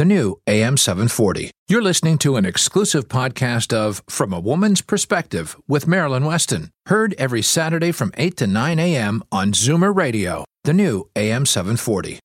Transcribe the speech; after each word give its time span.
the 0.00 0.04
new 0.06 0.40
AM 0.46 0.78
740. 0.78 1.50
You're 1.68 1.82
listening 1.82 2.16
to 2.20 2.36
an 2.36 2.46
exclusive 2.46 3.06
podcast 3.06 3.70
of 3.70 4.02
From 4.08 4.32
a 4.32 4.40
Woman's 4.40 4.80
Perspective 4.80 5.60
with 5.68 5.86
Marilyn 5.86 6.24
Weston, 6.24 6.70
heard 6.86 7.14
every 7.18 7.42
Saturday 7.42 7.92
from 7.92 8.10
8 8.16 8.34
to 8.38 8.46
9 8.46 8.78
a.m. 8.78 9.22
on 9.30 9.52
Zoomer 9.52 9.94
Radio, 9.94 10.46
the 10.64 10.72
new 10.72 11.10
AM 11.16 11.44
740. 11.44 12.18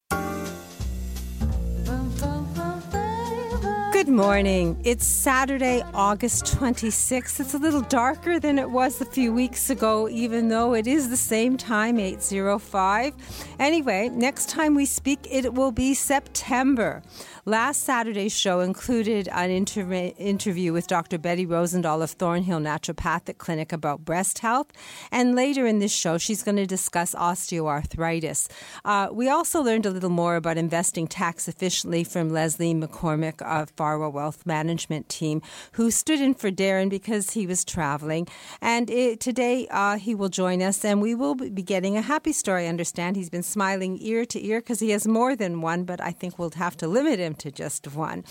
Good 4.05 4.13
morning. 4.13 4.79
It's 4.83 5.07
Saturday, 5.07 5.81
August 5.93 6.45
26th. 6.45 7.39
It's 7.39 7.55
a 7.55 7.57
little 7.57 7.81
darker 7.81 8.39
than 8.39 8.59
it 8.59 8.69
was 8.69 9.01
a 9.01 9.05
few 9.05 9.33
weeks 9.33 9.71
ago, 9.71 10.07
even 10.07 10.49
though 10.49 10.75
it 10.75 10.85
is 10.85 11.09
the 11.09 11.17
same 11.17 11.57
time, 11.57 11.97
805. 11.97 13.15
Anyway, 13.57 14.09
next 14.09 14.47
time 14.47 14.75
we 14.75 14.85
speak, 14.85 15.25
it 15.31 15.55
will 15.55 15.71
be 15.71 15.95
September. 15.95 17.01
Last 17.47 17.83
Saturday's 17.83 18.35
show 18.35 18.61
included 18.61 19.27
an 19.27 19.51
inter- 19.51 20.11
interview 20.17 20.73
with 20.73 20.87
Dr. 20.87 21.19
Betty 21.19 21.45
Rosendahl 21.45 22.01
of 22.01 22.09
Thornhill 22.09 22.59
Naturopathic 22.59 23.37
Clinic 23.37 23.71
about 23.71 24.03
breast 24.03 24.39
health. 24.39 24.71
And 25.11 25.35
later 25.35 25.67
in 25.67 25.77
this 25.77 25.91
show, 25.91 26.17
she's 26.17 26.41
going 26.41 26.55
to 26.55 26.65
discuss 26.65 27.13
osteoarthritis. 27.13 28.49
Uh, 28.83 29.09
we 29.11 29.29
also 29.29 29.61
learned 29.61 29.85
a 29.85 29.91
little 29.91 30.09
more 30.09 30.37
about 30.37 30.57
investing 30.57 31.05
tax 31.05 31.47
efficiently 31.47 32.03
from 32.03 32.31
Leslie 32.31 32.73
McCormick 32.73 33.39
of 33.43 33.69
Farwell 33.77 34.11
Wealth 34.11 34.43
Management 34.47 35.07
Team, 35.07 35.43
who 35.73 35.91
stood 35.91 36.19
in 36.19 36.33
for 36.33 36.49
Darren 36.49 36.89
because 36.89 37.29
he 37.29 37.45
was 37.45 37.63
traveling. 37.63 38.27
And 38.59 38.89
it, 38.89 39.19
today 39.19 39.67
uh, 39.69 39.99
he 39.99 40.15
will 40.15 40.29
join 40.29 40.63
us, 40.63 40.83
and 40.83 40.99
we 40.99 41.13
will 41.13 41.35
be 41.35 41.61
getting 41.61 41.95
a 41.95 42.01
happy 42.01 42.31
story. 42.31 42.65
I 42.65 42.69
understand 42.69 43.15
he's 43.15 43.29
been 43.29 43.43
smiling 43.43 43.99
ear 44.01 44.25
to 44.25 44.43
ear 44.43 44.61
because 44.61 44.79
he 44.79 44.89
has 44.89 45.05
more 45.05 45.35
than 45.35 45.61
one, 45.61 45.83
but 45.83 46.01
I 46.01 46.09
think 46.09 46.39
we'll 46.39 46.49
have 46.55 46.75
to 46.77 46.87
limit 46.87 47.19
him 47.19 47.34
to 47.35 47.51
just 47.51 47.87
one. 47.93 48.23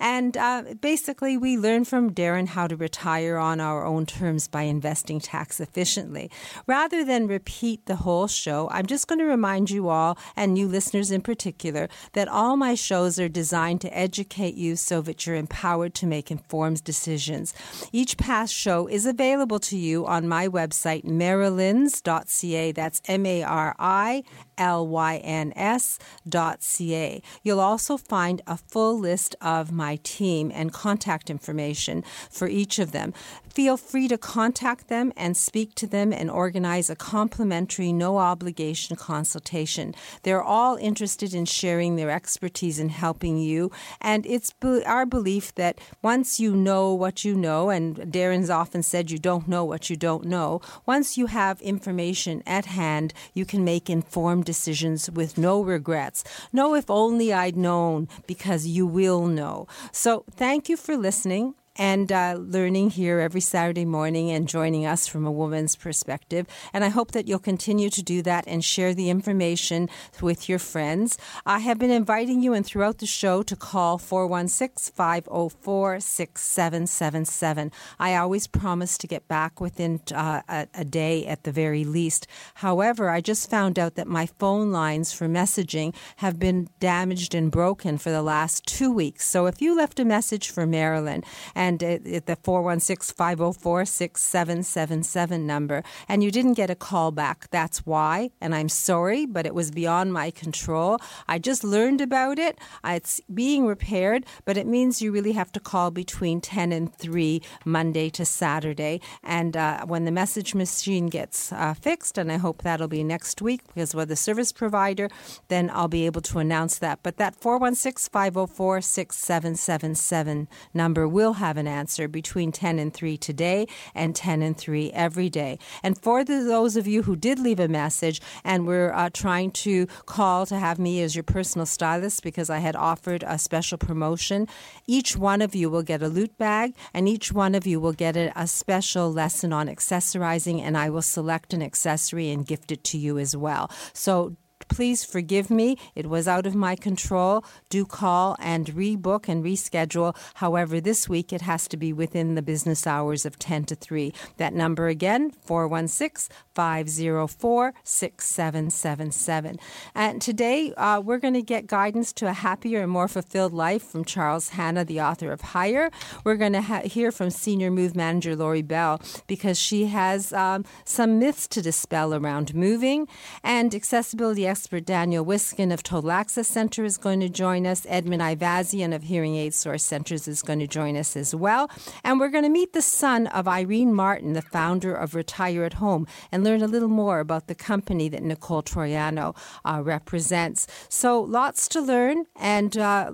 And 0.00 0.36
uh, 0.36 0.64
basically, 0.80 1.36
we 1.36 1.56
learn 1.56 1.84
from 1.84 2.12
Darren 2.12 2.48
how 2.48 2.66
to 2.66 2.76
retire 2.76 3.36
on 3.36 3.60
our 3.60 3.84
own 3.84 4.06
terms 4.06 4.48
by 4.48 4.62
investing 4.62 5.20
tax 5.20 5.60
efficiently. 5.60 6.30
Rather 6.66 7.04
than 7.04 7.26
repeat 7.26 7.86
the 7.86 7.96
whole 7.96 8.26
show, 8.26 8.68
I'm 8.70 8.86
just 8.86 9.08
going 9.08 9.18
to 9.18 9.24
remind 9.24 9.70
you 9.70 9.88
all, 9.88 10.18
and 10.36 10.54
new 10.54 10.68
listeners 10.68 11.10
in 11.10 11.20
particular, 11.20 11.88
that 12.12 12.28
all 12.28 12.56
my 12.56 12.74
shows 12.74 13.18
are 13.18 13.28
designed 13.28 13.80
to 13.82 13.96
educate 13.96 14.54
you 14.54 14.76
so 14.76 15.00
that 15.02 15.26
you're 15.26 15.36
empowered 15.36 15.94
to 15.94 16.06
make 16.06 16.30
informed 16.30 16.84
decisions. 16.84 17.54
Each 17.92 18.16
past 18.16 18.54
show 18.54 18.86
is 18.86 19.06
available 19.06 19.58
to 19.60 19.76
you 19.76 20.06
on 20.06 20.28
my 20.28 20.48
website, 20.48 21.04
marilyns.ca. 21.04 22.72
That's 22.72 23.02
M 23.06 23.26
A 23.26 23.42
R 23.42 23.74
I 23.78 24.22
L 24.58 24.86
Y 24.86 25.16
N 25.18 25.52
S.ca. 25.56 27.22
You'll 27.42 27.60
also 27.60 27.96
find 27.96 28.42
a 28.50 28.56
full 28.56 28.98
list 28.98 29.36
of 29.40 29.70
my 29.72 29.98
team 30.02 30.50
and 30.52 30.72
contact 30.72 31.30
information 31.30 32.02
for 32.28 32.48
each 32.48 32.78
of 32.80 32.90
them. 32.90 33.14
Feel 33.52 33.76
free 33.76 34.06
to 34.08 34.16
contact 34.16 34.88
them 34.88 35.12
and 35.16 35.36
speak 35.36 35.74
to 35.74 35.86
them 35.86 36.12
and 36.12 36.30
organize 36.30 36.88
a 36.88 36.94
complimentary, 36.96 37.92
no 37.92 38.18
obligation 38.18 38.96
consultation. 38.96 39.94
They're 40.22 40.42
all 40.42 40.76
interested 40.76 41.34
in 41.34 41.46
sharing 41.46 41.96
their 41.96 42.10
expertise 42.10 42.78
in 42.78 42.90
helping 42.90 43.38
you, 43.38 43.72
and 44.00 44.24
it's 44.24 44.54
our 44.86 45.04
belief 45.04 45.54
that 45.56 45.80
once 46.00 46.38
you 46.38 46.54
know 46.54 46.94
what 46.94 47.24
you 47.24 47.34
know, 47.34 47.70
and 47.70 47.96
Darren's 47.96 48.50
often 48.50 48.82
said 48.82 49.10
you 49.10 49.18
don't 49.18 49.48
know 49.48 49.64
what 49.64 49.90
you 49.90 49.96
don't 49.96 50.26
know, 50.26 50.60
once 50.86 51.18
you 51.18 51.26
have 51.26 51.60
information 51.60 52.42
at 52.46 52.66
hand, 52.66 53.12
you 53.34 53.44
can 53.44 53.64
make 53.64 53.90
informed 53.90 54.44
decisions 54.44 55.10
with 55.10 55.36
no 55.36 55.60
regrets. 55.60 56.22
No, 56.52 56.74
if 56.74 56.88
only 56.88 57.32
I'd 57.32 57.56
known, 57.56 58.08
because 58.26 58.66
you 58.66 58.86
will 58.86 59.26
know. 59.26 59.66
So 59.90 60.24
thank 60.30 60.68
you 60.68 60.76
for 60.76 60.96
listening 60.96 61.54
and 61.76 62.10
uh, 62.10 62.36
learning 62.38 62.90
here 62.90 63.20
every 63.20 63.40
Saturday 63.40 63.84
morning 63.84 64.30
and 64.30 64.48
joining 64.48 64.84
us 64.86 65.06
from 65.06 65.24
a 65.24 65.30
woman's 65.30 65.76
perspective. 65.76 66.46
And 66.72 66.84
I 66.84 66.88
hope 66.88 67.12
that 67.12 67.28
you'll 67.28 67.38
continue 67.38 67.90
to 67.90 68.02
do 68.02 68.22
that 68.22 68.44
and 68.46 68.64
share 68.64 68.92
the 68.94 69.10
information 69.10 69.88
with 70.20 70.48
your 70.48 70.58
friends. 70.58 71.16
I 71.46 71.60
have 71.60 71.78
been 71.78 71.90
inviting 71.90 72.42
you 72.42 72.52
and 72.52 72.66
throughout 72.66 72.98
the 72.98 73.06
show 73.06 73.42
to 73.42 73.56
call 73.56 73.98
416 73.98 74.92
504 74.94 76.00
6777. 76.00 77.72
I 77.98 78.16
always 78.16 78.46
promise 78.46 78.98
to 78.98 79.06
get 79.06 79.28
back 79.28 79.60
within 79.60 80.00
uh, 80.12 80.42
a, 80.48 80.66
a 80.74 80.84
day 80.84 81.26
at 81.26 81.44
the 81.44 81.52
very 81.52 81.84
least. 81.84 82.26
However, 82.54 83.08
I 83.10 83.20
just 83.20 83.48
found 83.48 83.78
out 83.78 83.94
that 83.94 84.06
my 84.06 84.26
phone 84.26 84.72
lines 84.72 85.12
for 85.12 85.28
messaging 85.28 85.94
have 86.16 86.38
been 86.38 86.68
damaged 86.80 87.34
and 87.34 87.50
broken 87.50 87.98
for 87.98 88.10
the 88.10 88.22
last 88.22 88.66
two 88.66 88.92
weeks. 88.92 89.26
So 89.26 89.46
if 89.46 89.62
you 89.62 89.76
left 89.76 90.00
a 90.00 90.04
message 90.04 90.50
for 90.50 90.66
Marilyn 90.66 91.22
and 91.60 91.70
and 91.70 91.82
it, 91.82 92.26
the 92.26 92.36
416 92.36 93.14
504 93.14 93.84
6777 93.84 95.46
number, 95.46 95.82
and 96.08 96.24
you 96.24 96.30
didn't 96.30 96.54
get 96.54 96.70
a 96.70 96.74
call 96.74 97.12
back. 97.12 97.48
That's 97.50 97.86
why, 97.86 98.30
and 98.40 98.54
I'm 98.54 98.68
sorry, 98.68 99.24
but 99.26 99.46
it 99.46 99.54
was 99.54 99.70
beyond 99.70 100.12
my 100.12 100.30
control. 100.30 100.98
I 101.28 101.38
just 101.38 101.62
learned 101.62 102.00
about 102.00 102.38
it. 102.38 102.58
It's 102.84 103.20
being 103.32 103.66
repaired, 103.66 104.26
but 104.44 104.56
it 104.56 104.66
means 104.66 105.00
you 105.00 105.12
really 105.12 105.32
have 105.32 105.52
to 105.52 105.60
call 105.60 105.90
between 105.90 106.40
10 106.40 106.72
and 106.72 106.92
3 106.92 107.40
Monday 107.64 108.10
to 108.10 108.24
Saturday. 108.24 109.00
And 109.22 109.56
uh, 109.56 109.86
when 109.86 110.04
the 110.06 110.12
message 110.12 110.54
machine 110.54 111.06
gets 111.06 111.52
uh, 111.52 111.74
fixed, 111.74 112.18
and 112.18 112.32
I 112.32 112.38
hope 112.38 112.62
that'll 112.62 112.88
be 112.88 113.04
next 113.04 113.40
week 113.40 113.62
because 113.68 113.94
we're 113.94 114.06
the 114.06 114.16
service 114.16 114.50
provider, 114.50 115.08
then 115.48 115.70
I'll 115.72 115.88
be 115.88 116.06
able 116.06 116.22
to 116.22 116.38
announce 116.38 116.78
that. 116.78 117.00
But 117.02 117.16
that 117.18 117.36
416 117.36 118.10
504 118.10 118.80
6777 118.80 120.48
number 120.74 121.06
will 121.06 121.34
have 121.34 121.49
an 121.56 121.66
answer 121.66 122.08
between 122.08 122.52
10 122.52 122.78
and 122.78 122.92
3 122.92 123.16
today 123.16 123.66
and 123.94 124.14
10 124.14 124.42
and 124.42 124.56
3 124.56 124.90
every 124.92 125.30
day. 125.30 125.58
And 125.82 125.96
for 125.96 126.24
the, 126.24 126.42
those 126.42 126.76
of 126.76 126.86
you 126.86 127.02
who 127.02 127.16
did 127.16 127.38
leave 127.38 127.60
a 127.60 127.68
message 127.68 128.20
and 128.44 128.66
were 128.66 128.94
uh, 128.94 129.10
trying 129.12 129.50
to 129.52 129.86
call 130.06 130.46
to 130.46 130.58
have 130.58 130.78
me 130.78 131.02
as 131.02 131.14
your 131.14 131.22
personal 131.22 131.66
stylist 131.66 132.22
because 132.22 132.50
I 132.50 132.58
had 132.58 132.76
offered 132.76 133.24
a 133.26 133.38
special 133.38 133.78
promotion, 133.78 134.48
each 134.86 135.16
one 135.16 135.42
of 135.42 135.54
you 135.54 135.70
will 135.70 135.82
get 135.82 136.02
a 136.02 136.08
loot 136.08 136.36
bag 136.38 136.74
and 136.94 137.08
each 137.08 137.32
one 137.32 137.54
of 137.54 137.66
you 137.66 137.80
will 137.80 137.92
get 137.92 138.16
a, 138.16 138.32
a 138.36 138.46
special 138.46 139.12
lesson 139.12 139.52
on 139.52 139.68
accessorizing, 139.68 140.60
and 140.60 140.76
I 140.76 140.90
will 140.90 141.02
select 141.02 141.52
an 141.54 141.62
accessory 141.62 142.30
and 142.30 142.46
gift 142.46 142.72
it 142.72 142.84
to 142.84 142.98
you 142.98 143.18
as 143.18 143.36
well. 143.36 143.70
So 143.92 144.36
Please 144.70 145.04
forgive 145.04 145.50
me. 145.50 145.76
It 145.94 146.08
was 146.08 146.28
out 146.28 146.46
of 146.46 146.54
my 146.54 146.76
control. 146.76 147.44
Do 147.68 147.84
call 147.84 148.36
and 148.38 148.66
rebook 148.68 149.28
and 149.28 149.44
reschedule. 149.44 150.16
However, 150.34 150.80
this 150.80 151.08
week 151.08 151.32
it 151.32 151.42
has 151.42 151.66
to 151.68 151.76
be 151.76 151.92
within 151.92 152.36
the 152.36 152.42
business 152.42 152.86
hours 152.86 153.26
of 153.26 153.38
10 153.38 153.64
to 153.64 153.74
3. 153.74 154.14
That 154.36 154.54
number 154.54 154.86
again, 154.86 155.32
416 155.44 156.34
504 156.60 157.72
6777. 157.84 159.58
And 159.94 160.20
today 160.20 160.74
uh, 160.74 161.00
we're 161.00 161.16
going 161.16 161.32
to 161.32 161.40
get 161.40 161.66
guidance 161.66 162.12
to 162.12 162.28
a 162.28 162.34
happier 162.34 162.82
and 162.82 162.92
more 162.92 163.08
fulfilled 163.08 163.54
life 163.54 163.82
from 163.82 164.04
Charles 164.04 164.50
Hanna, 164.50 164.84
the 164.84 165.00
author 165.00 165.32
of 165.32 165.40
Higher. 165.40 165.90
We're 166.22 166.36
going 166.36 166.52
to 166.52 166.60
ha- 166.60 166.82
hear 166.82 167.10
from 167.12 167.30
Senior 167.30 167.70
Move 167.70 167.96
Manager 167.96 168.36
Lori 168.36 168.60
Bell 168.60 169.00
because 169.26 169.58
she 169.58 169.86
has 169.86 170.34
um, 170.34 170.66
some 170.84 171.18
myths 171.18 171.48
to 171.48 171.62
dispel 171.62 172.12
around 172.12 172.54
moving 172.54 173.08
and 173.42 173.74
accessibility 173.74 174.46
expert 174.46 174.84
Daniel 174.84 175.24
Wiskin 175.24 175.72
of 175.72 175.82
Total 175.82 176.10
Access 176.10 176.48
Center 176.48 176.84
is 176.84 176.98
going 176.98 177.20
to 177.20 177.30
join 177.30 177.66
us. 177.66 177.86
Edmund 177.88 178.20
Ivazian 178.20 178.94
of 178.94 179.04
Hearing 179.04 179.36
Aid 179.36 179.54
Source 179.54 179.82
Centers 179.82 180.28
is 180.28 180.42
going 180.42 180.58
to 180.58 180.66
join 180.66 180.98
us 180.98 181.16
as 181.16 181.34
well. 181.34 181.70
And 182.04 182.20
we're 182.20 182.28
going 182.28 182.44
to 182.44 182.50
meet 182.50 182.74
the 182.74 182.82
son 182.82 183.28
of 183.28 183.48
Irene 183.48 183.94
Martin, 183.94 184.34
the 184.34 184.42
founder 184.42 184.94
of 184.94 185.14
Retire 185.14 185.64
at 185.64 185.74
Home, 185.74 186.06
and 186.30 186.44
learn 186.44 186.49
a 186.56 186.66
little 186.66 186.88
more 186.88 187.20
about 187.20 187.46
the 187.46 187.54
company 187.54 188.08
that 188.08 188.22
Nicole 188.22 188.62
Troiano 188.62 189.36
uh, 189.64 189.80
represents. 189.82 190.66
So 190.88 191.20
lots 191.20 191.68
to 191.68 191.80
learn, 191.80 192.26
and 192.36 192.76
uh, 192.76 193.12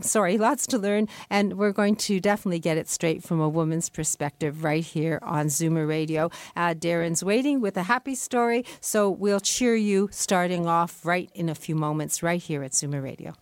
sorry, 0.00 0.38
lots 0.38 0.66
to 0.68 0.78
learn, 0.78 1.08
and 1.28 1.56
we're 1.58 1.72
going 1.72 1.96
to 1.96 2.20
definitely 2.20 2.60
get 2.60 2.76
it 2.76 2.88
straight 2.88 3.22
from 3.22 3.40
a 3.40 3.48
woman's 3.48 3.88
perspective 3.88 4.64
right 4.64 4.84
here 4.84 5.18
on 5.22 5.46
Zoomer 5.46 5.88
Radio. 5.88 6.30
Uh, 6.56 6.74
Darren's 6.74 7.24
waiting 7.24 7.60
with 7.60 7.76
a 7.76 7.84
happy 7.84 8.14
story, 8.14 8.64
so 8.80 9.10
we'll 9.10 9.40
cheer 9.40 9.74
you 9.74 10.08
starting 10.12 10.66
off 10.66 11.04
right 11.04 11.30
in 11.34 11.48
a 11.48 11.54
few 11.54 11.74
moments, 11.74 12.22
right 12.22 12.42
here 12.42 12.62
at 12.62 12.72
Zoomer 12.72 13.02
Radio. 13.02 13.34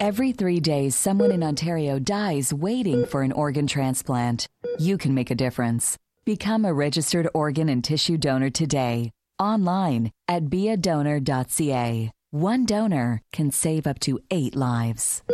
Every 0.00 0.32
three 0.32 0.60
days, 0.60 0.96
someone 0.96 1.30
in 1.30 1.42
Ontario 1.42 1.98
dies 1.98 2.54
waiting 2.54 3.04
for 3.04 3.22
an 3.22 3.32
organ 3.32 3.66
transplant. 3.66 4.46
You 4.78 4.96
can 4.96 5.14
make 5.14 5.30
a 5.30 5.34
difference. 5.34 5.98
Become 6.30 6.62
a 6.64 6.72
registered 6.72 7.28
organ 7.34 7.68
and 7.68 7.82
tissue 7.82 8.16
donor 8.16 8.50
today. 8.50 9.10
Online 9.40 10.12
at 10.28 10.44
beadonor.ca. 10.44 12.12
One 12.30 12.66
donor 12.66 13.20
can 13.32 13.50
save 13.50 13.88
up 13.88 13.98
to 14.00 14.20
eight 14.30 14.54
lives. 14.54 15.24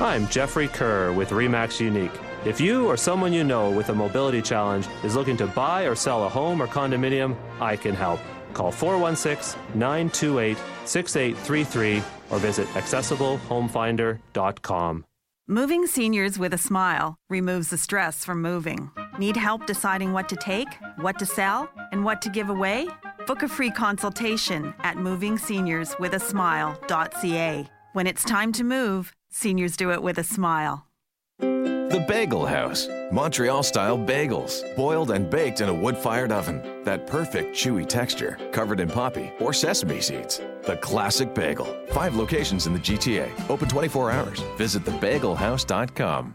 I'm 0.00 0.26
Jeffrey 0.28 0.68
Kerr 0.68 1.12
with 1.12 1.28
REMAX 1.28 1.80
Unique. 1.80 2.18
If 2.46 2.62
you 2.62 2.86
or 2.86 2.96
someone 2.96 3.34
you 3.34 3.44
know 3.44 3.70
with 3.70 3.90
a 3.90 3.94
mobility 3.94 4.40
challenge 4.40 4.86
is 5.04 5.14
looking 5.14 5.36
to 5.36 5.46
buy 5.48 5.82
or 5.82 5.94
sell 5.94 6.24
a 6.24 6.30
home 6.30 6.62
or 6.62 6.66
condominium, 6.66 7.36
I 7.60 7.76
can 7.76 7.94
help. 7.94 8.20
Call 8.54 8.72
416 8.72 9.60
928 9.74 10.56
6833 10.86 12.02
or 12.30 12.38
visit 12.38 12.66
accessiblehomefinder.com. 12.68 15.04
Moving 15.48 15.86
seniors 15.86 16.38
with 16.38 16.54
a 16.54 16.58
smile 16.58 17.16
removes 17.28 17.68
the 17.68 17.78
stress 17.78 18.24
from 18.24 18.40
moving. 18.40 18.90
Need 19.18 19.36
help 19.36 19.66
deciding 19.66 20.12
what 20.12 20.28
to 20.28 20.36
take, 20.36 20.68
what 20.96 21.18
to 21.18 21.26
sell, 21.26 21.68
and 21.92 22.04
what 22.04 22.20
to 22.22 22.28
give 22.28 22.50
away? 22.50 22.88
Book 23.26 23.42
a 23.42 23.48
free 23.48 23.70
consultation 23.70 24.74
at 24.80 24.96
movingseniorswithasmile.ca. 24.96 27.70
When 27.92 28.06
it's 28.06 28.24
time 28.24 28.52
to 28.52 28.62
move, 28.62 29.12
seniors 29.30 29.76
do 29.76 29.90
it 29.90 30.02
with 30.02 30.18
a 30.18 30.24
smile. 30.24 30.86
The 31.38 32.04
Bagel 32.06 32.44
House. 32.44 32.88
Montreal 33.10 33.62
style 33.62 33.96
bagels, 33.96 34.76
boiled 34.76 35.12
and 35.12 35.30
baked 35.30 35.60
in 35.60 35.68
a 35.68 35.74
wood 35.74 35.96
fired 35.96 36.32
oven. 36.32 36.82
That 36.84 37.06
perfect 37.06 37.56
chewy 37.56 37.88
texture, 37.88 38.36
covered 38.52 38.80
in 38.80 38.90
poppy 38.90 39.30
or 39.40 39.52
sesame 39.52 40.00
seeds. 40.00 40.40
The 40.64 40.76
classic 40.82 41.34
bagel. 41.34 41.66
Five 41.92 42.16
locations 42.16 42.66
in 42.66 42.72
the 42.72 42.80
GTA, 42.80 43.30
open 43.48 43.68
24 43.68 44.10
hours. 44.10 44.40
Visit 44.58 44.84
thebagelhouse.com. 44.84 46.34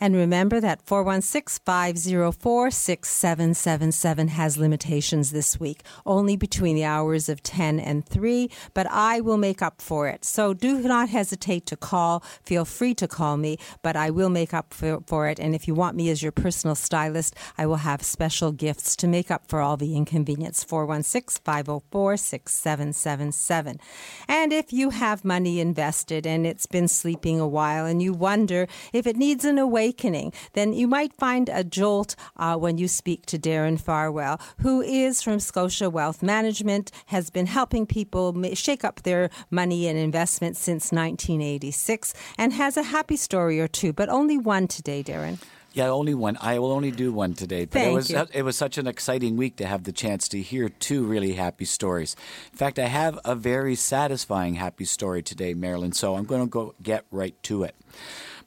And 0.00 0.14
remember 0.14 0.60
that 0.60 0.82
416 0.86 1.62
504 1.64 2.70
6777 2.70 4.28
has 4.28 4.56
limitations 4.56 5.32
this 5.32 5.58
week, 5.58 5.82
only 6.06 6.36
between 6.36 6.76
the 6.76 6.84
hours 6.84 7.28
of 7.28 7.42
10 7.42 7.80
and 7.80 8.06
3, 8.06 8.50
but 8.74 8.86
I 8.90 9.20
will 9.20 9.36
make 9.36 9.62
up 9.62 9.80
for 9.80 10.08
it. 10.08 10.24
So 10.24 10.54
do 10.54 10.80
not 10.80 11.08
hesitate 11.08 11.66
to 11.66 11.76
call. 11.76 12.22
Feel 12.44 12.64
free 12.64 12.94
to 12.94 13.08
call 13.08 13.36
me, 13.36 13.58
but 13.82 13.96
I 13.96 14.10
will 14.10 14.30
make 14.30 14.54
up 14.54 14.72
for, 14.72 15.00
for 15.06 15.28
it. 15.28 15.38
And 15.38 15.54
if 15.54 15.66
you 15.66 15.74
want 15.74 15.96
me 15.96 16.10
as 16.10 16.22
your 16.22 16.32
personal 16.32 16.74
stylist, 16.74 17.34
I 17.56 17.66
will 17.66 17.76
have 17.76 18.02
special 18.02 18.52
gifts 18.52 18.96
to 18.96 19.08
make 19.08 19.30
up 19.30 19.48
for 19.48 19.60
all 19.60 19.76
the 19.76 19.96
inconvenience. 19.96 20.64
416 20.64 21.42
504 21.44 22.16
6777. 22.16 23.80
And 24.28 24.52
if 24.52 24.72
you 24.72 24.90
have 24.90 25.24
money 25.24 25.60
invested 25.60 26.26
and 26.26 26.46
it's 26.46 26.66
been 26.66 26.88
sleeping 26.88 27.40
a 27.40 27.48
while 27.48 27.86
and 27.86 28.02
you 28.02 28.12
wonder 28.12 28.66
if 28.92 29.06
it 29.06 29.16
needs 29.16 29.44
an 29.44 29.58
awakening, 29.68 30.32
then 30.54 30.72
you 30.72 30.88
might 30.88 31.12
find 31.12 31.50
a 31.50 31.62
jolt 31.62 32.16
uh, 32.36 32.56
when 32.56 32.78
you 32.78 32.88
speak 32.88 33.26
to 33.26 33.38
Darren 33.38 33.78
Farwell, 33.78 34.40
who 34.60 34.80
is 34.80 35.22
from 35.22 35.38
Scotia 35.40 35.90
Wealth 35.90 36.22
Management, 36.22 36.90
has 37.06 37.28
been 37.28 37.46
helping 37.46 37.84
people 37.86 38.24
shake 38.54 38.82
up 38.82 39.02
their 39.02 39.28
money 39.50 39.86
and 39.86 39.98
investments 39.98 40.58
since 40.58 40.90
1986, 40.90 42.14
and 42.38 42.54
has 42.54 42.76
a 42.78 42.82
happy 42.96 43.16
story 43.16 43.60
or 43.60 43.68
two, 43.68 43.92
but 43.92 44.08
only 44.08 44.38
one 44.38 44.66
today, 44.66 45.02
Darren. 45.02 45.38
Yeah, 45.78 45.90
only 45.90 46.12
one. 46.12 46.36
I 46.40 46.58
will 46.58 46.72
only 46.72 46.90
do 46.90 47.12
one 47.12 47.34
today. 47.34 47.64
But 47.64 47.74
Thank 47.74 47.92
it 47.92 47.94
was 47.94 48.10
you. 48.10 48.26
it 48.32 48.42
was 48.42 48.56
such 48.56 48.78
an 48.78 48.88
exciting 48.88 49.36
week 49.36 49.54
to 49.58 49.66
have 49.66 49.84
the 49.84 49.92
chance 49.92 50.26
to 50.30 50.42
hear 50.42 50.68
two 50.68 51.04
really 51.04 51.34
happy 51.34 51.66
stories. 51.66 52.16
In 52.50 52.58
fact, 52.58 52.80
I 52.80 52.86
have 52.86 53.16
a 53.24 53.36
very 53.36 53.76
satisfying 53.76 54.56
happy 54.56 54.84
story 54.84 55.22
today, 55.22 55.54
Marilyn. 55.54 55.92
So 55.92 56.16
I'm 56.16 56.24
going 56.24 56.40
to 56.42 56.48
go 56.48 56.74
get 56.82 57.04
right 57.12 57.40
to 57.44 57.62
it. 57.62 57.76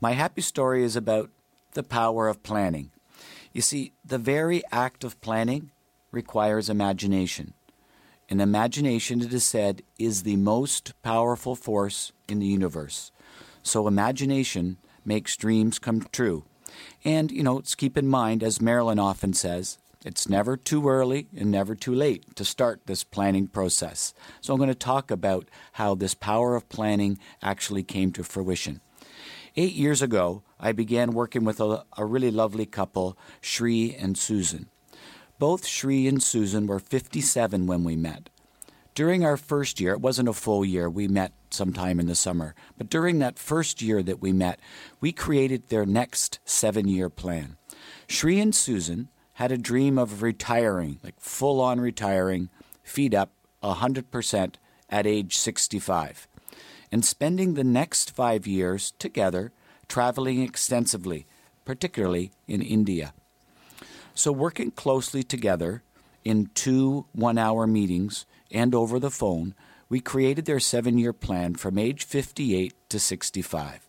My 0.02 0.12
happy 0.12 0.42
story 0.42 0.84
is 0.84 0.98
about 0.98 1.30
the 1.72 1.84
power 1.84 2.28
of 2.28 2.44
planning. 2.44 2.92
You 3.54 3.62
see, 3.62 3.94
the 4.04 4.18
very 4.18 4.62
act 4.70 5.06
of 5.06 5.22
planning 5.22 5.72
requires 6.12 6.70
imagination. 6.70 7.54
And 8.30 8.42
imagination, 8.42 9.22
it 9.22 9.32
is 9.34 9.46
said, 9.46 9.84
is 9.98 10.24
the 10.24 10.36
most 10.36 10.92
powerful 11.02 11.56
force 11.56 12.12
in 12.28 12.40
the 12.40 12.46
universe. 12.46 13.14
So 13.64 13.88
imagination 13.88 14.76
makes 15.06 15.38
dreams 15.38 15.80
come 15.80 16.06
true. 16.12 16.44
And, 17.04 17.32
you 17.32 17.44
know, 17.44 17.56
let's 17.56 17.76
keep 17.76 17.98
in 17.98 18.08
mind, 18.08 18.44
as 18.44 18.62
Marilyn 18.62 19.00
often 19.00 19.34
says, 19.34 19.78
it's 20.04 20.28
never 20.28 20.58
too 20.58 20.90
early 20.90 21.28
and 21.36 21.52
never 21.52 21.76
too 21.76 21.94
late 21.94 22.36
to 22.36 22.44
start 22.44 22.82
this 22.86 23.04
planning 23.04 23.48
process. 23.48 24.14
So 24.42 24.54
I'm 24.54 24.60
going 24.60 24.70
to 24.70 24.76
talk 24.76 25.12
about 25.12 25.48
how 25.74 25.94
this 25.94 26.16
power 26.16 26.56
of 26.56 26.70
planning 26.70 27.20
actually 27.42 27.84
came 27.84 28.12
to 28.14 28.24
fruition. 28.24 28.82
Eight 29.56 29.74
years 29.74 30.02
ago, 30.02 30.44
I 30.60 30.72
began 30.72 31.12
working 31.12 31.44
with 31.44 31.60
a, 31.60 31.84
a 31.98 32.06
really 32.06 32.32
lovely 32.32 32.66
couple, 32.66 33.18
Shri 33.42 33.94
and 33.96 34.18
Susan. 34.18 34.70
Both 35.38 35.68
Shri 35.68 36.08
and 36.08 36.22
Susan 36.22 36.68
were 36.68 36.80
57 36.80 37.68
when 37.68 37.84
we 37.84 37.96
met. 37.96 38.30
During 38.94 39.24
our 39.24 39.38
first 39.38 39.80
year, 39.80 39.94
it 39.94 40.02
wasn't 40.02 40.28
a 40.28 40.34
full 40.34 40.66
year, 40.66 40.90
we 40.90 41.08
met 41.08 41.32
sometime 41.50 42.00
in 42.00 42.08
the 42.08 42.16
summer, 42.16 42.56
but 42.78 42.90
during 42.90 43.20
that 43.20 43.40
first 43.40 43.82
year 43.82 44.04
that 44.04 44.22
we 44.22 44.34
met, 44.34 44.60
we 45.00 45.14
created 45.14 45.70
their 45.70 45.86
next 45.86 46.40
seven 46.44 46.88
year 46.90 47.10
plan. 47.10 47.56
Shri 48.08 48.40
and 48.40 48.54
Susan 48.54 49.08
had 49.34 49.52
a 49.52 49.58
dream 49.58 49.98
of 49.98 50.22
retiring, 50.22 51.00
like 51.04 51.20
full 51.20 51.62
on 51.62 51.80
retiring, 51.80 52.50
feet 52.84 53.14
up 53.14 53.32
100% 53.64 54.56
at 54.90 55.08
age 55.08 55.38
65, 55.38 56.28
and 56.92 57.06
spending 57.06 57.54
the 57.54 57.64
next 57.64 58.12
five 58.12 58.46
years 58.46 58.92
together 59.00 59.54
traveling 59.88 60.42
extensively, 60.42 61.26
particularly 61.64 62.34
in 62.48 62.62
India. 62.62 63.14
So, 64.14 64.34
working 64.34 64.72
closely 64.72 65.24
together 65.24 65.84
in 66.26 66.50
two 66.54 67.06
one 67.14 67.38
hour 67.38 67.66
meetings 67.66 68.26
and 68.52 68.76
over 68.76 69.00
the 69.00 69.12
phone, 69.12 69.56
we 69.90 70.00
created 70.00 70.46
their 70.46 70.60
seven 70.60 70.98
year 70.98 71.14
plan 71.14 71.56
from 71.56 71.78
age 71.78 72.04
58 72.04 72.74
to 72.90 73.00
65. 73.00 73.88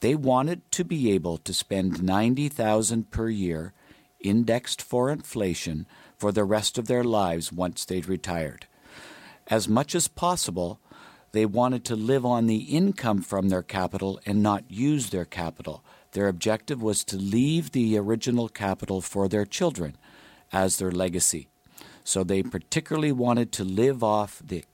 They 0.00 0.14
wanted 0.14 0.70
to 0.72 0.84
be 0.84 1.12
able 1.12 1.38
to 1.38 1.54
spend 1.54 2.02
90000 2.02 3.10
per 3.10 3.28
year 3.28 3.72
indexed 4.20 4.82
for 4.82 5.10
inflation 5.10 5.86
for 6.16 6.32
the 6.32 6.44
rest 6.44 6.78
of 6.78 6.86
their 6.86 7.04
lives 7.04 7.52
once 7.52 7.84
they'd 7.84 8.08
retired. 8.08 8.66
As 9.48 9.68
much 9.68 9.94
as 9.94 10.08
possible, 10.08 10.80
they 11.32 11.46
wanted 11.46 11.84
to 11.86 11.96
live 11.96 12.24
on 12.24 12.46
the 12.46 12.62
income 12.76 13.20
from 13.20 13.48
their 13.48 13.62
capital 13.62 14.20
and 14.24 14.42
not 14.42 14.70
use 14.70 15.10
their 15.10 15.24
capital. 15.24 15.84
Their 16.12 16.28
objective 16.28 16.80
was 16.80 17.04
to 17.04 17.16
leave 17.16 17.72
the 17.72 17.98
original 17.98 18.48
capital 18.48 19.00
for 19.00 19.28
their 19.28 19.44
children 19.44 19.96
as 20.52 20.78
their 20.78 20.92
legacy. 20.92 21.48
So 22.04 22.22
they 22.22 22.42
particularly 22.42 23.12
wanted 23.12 23.50
to 23.52 23.64
live 23.64 24.04
off 24.04 24.40
the 24.44 24.64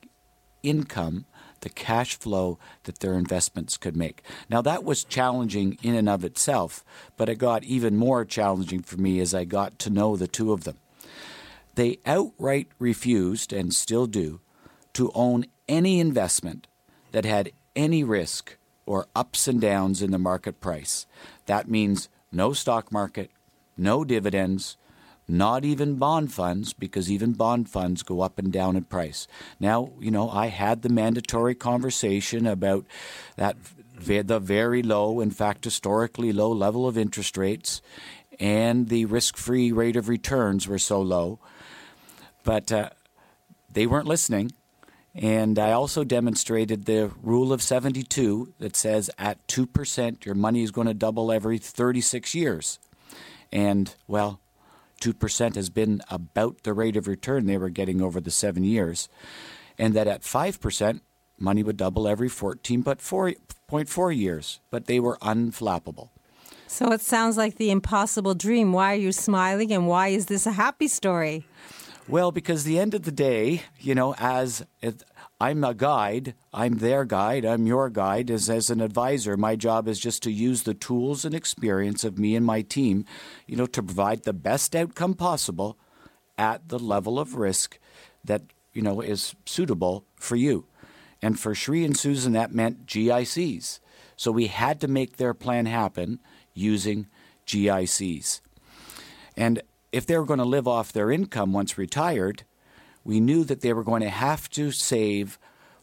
income, 0.63 1.25
the 1.61 1.69
cash 1.69 2.19
flow 2.19 2.59
that 2.85 2.99
their 2.99 3.15
investments 3.15 3.77
could 3.77 3.97
make. 3.97 4.23
Now, 4.49 4.61
that 4.63 4.85
was 4.85 5.05
challenging 5.05 5.79
in 5.83 5.95
and 5.95 6.09
of 6.09 6.25
itself, 6.25 6.85
but 7.17 7.29
it 7.29 7.37
got 7.37 7.65
even 7.65 7.97
more 7.97 8.25
challenging 8.25 8.83
for 8.83 8.97
me 8.97 9.21
as 9.21 9.33
I 9.33 9.45
got 9.45 9.79
to 9.81 9.91
know 9.91 10.17
the 10.17 10.27
two 10.27 10.53
of 10.53 10.65
them. 10.65 10.77
They 11.77 11.99
outright 12.05 12.69
refused, 12.79 13.53
and 13.53 13.73
still 13.73 14.07
do, 14.07 14.41
to 14.95 15.13
own 15.15 15.47
any 15.69 16.01
investment 16.01 16.67
that 17.13 17.25
had 17.25 17.53
any 17.77 18.03
risk 18.03 18.57
or 18.87 19.07
ups 19.15 19.47
and 19.47 19.61
downs 19.61 20.03
in 20.03 20.11
the 20.11 20.19
market 20.19 20.61
price. 20.61 21.07
That 21.47 21.69
means 21.69 22.09
no 22.33 22.53
stock 22.53 22.91
market, 22.91 23.31
no 23.77 24.05
dividends, 24.05 24.77
not 25.31 25.65
even 25.65 25.97
bond 25.97 26.33
funds, 26.33 26.73
because 26.73 27.11
even 27.11 27.33
bond 27.33 27.69
funds 27.69 28.03
go 28.03 28.21
up 28.21 28.39
and 28.39 28.53
down 28.53 28.77
in 28.77 28.85
price. 28.85 29.27
Now, 29.59 29.93
you 30.01 30.11
know, 30.11 30.29
I 30.31 30.47
had 30.47 30.83
the 30.83 30.89
mandatory 30.89 31.55
conversation 31.55 32.47
about 32.47 32.85
that 33.37 33.57
the 34.07 34.41
very 34.41 34.83
low, 34.83 35.21
in 35.21 35.31
fact, 35.31 35.65
historically 35.65 36.33
low 36.33 36.51
level 36.51 36.87
of 36.87 36.97
interest 36.97 37.37
rates, 37.37 37.83
and 38.39 38.89
the 38.89 39.05
risk-free 39.05 39.73
rate 39.73 39.97
of 39.97 40.09
returns 40.09 40.67
were 40.67 40.79
so 40.79 41.01
low, 41.01 41.39
but 42.43 42.73
uh, 42.73 42.91
they 43.71 43.87
weren't 43.87 44.07
listening. 44.07 44.53
And 45.15 45.59
I 45.59 45.73
also 45.73 46.05
demonstrated 46.05 46.85
the 46.85 47.11
rule 47.23 47.53
of 47.53 47.63
72 47.63 48.55
that 48.59 48.77
says 48.77 49.11
at 49.19 49.45
2%, 49.49 50.25
your 50.25 50.35
money 50.35 50.63
is 50.63 50.71
going 50.71 50.87
to 50.87 50.95
double 50.95 51.33
every 51.33 51.59
36 51.59 52.35
years. 52.35 52.79
And, 53.53 53.93
well, 54.07 54.40
2% 55.01 55.55
has 55.55 55.71
been 55.71 56.03
about 56.09 56.63
the 56.63 56.73
rate 56.73 56.97
of 56.97 57.09
return 57.09 57.47
they 57.47 57.59
were 57.59 57.71
getting 57.71 58.01
over 58.01 58.21
the 58.21 58.31
seven 58.31 58.65
years. 58.65 59.09
And 59.79 59.95
that 59.95 60.07
at 60.07 60.23
5%, 60.23 61.01
money 61.39 61.63
would 61.63 61.77
double 61.77 62.07
every 62.07 62.29
14.4 62.29 64.17
years. 64.17 64.61
But 64.71 64.87
they 64.87 65.01
were 65.01 65.17
unflappable. 65.19 66.11
So 66.67 66.93
it 66.93 67.01
sounds 67.01 67.37
like 67.37 67.57
the 67.57 67.71
impossible 67.71 68.35
dream. 68.35 68.73
Why 68.73 68.93
are 68.93 68.97
you 68.97 69.11
smiling 69.11 69.73
and 69.73 69.89
why 69.89 70.09
is 70.09 70.27
this 70.27 70.47
a 70.47 70.53
happy 70.53 70.87
story? 70.87 71.45
Well, 72.07 72.31
because 72.31 72.65
the 72.65 72.79
end 72.79 72.95
of 72.95 73.03
the 73.03 73.13
day, 73.13 73.63
you 73.79 73.95
know, 73.95 74.15
as 74.19 74.65
I'm 75.41 75.65
a 75.65 75.73
guide, 75.73 76.35
I'm 76.53 76.79
their 76.79 77.07
guide, 77.07 77.47
I'm 77.47 77.67
your 77.67 77.89
guide. 77.89 78.31
As, 78.31 78.51
as 78.51 78.69
an 78.69 78.83
advisor, 78.83 79.39
my 79.39 79.57
job 79.57 79.89
is 79.89 79.99
just 79.99 80.23
to 80.25 80.31
use 80.31 80.65
the 80.65 80.75
tools 80.75 81.25
and 81.25 81.35
experience 81.35 82.05
of 82.05 82.19
me 82.19 82.37
and 82.37 82.45
my 82.45 82.61
team, 82.61 83.07
you 83.47 83.57
know, 83.57 83.67
to 83.67 83.83
provide 83.83 84.25
the 84.25 84.35
best 84.35 84.77
outcome 84.77 85.15
possible 85.15 85.79
at 86.37 86.69
the 86.69 86.79
level 86.79 87.19
of 87.19 87.37
risk 87.37 87.79
that, 88.23 88.43
you 88.75 88.83
know, 88.83 89.01
is 89.01 89.35
suitable 89.47 90.05
for 90.17 90.37
you. 90.37 90.67
And 91.23 91.41
for 91.41 91.55
Shri 91.55 91.87
and 91.87 91.97
Susan, 91.97 92.35
that 92.35 92.55
meant 92.55 92.85
GICs. 92.85 93.81
So 94.17 94.31
we 94.31 94.49
had 94.49 94.79
to 94.83 94.89
make 94.89 95.17
their 95.17 95.33
plan 95.33 95.65
happen 95.65 96.21
using 96.53 97.07
GICs. 97.47 98.43
And 99.39 99.63
if 99.91 100.05
they 100.05 100.19
were 100.19 100.27
going 100.27 100.39
to 100.39 100.45
live 100.45 100.69
off 100.69 100.93
their 100.93 101.11
income 101.11 101.55
once 101.55 101.79
retired, 101.79 102.45
we 103.05 103.21
knew 103.21 103.45
that 103.45 103.61
they 103.61 103.73
were 103.73 103.85
going 103.85 104.03
to 104.03 104.11
have 104.11 104.49
to 104.51 104.71
save 104.71 105.39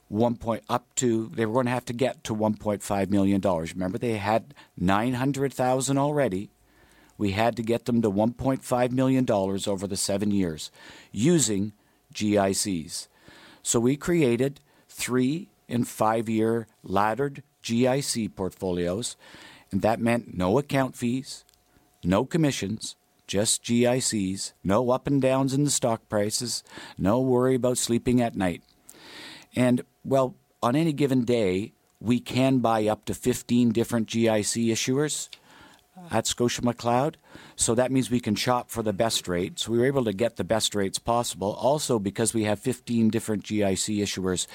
one 0.10 0.36
point 0.36 0.64
up 0.70 0.94
to 0.96 1.30
they 1.34 1.46
were 1.46 1.54
going 1.54 1.66
to 1.66 1.72
have 1.72 1.86
to 1.86 1.94
get 1.94 2.24
to 2.24 2.36
1.5 2.36 3.10
million 3.10 3.42
dollars. 3.42 3.74
Remember 3.74 3.98
they 3.98 4.18
had 4.18 4.54
900,000 4.78 5.98
already. 5.98 6.50
We 7.18 7.32
had 7.32 7.56
to 7.58 7.64
get 7.64 7.86
them 7.86 8.02
to 8.04 8.12
1.5 8.12 8.92
million 8.92 9.26
dollars 9.26 9.68
over 9.68 9.88
the 9.88 9.98
7 9.98 10.32
years 10.32 10.72
using 11.12 11.74
GICs. 12.14 13.08
So 13.64 13.80
we 13.80 13.98
created 13.98 14.62
3 14.90 15.50
and 15.68 15.88
5 15.88 16.30
year 16.30 16.68
laddered 16.84 17.44
GIC 17.64 18.36
portfolios 18.36 19.18
and 19.72 19.82
that 19.82 20.00
meant 20.00 20.38
no 20.38 20.58
account 20.58 20.96
fees, 20.96 21.44
no 22.04 22.26
commissions, 22.26 22.96
just 23.28 23.64
GICs, 23.64 24.54
no 24.64 24.90
up 24.90 25.06
and 25.06 25.22
downs 25.22 25.54
in 25.54 25.64
the 25.64 25.70
stock 25.70 26.08
prices, 26.10 26.64
no 26.98 27.20
worry 27.20 27.56
about 27.56 27.78
sleeping 27.78 28.22
at 28.22 28.36
night. 28.36 28.64
And, 29.56 29.82
well, 30.04 30.36
on 30.64 30.76
any 30.76 30.94
given 30.94 31.24
day, 31.24 31.74
we 32.00 32.20
can 32.20 32.60
buy 32.60 32.88
up 32.88 33.06
to 33.06 33.14
15 33.14 33.72
different 33.72 34.08
GIC 34.08 34.68
issuers 34.68 35.30
at 36.12 36.28
Scotia 36.28 36.62
McLeod. 36.62 37.16
So 37.56 37.74
that 37.76 37.92
means 37.92 38.12
we 38.12 38.20
can 38.20 38.36
shop 38.36 38.70
for 38.70 38.84
the 38.84 38.94
best 38.94 39.28
rate. 39.28 39.60
So 39.60 39.72
we 39.72 39.80
were 39.80 39.86
able 39.86 40.06
to 40.06 40.14
get 40.14 40.36
the 40.36 40.44
best 40.44 40.76
rates 40.76 41.00
possible. 41.00 41.54
Also, 41.54 41.98
because 42.00 42.34
we 42.34 42.44
have 42.44 42.60
15 42.60 43.10
different 43.10 43.44
GIC 43.44 43.98
issuers, 43.98 44.48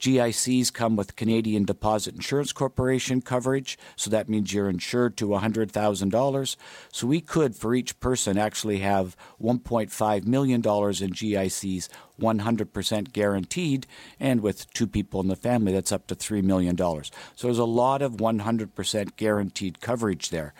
GICs 0.00 0.72
come 0.72 0.96
with 0.96 1.14
Canadian 1.14 1.66
Deposit 1.66 2.14
Insurance 2.14 2.52
Corporation 2.52 3.20
coverage, 3.20 3.78
so 3.96 4.08
that 4.08 4.30
means 4.30 4.52
you're 4.52 4.70
insured 4.70 5.18
to 5.18 5.28
$100,000. 5.28 6.56
So 6.90 7.06
we 7.06 7.20
could, 7.20 7.54
for 7.54 7.74
each 7.74 8.00
person, 8.00 8.38
actually 8.38 8.78
have 8.78 9.14
$1.5 9.42 10.26
million 10.26 10.56
in 10.56 10.62
GICs 10.62 11.88
100% 12.20 13.12
guaranteed, 13.12 13.86
and 14.18 14.40
with 14.40 14.72
two 14.72 14.86
people 14.86 15.20
in 15.20 15.28
the 15.28 15.36
family, 15.36 15.72
that's 15.72 15.92
up 15.92 16.06
to 16.06 16.14
$3 16.14 16.42
million. 16.42 16.76
So 16.76 17.02
there's 17.42 17.58
a 17.58 17.64
lot 17.64 18.02
of 18.02 18.16
100% 18.16 19.16
guaranteed 19.16 19.80
coverage 19.80 20.30
there. 20.30 20.54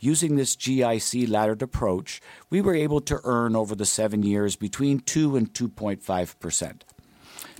Using 0.00 0.36
this 0.36 0.56
GIC 0.56 1.28
laddered 1.28 1.62
approach, 1.62 2.20
we 2.50 2.60
were 2.60 2.74
able 2.74 3.00
to 3.02 3.20
earn 3.24 3.54
over 3.56 3.74
the 3.74 3.86
seven 3.86 4.22
years 4.22 4.56
between 4.56 5.00
2 5.00 5.36
and 5.36 5.52
2.5%. 5.52 6.80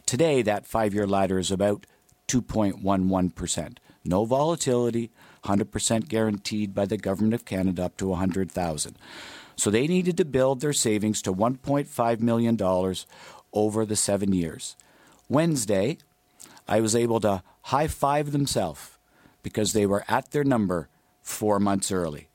Today, 0.06 0.42
that 0.42 0.66
five 0.66 0.94
year 0.94 1.06
ladder 1.06 1.38
is 1.38 1.50
about 1.50 1.86
2.11%. 2.28 3.76
No 4.04 4.24
volatility, 4.24 5.10
100% 5.44 6.08
guaranteed 6.08 6.74
by 6.74 6.86
the 6.86 6.96
Government 6.96 7.34
of 7.34 7.44
Canada 7.44 7.84
up 7.84 7.96
to 7.98 8.08
100,000. 8.08 8.96
So 9.56 9.70
they 9.70 9.86
needed 9.86 10.16
to 10.16 10.24
build 10.24 10.60
their 10.60 10.72
savings 10.72 11.22
to 11.22 11.32
$1.5 11.32 12.20
million 12.20 12.58
over 13.52 13.86
the 13.86 13.96
seven 13.96 14.32
years. 14.32 14.76
Wednesday, 15.28 15.98
I 16.66 16.80
was 16.80 16.96
able 16.96 17.20
to 17.20 17.42
high 17.62 17.86
five 17.86 18.32
themselves 18.32 18.98
because 19.42 19.72
they 19.72 19.86
were 19.86 20.04
at 20.08 20.30
their 20.30 20.44
number 20.44 20.88
four 21.22 21.58
months 21.60 21.92
early. 21.92 22.28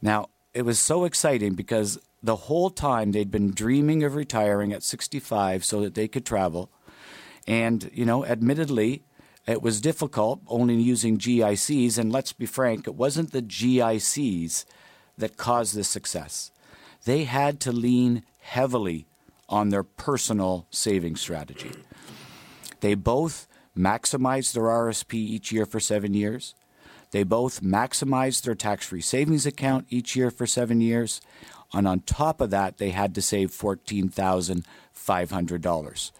Now, 0.00 0.28
it 0.54 0.62
was 0.62 0.78
so 0.78 1.04
exciting 1.04 1.54
because 1.54 1.98
the 2.22 2.36
whole 2.36 2.70
time 2.70 3.12
they'd 3.12 3.30
been 3.30 3.52
dreaming 3.52 4.02
of 4.02 4.14
retiring 4.14 4.72
at 4.72 4.82
65 4.82 5.64
so 5.64 5.80
that 5.80 5.94
they 5.94 6.08
could 6.08 6.26
travel. 6.26 6.70
And, 7.46 7.90
you 7.92 8.04
know, 8.04 8.24
admittedly, 8.24 9.04
it 9.46 9.62
was 9.62 9.80
difficult 9.80 10.40
only 10.46 10.74
using 10.74 11.16
GICs. 11.16 11.98
And 11.98 12.12
let's 12.12 12.32
be 12.32 12.46
frank, 12.46 12.86
it 12.86 12.94
wasn't 12.94 13.32
the 13.32 13.42
GICs 13.42 14.64
that 15.16 15.36
caused 15.36 15.74
this 15.74 15.88
success. 15.88 16.52
They 17.04 17.24
had 17.24 17.60
to 17.60 17.72
lean 17.72 18.24
heavily 18.40 19.06
on 19.48 19.70
their 19.70 19.82
personal 19.82 20.66
saving 20.70 21.16
strategy. 21.16 21.72
They 22.80 22.94
both 22.94 23.48
maximized 23.76 24.52
their 24.52 24.64
RSP 24.64 25.14
each 25.14 25.52
year 25.52 25.64
for 25.64 25.80
seven 25.80 26.14
years. 26.14 26.54
They 27.10 27.22
both 27.22 27.62
maximized 27.62 28.42
their 28.42 28.54
tax 28.54 28.86
free 28.86 29.00
savings 29.00 29.46
account 29.46 29.86
each 29.88 30.14
year 30.14 30.30
for 30.30 30.46
seven 30.46 30.80
years. 30.80 31.20
And 31.72 31.86
on 31.86 32.00
top 32.00 32.40
of 32.40 32.50
that, 32.50 32.78
they 32.78 32.90
had 32.90 33.14
to 33.14 33.22
save 33.22 33.50
$14,500. 33.50 36.10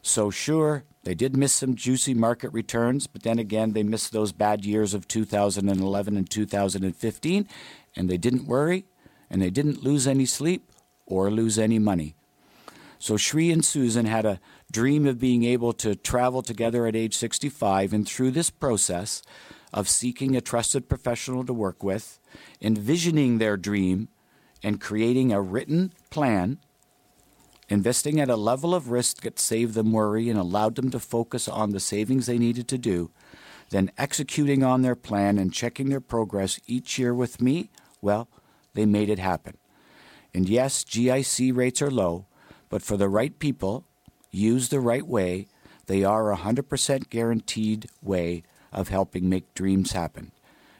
So, 0.00 0.30
sure, 0.30 0.84
they 1.02 1.14
did 1.14 1.36
miss 1.36 1.52
some 1.52 1.74
juicy 1.74 2.14
market 2.14 2.48
returns, 2.50 3.06
but 3.06 3.22
then 3.22 3.38
again, 3.38 3.72
they 3.72 3.82
missed 3.82 4.12
those 4.12 4.32
bad 4.32 4.64
years 4.64 4.94
of 4.94 5.06
2011 5.08 6.16
and 6.16 6.30
2015, 6.30 7.48
and 7.96 8.08
they 8.08 8.16
didn't 8.16 8.46
worry, 8.46 8.86
and 9.28 9.42
they 9.42 9.50
didn't 9.50 9.82
lose 9.82 10.06
any 10.06 10.24
sleep 10.24 10.70
or 11.06 11.30
lose 11.30 11.58
any 11.58 11.78
money. 11.78 12.14
So, 12.98 13.16
Shri 13.16 13.52
and 13.52 13.64
Susan 13.64 14.06
had 14.06 14.26
a 14.26 14.40
dream 14.72 15.06
of 15.06 15.20
being 15.20 15.44
able 15.44 15.72
to 15.74 15.94
travel 15.94 16.42
together 16.42 16.86
at 16.86 16.96
age 16.96 17.16
65, 17.16 17.92
and 17.92 18.08
through 18.08 18.32
this 18.32 18.50
process 18.50 19.22
of 19.72 19.88
seeking 19.88 20.36
a 20.36 20.40
trusted 20.40 20.88
professional 20.88 21.44
to 21.44 21.52
work 21.52 21.82
with, 21.82 22.18
envisioning 22.60 23.38
their 23.38 23.56
dream, 23.56 24.08
and 24.62 24.80
creating 24.80 25.32
a 25.32 25.40
written 25.40 25.92
plan, 26.10 26.58
investing 27.68 28.20
at 28.20 28.30
a 28.30 28.36
level 28.36 28.74
of 28.74 28.90
risk 28.90 29.22
that 29.22 29.38
saved 29.38 29.74
them 29.74 29.92
worry 29.92 30.28
and 30.28 30.38
allowed 30.38 30.74
them 30.74 30.90
to 30.90 30.98
focus 30.98 31.48
on 31.48 31.70
the 31.70 31.80
savings 31.80 32.26
they 32.26 32.38
needed 32.38 32.66
to 32.68 32.78
do, 32.78 33.10
then 33.70 33.90
executing 33.98 34.62
on 34.62 34.82
their 34.82 34.96
plan 34.96 35.38
and 35.38 35.52
checking 35.52 35.88
their 35.88 36.00
progress 36.00 36.58
each 36.66 36.98
year 36.98 37.14
with 37.14 37.40
me, 37.40 37.70
well, 38.00 38.28
they 38.74 38.86
made 38.86 39.10
it 39.10 39.18
happen. 39.18 39.56
And 40.34 40.48
yes, 40.48 40.84
GIC 40.84 41.54
rates 41.54 41.82
are 41.82 41.90
low, 41.90 42.26
but 42.68 42.82
for 42.82 42.96
the 42.96 43.08
right 43.08 43.38
people, 43.38 43.84
used 44.30 44.70
the 44.70 44.80
right 44.80 45.06
way, 45.06 45.48
they 45.86 46.04
are 46.04 46.30
a 46.30 46.36
100% 46.36 47.08
guaranteed 47.08 47.86
way 48.02 48.42
of 48.72 48.88
helping 48.88 49.28
make 49.28 49.54
dreams 49.54 49.92
happen. 49.92 50.32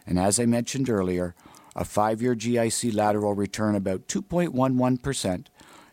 And 0.07 0.19
as 0.19 0.39
I 0.39 0.47
mentioned 0.47 0.89
earlier, 0.89 1.35
a 1.79 1.85
five 1.85 2.21
year 2.21 2.35
GIC 2.35 2.93
laddered 2.93 3.23
return 3.39 3.77
about 3.77 4.09
2.11%. 4.09 5.47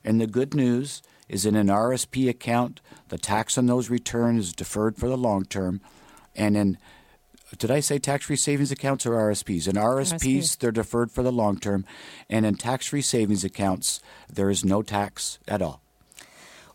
And 0.04 0.20
the 0.20 0.28
good 0.28 0.56
news 0.56 1.04
is 1.30 1.46
in 1.46 1.56
an 1.56 1.68
RSP 1.68 2.28
account, 2.28 2.82
the 3.10 3.20
tax 3.20 3.58
on 3.58 3.68
those 3.68 3.90
returns 3.90 4.48
is 4.48 4.54
deferred 4.54 4.98
for 4.98 5.08
the 5.08 5.18
long 5.18 5.46
term. 5.46 5.80
And 6.36 6.58
in 6.58 6.78
did 7.60 7.70
I 7.70 7.80
say 7.80 8.00
tax 8.00 8.26
free 8.26 8.36
savings 8.36 8.72
accounts 8.72 9.06
or 9.06 9.12
RSPs? 9.12 9.68
In 9.68 9.76
RSPs, 9.76 10.40
RSP. 10.40 10.58
they're 10.58 10.72
deferred 10.72 11.12
for 11.12 11.22
the 11.22 11.32
long 11.32 11.60
term. 11.60 11.86
And 12.30 12.46
in 12.46 12.56
tax 12.56 12.88
free 12.88 13.04
savings 13.04 13.44
accounts, 13.44 14.02
there 14.28 14.50
is 14.50 14.66
no 14.66 14.82
tax 14.82 15.38
at 15.48 15.62
all. 15.62 15.85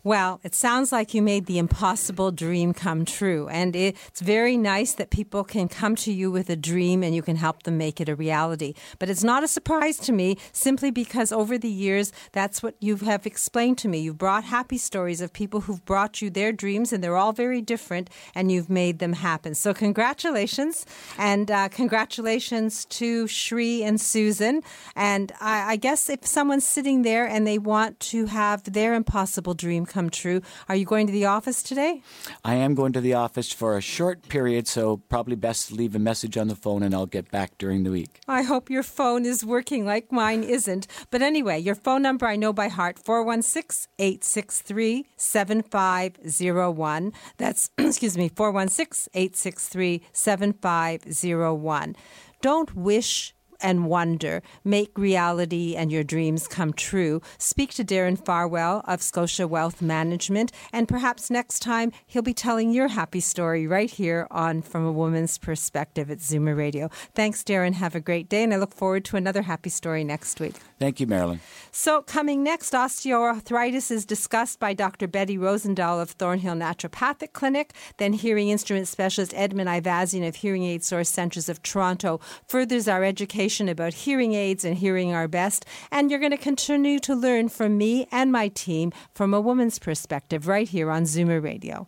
Well, 0.03 0.39
it 0.43 0.55
sounds 0.55 0.91
like 0.91 1.13
you 1.13 1.21
made 1.21 1.45
the 1.45 1.59
impossible 1.59 2.31
dream 2.31 2.73
come 2.73 3.05
true. 3.05 3.47
And 3.49 3.75
it's 3.75 4.19
very 4.19 4.57
nice 4.57 4.93
that 4.93 5.11
people 5.11 5.43
can 5.43 5.67
come 5.67 5.95
to 5.97 6.11
you 6.11 6.31
with 6.31 6.49
a 6.49 6.55
dream 6.55 7.03
and 7.03 7.13
you 7.13 7.21
can 7.21 7.35
help 7.35 7.63
them 7.63 7.77
make 7.77 8.01
it 8.01 8.09
a 8.09 8.15
reality. 8.15 8.73
But 8.97 9.11
it's 9.11 9.23
not 9.23 9.43
a 9.43 9.47
surprise 9.47 9.97
to 9.99 10.11
me 10.11 10.37
simply 10.53 10.89
because 10.89 11.31
over 11.31 11.55
the 11.55 11.69
years, 11.69 12.11
that's 12.31 12.63
what 12.63 12.73
you 12.79 12.95
have 12.97 13.27
explained 13.27 13.77
to 13.79 13.87
me. 13.87 13.99
You've 13.99 14.17
brought 14.17 14.43
happy 14.43 14.79
stories 14.79 15.21
of 15.21 15.33
people 15.33 15.61
who've 15.61 15.85
brought 15.85 16.19
you 16.19 16.31
their 16.31 16.51
dreams 16.51 16.91
and 16.91 17.03
they're 17.03 17.17
all 17.17 17.33
very 17.33 17.61
different 17.61 18.09
and 18.33 18.51
you've 18.51 18.71
made 18.71 18.97
them 18.97 19.13
happen. 19.13 19.53
So, 19.53 19.71
congratulations. 19.71 20.83
And 21.19 21.51
uh, 21.51 21.69
congratulations 21.69 22.85
to 22.85 23.27
Shri 23.27 23.83
and 23.83 24.01
Susan. 24.01 24.63
And 24.95 25.31
I, 25.39 25.73
I 25.73 25.75
guess 25.75 26.09
if 26.09 26.25
someone's 26.25 26.65
sitting 26.65 27.03
there 27.03 27.27
and 27.27 27.45
they 27.45 27.59
want 27.59 27.99
to 27.99 28.25
have 28.25 28.63
their 28.63 28.95
impossible 28.95 29.53
dream 29.53 29.85
come 29.91 30.09
true. 30.09 30.41
Are 30.69 30.75
you 30.75 30.85
going 30.85 31.05
to 31.07 31.13
the 31.13 31.25
office 31.25 31.61
today? 31.61 32.01
I 32.45 32.55
am 32.55 32.75
going 32.75 32.93
to 32.93 33.01
the 33.01 33.13
office 33.13 33.51
for 33.51 33.77
a 33.77 33.81
short 33.81 34.29
period, 34.29 34.67
so 34.67 34.97
probably 34.97 35.35
best 35.35 35.67
to 35.67 35.75
leave 35.75 35.95
a 35.95 35.99
message 35.99 36.37
on 36.37 36.47
the 36.47 36.55
phone 36.55 36.81
and 36.83 36.95
I'll 36.95 37.05
get 37.05 37.29
back 37.29 37.57
during 37.57 37.83
the 37.83 37.91
week. 37.91 38.21
I 38.27 38.43
hope 38.43 38.69
your 38.69 38.83
phone 38.83 39.25
is 39.25 39.43
working 39.45 39.85
like 39.85 40.11
mine 40.11 40.43
isn't. 40.43 40.87
But 41.09 41.21
anyway, 41.21 41.59
your 41.59 41.75
phone 41.75 42.01
number 42.01 42.25
I 42.25 42.35
know 42.37 42.53
by 42.53 42.69
heart 42.69 42.97
416 42.97 43.91
863 43.99 45.05
7501. 45.17 47.13
That's, 47.37 47.69
excuse 47.77 48.17
me, 48.17 48.29
416 48.29 49.11
863 49.13 50.01
7501. 50.13 51.95
Don't 52.41 52.75
wish 52.75 53.35
and 53.61 53.85
wonder. 53.85 54.41
Make 54.63 54.97
reality 54.97 55.75
and 55.75 55.91
your 55.91 56.03
dreams 56.03 56.47
come 56.47 56.73
true. 56.73 57.21
Speak 57.37 57.73
to 57.75 57.83
Darren 57.83 58.17
Farwell 58.23 58.83
of 58.85 59.01
Scotia 59.01 59.47
Wealth 59.47 59.81
Management, 59.81 60.51
and 60.71 60.87
perhaps 60.87 61.29
next 61.29 61.59
time 61.59 61.91
he'll 62.07 62.21
be 62.21 62.33
telling 62.33 62.71
your 62.71 62.89
happy 62.89 63.19
story 63.19 63.67
right 63.67 63.89
here 63.89 64.27
on 64.31 64.61
From 64.61 64.85
a 64.85 64.91
Woman's 64.91 65.37
Perspective 65.37 66.09
at 66.09 66.19
Zoomer 66.19 66.57
Radio. 66.57 66.89
Thanks, 67.13 67.43
Darren. 67.43 67.73
Have 67.73 67.95
a 67.95 67.99
great 67.99 68.29
day, 68.29 68.43
and 68.43 68.53
I 68.53 68.57
look 68.57 68.73
forward 68.73 69.05
to 69.05 69.17
another 69.17 69.43
happy 69.43 69.69
story 69.69 70.03
next 70.03 70.39
week. 70.39 70.55
Thank 70.81 70.99
you, 70.99 71.05
Marilyn. 71.05 71.41
So, 71.71 72.01
coming 72.01 72.41
next, 72.41 72.73
osteoarthritis 72.73 73.91
is 73.91 74.03
discussed 74.03 74.59
by 74.59 74.73
Dr. 74.73 75.07
Betty 75.07 75.37
Rosendahl 75.37 76.01
of 76.01 76.09
Thornhill 76.09 76.55
Naturopathic 76.55 77.33
Clinic. 77.33 77.75
Then, 77.97 78.13
hearing 78.13 78.49
instrument 78.49 78.87
specialist 78.87 79.31
Edmund 79.35 79.69
Ivazian 79.69 80.27
of 80.27 80.37
Hearing 80.37 80.63
Aid 80.63 80.83
Source 80.83 81.09
Centres 81.09 81.49
of 81.49 81.61
Toronto 81.61 82.19
furthers 82.47 82.87
our 82.87 83.03
education 83.03 83.69
about 83.69 83.93
hearing 83.93 84.33
aids 84.33 84.65
and 84.65 84.75
hearing 84.75 85.13
our 85.13 85.27
best. 85.27 85.67
And 85.91 86.09
you're 86.09 86.19
going 86.19 86.31
to 86.31 86.37
continue 86.37 86.97
to 87.01 87.13
learn 87.13 87.49
from 87.49 87.77
me 87.77 88.07
and 88.11 88.31
my 88.31 88.47
team 88.47 88.91
from 89.13 89.35
a 89.35 89.39
woman's 89.39 89.77
perspective 89.77 90.47
right 90.47 90.67
here 90.67 90.89
on 90.89 91.03
Zoomer 91.03 91.43
Radio. 91.43 91.87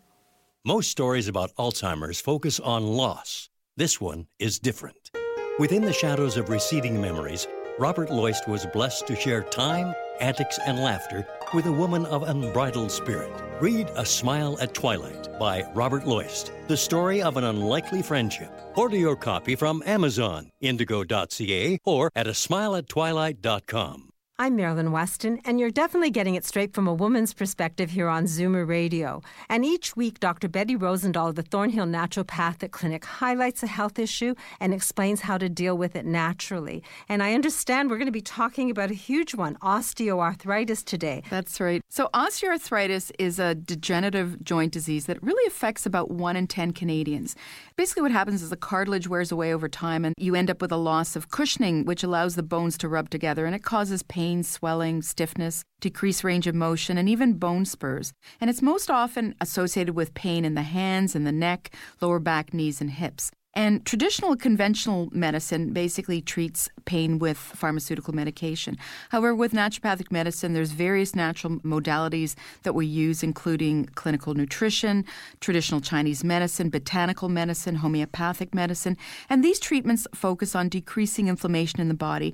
Most 0.63 0.91
stories 0.91 1.27
about 1.27 1.49
Alzheimer's 1.55 2.21
focus 2.21 2.59
on 2.59 2.85
loss. 2.85 3.49
This 3.75 3.99
one 3.99 4.27
is 4.37 4.59
different. 4.59 5.09
Within 5.57 5.81
the 5.81 5.93
shadows 5.93 6.37
of 6.37 6.49
receding 6.49 7.01
memories, 7.01 7.47
Robert 7.79 8.11
Loist 8.11 8.47
was 8.47 8.67
blessed 8.67 9.07
to 9.07 9.15
share 9.15 9.41
time, 9.41 9.95
antics, 10.19 10.59
and 10.67 10.77
laughter 10.77 11.25
with 11.55 11.65
a 11.65 11.71
woman 11.71 12.05
of 12.05 12.21
unbridled 12.21 12.91
spirit. 12.91 13.31
Read 13.59 13.89
A 13.95 14.05
Smile 14.05 14.57
at 14.61 14.75
Twilight 14.75 15.39
by 15.39 15.63
Robert 15.73 16.05
Loist, 16.05 16.51
the 16.67 16.77
story 16.77 17.23
of 17.23 17.35
an 17.35 17.43
unlikely 17.43 18.03
friendship. 18.03 18.51
Order 18.75 18.97
your 18.97 19.15
copy 19.15 19.55
from 19.55 19.81
Amazon, 19.87 20.51
indigo.ca, 20.61 21.79
or 21.83 22.11
at 22.15 22.27
a 22.27 22.31
smileattwilight.com. 22.31 24.12
I'm 24.43 24.57
Marilyn 24.57 24.91
Weston, 24.91 25.39
and 25.45 25.57
you're 25.57 25.71
definitely 25.71 26.09
getting 26.09 26.35
it 26.35 26.43
straight 26.43 26.73
from 26.73 26.85
a 26.85 26.93
woman's 26.93 27.33
perspective 27.33 27.91
here 27.91 28.09
on 28.09 28.25
Zoomer 28.25 28.67
Radio. 28.67 29.21
And 29.47 29.63
each 29.63 29.95
week, 29.95 30.19
Dr. 30.19 30.49
Betty 30.49 30.75
Rosendahl 30.75 31.29
of 31.29 31.35
the 31.35 31.43
Thornhill 31.43 31.85
Naturopathic 31.85 32.71
Clinic 32.71 33.05
highlights 33.05 33.63
a 33.63 33.67
health 33.67 33.97
issue 33.97 34.35
and 34.59 34.73
explains 34.73 35.21
how 35.21 35.37
to 35.37 35.47
deal 35.47 35.77
with 35.77 35.95
it 35.95 36.05
naturally. 36.05 36.83
And 37.07 37.23
I 37.23 37.35
understand 37.35 37.89
we're 37.89 37.95
going 37.95 38.07
to 38.07 38.11
be 38.11 38.19
talking 38.19 38.69
about 38.69 38.91
a 38.91 38.93
huge 38.93 39.33
one 39.33 39.55
osteoarthritis 39.61 40.83
today. 40.83 41.23
That's 41.29 41.61
right. 41.61 41.81
So, 41.87 42.09
osteoarthritis 42.13 43.13
is 43.17 43.39
a 43.39 43.55
degenerative 43.55 44.43
joint 44.43 44.73
disease 44.73 45.05
that 45.05 45.23
really 45.23 45.47
affects 45.47 45.85
about 45.85 46.11
one 46.11 46.35
in 46.35 46.47
10 46.47 46.73
Canadians. 46.73 47.37
Basically, 47.77 48.01
what 48.01 48.11
happens 48.11 48.43
is 48.43 48.49
the 48.49 48.57
cartilage 48.57 49.07
wears 49.07 49.31
away 49.31 49.53
over 49.53 49.69
time, 49.69 50.03
and 50.03 50.13
you 50.17 50.35
end 50.35 50.49
up 50.49 50.61
with 50.61 50.73
a 50.73 50.75
loss 50.75 51.15
of 51.15 51.29
cushioning, 51.29 51.85
which 51.85 52.03
allows 52.03 52.35
the 52.35 52.43
bones 52.43 52.77
to 52.79 52.89
rub 52.89 53.09
together, 53.09 53.45
and 53.45 53.55
it 53.55 53.63
causes 53.63 54.03
pain 54.03 54.32
pain, 54.33 54.43
swelling, 54.43 55.01
stiffness, 55.03 55.63
decreased 55.79 56.23
range 56.23 56.47
of 56.47 56.55
motion, 56.55 56.97
and 56.97 57.07
even 57.07 57.33
bone 57.33 57.65
spurs. 57.65 58.13
And 58.41 58.49
it's 58.49 58.63
most 58.63 58.89
often 58.89 59.35
associated 59.39 59.95
with 59.95 60.15
pain 60.15 60.43
in 60.43 60.55
the 60.55 60.63
hands 60.63 61.15
and 61.15 61.27
the 61.27 61.31
neck, 61.31 61.71
lower 62.01 62.19
back, 62.19 62.51
knees, 62.51 62.81
and 62.81 62.89
hips. 62.89 63.29
And 63.55 63.85
traditional 63.85 64.35
conventional 64.35 65.09
medicine 65.11 65.73
basically 65.73 66.21
treats 66.21 66.69
pain 66.85 67.19
with 67.19 67.37
pharmaceutical 67.37 68.15
medication. 68.15 68.77
However, 69.09 69.35
with 69.35 69.53
naturopathic 69.53 70.11
medicine, 70.11 70.53
there's 70.53 70.71
various 70.71 71.13
natural 71.13 71.59
modalities 71.59 72.33
that 72.63 72.73
we 72.73 72.87
use, 72.87 73.21
including 73.21 73.85
clinical 73.93 74.33
nutrition, 74.33 75.05
traditional 75.39 75.81
Chinese 75.81 76.23
medicine, 76.23 76.71
botanical 76.71 77.29
medicine, 77.29 77.75
homeopathic 77.75 78.55
medicine. 78.55 78.97
And 79.29 79.43
these 79.43 79.59
treatments 79.59 80.07
focus 80.15 80.55
on 80.55 80.69
decreasing 80.69 81.27
inflammation 81.27 81.79
in 81.79 81.89
the 81.89 81.93
body 81.93 82.33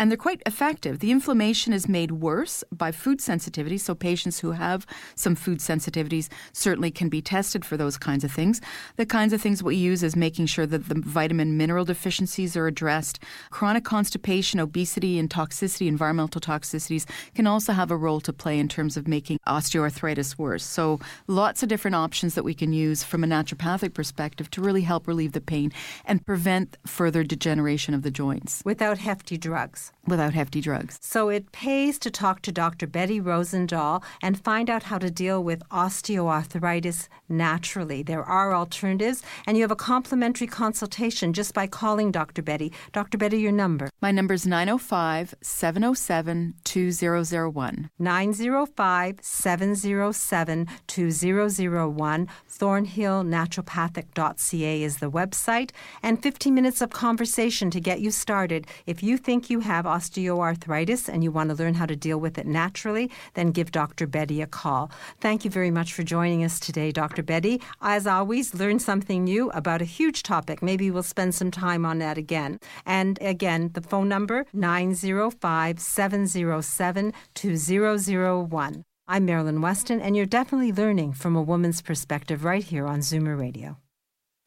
and 0.00 0.10
they're 0.10 0.16
quite 0.16 0.42
effective. 0.46 1.00
The 1.00 1.10
inflammation 1.10 1.74
is 1.74 1.86
made 1.86 2.10
worse 2.10 2.64
by 2.72 2.90
food 2.90 3.20
sensitivity, 3.20 3.76
so 3.76 3.94
patients 3.94 4.40
who 4.40 4.52
have 4.52 4.86
some 5.14 5.34
food 5.34 5.58
sensitivities 5.58 6.30
certainly 6.54 6.90
can 6.90 7.10
be 7.10 7.20
tested 7.20 7.66
for 7.66 7.76
those 7.76 7.98
kinds 7.98 8.24
of 8.24 8.32
things. 8.32 8.62
The 8.96 9.04
kinds 9.04 9.34
of 9.34 9.42
things 9.42 9.62
we 9.62 9.76
use 9.76 10.02
is 10.02 10.16
making 10.16 10.46
sure 10.46 10.64
that 10.64 10.88
the 10.88 10.94
vitamin 10.94 11.58
mineral 11.58 11.84
deficiencies 11.84 12.56
are 12.56 12.66
addressed. 12.66 13.22
Chronic 13.50 13.84
constipation, 13.84 14.58
obesity, 14.58 15.18
and 15.18 15.28
toxicity, 15.28 15.86
environmental 15.86 16.40
toxicities, 16.40 17.04
can 17.34 17.46
also 17.46 17.74
have 17.74 17.90
a 17.90 17.96
role 17.96 18.20
to 18.22 18.32
play 18.32 18.58
in 18.58 18.68
terms 18.68 18.96
of 18.96 19.06
making 19.06 19.38
osteoarthritis 19.46 20.38
worse. 20.38 20.64
So, 20.64 20.98
lots 21.26 21.62
of 21.62 21.68
different 21.68 21.96
options 21.96 22.34
that 22.36 22.42
we 22.42 22.54
can 22.54 22.72
use 22.72 23.04
from 23.04 23.22
a 23.22 23.26
naturopathic 23.26 23.92
perspective 23.92 24.50
to 24.52 24.62
really 24.62 24.82
help 24.82 25.06
relieve 25.06 25.32
the 25.32 25.42
pain 25.42 25.72
and 26.06 26.24
prevent 26.24 26.78
further 26.86 27.22
degeneration 27.22 27.92
of 27.92 28.00
the 28.00 28.10
joints. 28.10 28.62
Without 28.64 28.96
hefty 28.96 29.36
drugs 29.36 29.89
without 30.06 30.34
hefty 30.34 30.60
drugs. 30.60 30.98
So 31.00 31.28
it 31.28 31.52
pays 31.52 31.98
to 32.00 32.10
talk 32.10 32.42
to 32.42 32.52
Dr. 32.52 32.86
Betty 32.86 33.20
Rosendahl 33.20 34.02
and 34.22 34.42
find 34.42 34.68
out 34.68 34.84
how 34.84 34.98
to 34.98 35.10
deal 35.10 35.42
with 35.42 35.66
osteoarthritis 35.68 37.08
naturally. 37.28 38.02
There 38.02 38.24
are 38.24 38.54
alternatives, 38.54 39.22
and 39.46 39.56
you 39.56 39.62
have 39.62 39.70
a 39.70 39.76
complimentary 39.76 40.46
consultation 40.46 41.32
just 41.32 41.54
by 41.54 41.66
calling 41.66 42.10
Dr. 42.10 42.42
Betty. 42.42 42.72
Dr. 42.92 43.18
Betty, 43.18 43.40
your 43.40 43.52
number? 43.52 43.90
My 44.00 44.10
number 44.10 44.34
is 44.34 44.46
905 44.46 45.34
707 45.40 46.54
2001. 46.64 47.90
905 47.98 49.18
707 49.20 50.66
2001. 50.86 52.28
ThornhillNaturopathic.ca 52.50 54.82
is 54.82 54.98
the 54.98 55.10
website, 55.10 55.70
and 56.02 56.22
15 56.22 56.54
minutes 56.54 56.80
of 56.80 56.90
conversation 56.90 57.70
to 57.70 57.80
get 57.80 58.00
you 58.00 58.10
started. 58.10 58.66
If 58.86 59.02
you 59.02 59.16
think 59.16 59.50
you 59.50 59.60
have 59.60 59.69
osteoarthritis 59.70 61.08
and 61.08 61.22
you 61.22 61.30
want 61.30 61.50
to 61.50 61.56
learn 61.56 61.74
how 61.74 61.86
to 61.86 61.96
deal 61.96 62.18
with 62.18 62.38
it 62.38 62.46
naturally, 62.46 63.10
then 63.34 63.50
give 63.52 63.70
Dr. 63.72 64.06
Betty 64.06 64.42
a 64.42 64.46
call. 64.46 64.90
Thank 65.20 65.44
you 65.44 65.50
very 65.50 65.70
much 65.70 65.92
for 65.94 66.02
joining 66.02 66.44
us 66.44 66.58
today, 66.58 66.92
Dr. 66.92 67.22
Betty. 67.22 67.60
As 67.80 68.06
always, 68.06 68.54
learn 68.54 68.78
something 68.78 69.24
new 69.24 69.50
about 69.50 69.82
a 69.82 69.86
huge 69.86 70.22
topic. 70.22 70.62
Maybe 70.62 70.90
we'll 70.90 71.02
spend 71.02 71.34
some 71.34 71.50
time 71.50 71.86
on 71.86 71.98
that 71.98 72.18
again. 72.18 72.58
And 72.84 73.18
again, 73.20 73.70
the 73.74 73.82
phone 73.82 74.08
number 74.08 74.46
905 74.52 75.80
707 75.80 77.12
2001. 77.34 78.84
I'm 79.08 79.24
Marilyn 79.24 79.60
Weston, 79.60 80.00
and 80.00 80.16
you're 80.16 80.26
definitely 80.26 80.72
learning 80.72 81.14
from 81.14 81.34
a 81.34 81.42
woman's 81.42 81.82
perspective 81.82 82.44
right 82.44 82.62
here 82.62 82.86
on 82.86 83.00
Zoomer 83.00 83.38
Radio. 83.38 83.76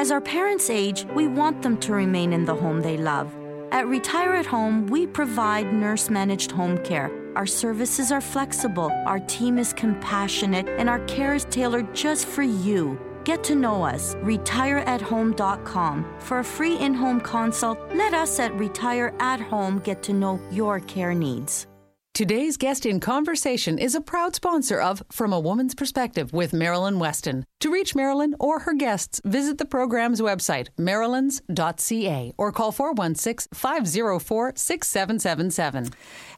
As 0.00 0.10
our 0.10 0.20
parents 0.22 0.70
age, 0.70 1.04
we 1.14 1.26
want 1.26 1.60
them 1.60 1.76
to 1.80 1.92
remain 1.92 2.32
in 2.32 2.46
the 2.46 2.54
home 2.54 2.80
they 2.80 2.96
love. 2.96 3.36
At 3.70 3.86
Retire 3.86 4.32
at 4.32 4.46
Home, 4.46 4.86
we 4.86 5.06
provide 5.06 5.74
nurse 5.74 6.08
managed 6.08 6.52
home 6.52 6.78
care. 6.78 7.10
Our 7.36 7.44
services 7.44 8.10
are 8.10 8.22
flexible, 8.22 8.90
our 9.06 9.18
team 9.20 9.58
is 9.58 9.74
compassionate, 9.74 10.66
and 10.70 10.88
our 10.88 11.00
care 11.00 11.34
is 11.34 11.44
tailored 11.44 11.94
just 11.94 12.24
for 12.24 12.42
you. 12.42 12.98
Get 13.24 13.44
to 13.44 13.54
know 13.54 13.82
us, 13.82 14.14
retireathome.com. 14.22 16.14
For 16.20 16.38
a 16.38 16.44
free 16.44 16.78
in 16.78 16.94
home 16.94 17.20
consult, 17.20 17.78
let 17.94 18.14
us 18.14 18.40
at 18.40 18.54
Retire 18.54 19.12
at 19.20 19.38
Home 19.40 19.80
get 19.80 20.02
to 20.04 20.14
know 20.14 20.40
your 20.50 20.80
care 20.80 21.12
needs. 21.12 21.66
Today's 22.20 22.58
guest 22.58 22.84
in 22.84 23.00
conversation 23.00 23.78
is 23.78 23.94
a 23.94 24.00
proud 24.02 24.34
sponsor 24.34 24.78
of 24.78 25.02
From 25.10 25.32
a 25.32 25.40
Woman's 25.40 25.74
Perspective 25.74 26.34
with 26.34 26.52
Marilyn 26.52 26.98
Weston. 26.98 27.46
To 27.60 27.70
reach 27.70 27.94
Marilyn 27.94 28.34
or 28.38 28.60
her 28.60 28.74
guests, 28.74 29.22
visit 29.24 29.56
the 29.56 29.64
program's 29.64 30.20
website, 30.20 30.68
marilyns.ca, 30.78 32.34
or 32.36 32.52
call 32.52 32.72
416 32.72 33.48
504 33.54 34.52
6777. 34.54 35.90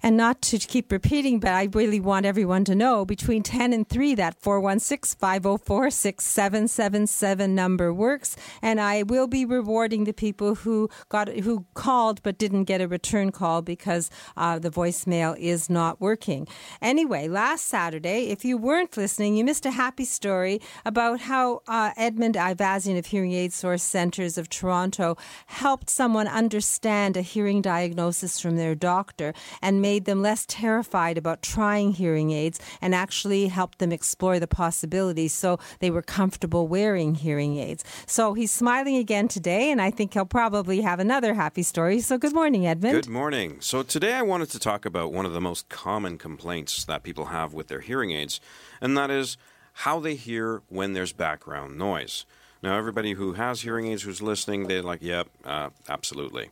And 0.05 0.17
not 0.17 0.41
to 0.43 0.59
keep 0.59 0.93
repeating, 0.93 1.41
but 1.41 1.51
I 1.51 1.69
really 1.73 1.99
want 1.99 2.27
everyone 2.27 2.65
to 2.67 2.77
know 2.77 3.05
between 3.05 3.43
10 3.43 3.73
and 3.73 3.89
3, 3.89 4.15
that 4.17 4.41
416 4.41 5.19
504 5.19 5.91
6777 5.91 7.55
number 7.57 7.93
works. 7.93 8.37
And 8.61 8.81
I 8.81 9.03
will 9.03 9.27
be 9.27 9.45
rewarding 9.45 10.05
the 10.05 10.13
people 10.13 10.55
who 10.55 10.89
got 11.09 11.29
who 11.29 11.67
called 11.75 12.23
but 12.23 12.39
didn't 12.39 12.65
get 12.65 12.81
a 12.81 12.87
return 12.87 13.33
call 13.33 13.63
because 13.63 14.11
uh, 14.37 14.61
the 14.61 14.71
voicemail 14.71 15.37
is 15.39 15.71
not 15.73 16.01
working. 16.01 16.47
Anyway, 16.81 17.29
last 17.29 17.67
Saturday, 17.67 18.29
if 18.29 18.45
you 18.45 18.57
weren't 18.57 18.97
listening, 18.97 19.37
you 19.37 19.45
missed 19.45 19.67
a 19.67 19.71
happy 19.71 20.05
story 20.05 20.61
about 20.85 21.21
how 21.21 21.63
uh, 21.67 21.91
Edmund 21.97 22.35
Ivazian 22.35 22.99
of 22.99 23.07
Hearing 23.07 23.33
Aid 23.33 23.53
Source 23.53 23.83
Centers 23.83 24.39
of 24.39 24.49
Toronto 24.49 25.17
helped 25.47 25.91
someone 25.91 26.29
understand 26.29 27.17
a 27.17 27.23
hearing 27.23 27.63
diagnosis 27.63 28.41
from 28.41 28.57
their 28.57 28.75
doctor 28.75 29.35
and 29.61 29.83
made 29.83 30.05
them 30.05 30.23
less 30.23 30.45
terrified 30.47 31.19
about 31.19 31.43
trying 31.43 31.93
hearing 31.93 32.31
aids 32.31 32.59
and 32.81 32.95
actually 32.95 33.49
helped 33.49 33.79
them 33.79 33.93
explore 33.93 34.39
the 34.39 34.47
possibilities 34.47 35.33
so 35.33 35.59
they 35.81 35.91
were 35.91 36.03
comfortable 36.03 36.67
wearing 36.67 37.15
hearing 37.15 37.59
aids. 37.59 37.85
So 38.07 38.35
he's 38.35 38.51
smiling 38.51 38.97
again 38.97 39.29
today, 39.29 39.71
and 39.71 39.81
I 39.81 39.91
think 39.91 40.15
he'll 40.15 40.25
probably 40.25 40.81
have 40.81 41.01
another 41.01 41.35
happy 41.35 41.63
story. 41.63 42.01
So 42.01 42.19
good 42.19 42.35
morning, 42.35 42.67
Edmund. 42.67 42.95
Good 42.95 43.09
morning. 43.09 43.57
So 43.61 43.83
today 43.83 44.15
I 44.15 44.23
wanted 44.23 44.51
to 44.51 44.59
talk 44.59 44.85
about 44.85 45.13
one 45.13 45.27
of 45.27 45.33
the 45.33 45.41
most 45.41 45.52
common 45.61 46.17
complaints 46.17 46.87
that 46.87 47.03
people 47.03 47.27
have 47.27 47.53
with 47.53 47.69
their 47.69 47.81
hearing 47.81 48.13
aids, 48.13 48.41
and 48.81 48.97
that 48.97 49.11
is 49.11 49.37
how 49.73 50.01
they 50.01 50.15
hear 50.15 50.63
when 50.69 50.95
there's 50.95 51.13
background 51.13 51.77
noise. 51.77 52.25
Now, 52.63 52.79
everybody 52.79 53.13
who 53.13 53.35
has 53.35 53.61
hearing 53.61 53.89
aids 53.89 54.03
who's 54.03 54.23
listening, 54.23 54.67
they're 54.67 54.83
like, 54.83 55.03
yep, 55.03 55.29
uh, 55.45 55.71
absolutely. 55.89 56.51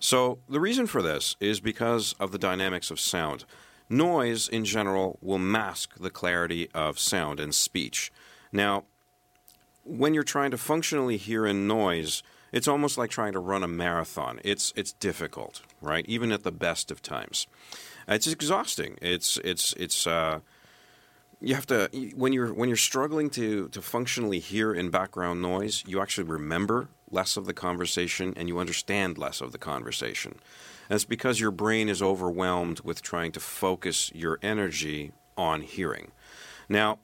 So, 0.00 0.38
the 0.48 0.60
reason 0.60 0.86
for 0.86 1.00
this 1.00 1.36
is 1.38 1.60
because 1.60 2.14
of 2.18 2.32
the 2.32 2.38
dynamics 2.38 2.90
of 2.90 2.98
sound. 2.98 3.44
Noise, 3.88 4.48
in 4.48 4.64
general, 4.64 5.18
will 5.22 5.38
mask 5.38 5.94
the 6.00 6.10
clarity 6.10 6.68
of 6.74 6.98
sound 6.98 7.38
and 7.38 7.54
speech. 7.54 8.12
Now, 8.50 8.84
when 9.84 10.14
you're 10.14 10.22
trying 10.22 10.50
to 10.50 10.58
functionally 10.58 11.16
hear 11.16 11.46
in 11.46 11.66
noise, 11.66 12.22
it's 12.52 12.68
almost 12.68 12.98
like 12.98 13.10
trying 13.10 13.32
to 13.32 13.38
run 13.38 13.62
a 13.62 13.68
marathon. 13.68 14.40
It's 14.44 14.72
it's 14.76 14.92
difficult, 14.92 15.62
right? 15.80 16.04
Even 16.06 16.32
at 16.32 16.42
the 16.42 16.52
best 16.52 16.90
of 16.90 17.02
times, 17.02 17.46
it's 18.08 18.26
exhausting. 18.26 18.98
It's 19.00 19.38
it's 19.38 19.72
it's 19.74 20.06
uh, 20.06 20.40
you 21.40 21.54
have 21.54 21.66
to 21.66 21.88
when 22.14 22.32
you're 22.32 22.52
when 22.52 22.68
you're 22.68 22.76
struggling 22.76 23.30
to 23.30 23.68
to 23.68 23.82
functionally 23.82 24.38
hear 24.38 24.72
in 24.72 24.90
background 24.90 25.42
noise, 25.42 25.82
you 25.86 26.00
actually 26.00 26.24
remember 26.24 26.88
less 27.10 27.36
of 27.36 27.46
the 27.46 27.52
conversation 27.54 28.32
and 28.36 28.48
you 28.48 28.58
understand 28.58 29.18
less 29.18 29.40
of 29.40 29.52
the 29.52 29.58
conversation. 29.58 30.36
It's 30.88 31.04
because 31.04 31.40
your 31.40 31.50
brain 31.50 31.88
is 31.88 32.02
overwhelmed 32.02 32.80
with 32.80 33.02
trying 33.02 33.32
to 33.32 33.40
focus 33.40 34.10
your 34.14 34.38
energy 34.42 35.12
on 35.36 35.62
hearing. 35.62 36.12
Now, 36.68 36.98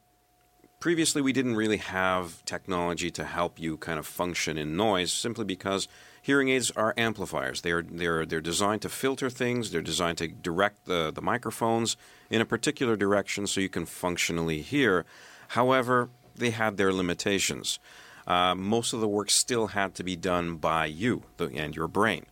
previously 0.81 1.23
we 1.23 1.33
didn't 1.33 1.57
really 1.57 1.79
have 1.79 2.45
technology 2.45 3.11
to 3.11 3.25
help 3.25 3.59
you 3.59 3.77
kind 3.77 3.99
of 3.99 4.07
function 4.07 4.57
in 4.57 4.77
noise 4.77 5.13
simply 5.13 5.45
because 5.45 5.89
hearing 6.23 6.49
aids 6.49 6.71
are 6.73 6.95
amplifiers. 6.97 7.61
They're 7.61 7.83
they're 7.83 8.27
they're 8.27 8.41
designed 8.41 8.83
to 8.83 8.89
filter 8.89 9.31
things, 9.31 9.71
they're 9.71 9.83
designed 9.83 10.19
to 10.19 10.29
direct 10.29 10.85
the, 10.87 11.11
the 11.15 11.23
microphones 11.23 11.97
in 12.31 12.41
a 12.41 12.47
particular 12.47 12.97
direction 12.97 13.47
so 13.47 13.61
you 13.61 13.69
can 13.69 13.87
functionally 13.87 14.63
hear. 14.63 15.05
However, 15.49 16.11
they 16.35 16.51
had 16.51 16.77
their 16.77 16.93
limitations. 16.93 17.79
Uh, 18.27 18.55
most 18.55 18.93
of 18.93 19.01
the 19.01 19.09
work 19.09 19.31
still 19.31 19.69
had 19.69 19.95
to 19.95 20.05
be 20.05 20.15
done 20.15 20.57
by 20.57 20.87
you 20.87 21.23
and 21.39 21.75
your 21.75 21.89
brain. 21.89 22.27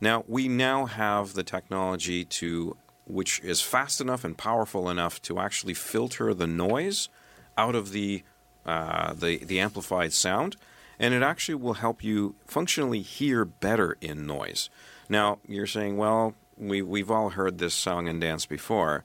Now 0.00 0.24
we 0.26 0.48
now 0.48 0.86
have 0.86 1.34
the 1.34 1.44
technology 1.44 2.24
to 2.24 2.76
which 3.08 3.40
is 3.40 3.62
fast 3.62 4.00
enough 4.00 4.22
and 4.22 4.36
powerful 4.36 4.90
enough 4.90 5.20
to 5.22 5.38
actually 5.38 5.74
filter 5.74 6.34
the 6.34 6.46
noise 6.46 7.08
out 7.56 7.74
of 7.74 7.92
the 7.92 8.22
uh, 8.66 9.14
the 9.14 9.38
the 9.38 9.60
amplified 9.60 10.12
sound, 10.12 10.56
and 10.98 11.14
it 11.14 11.22
actually 11.22 11.54
will 11.56 11.74
help 11.74 12.02
you 12.02 12.34
functionally 12.46 13.02
hear 13.02 13.44
better 13.44 13.96
in 14.00 14.26
noise. 14.26 14.70
Now 15.08 15.38
you're 15.46 15.66
saying, 15.66 15.96
well, 15.96 16.34
we 16.56 16.82
we've 16.82 17.10
all 17.10 17.30
heard 17.30 17.58
this 17.58 17.74
song 17.74 18.08
and 18.08 18.20
dance 18.20 18.46
before. 18.46 19.04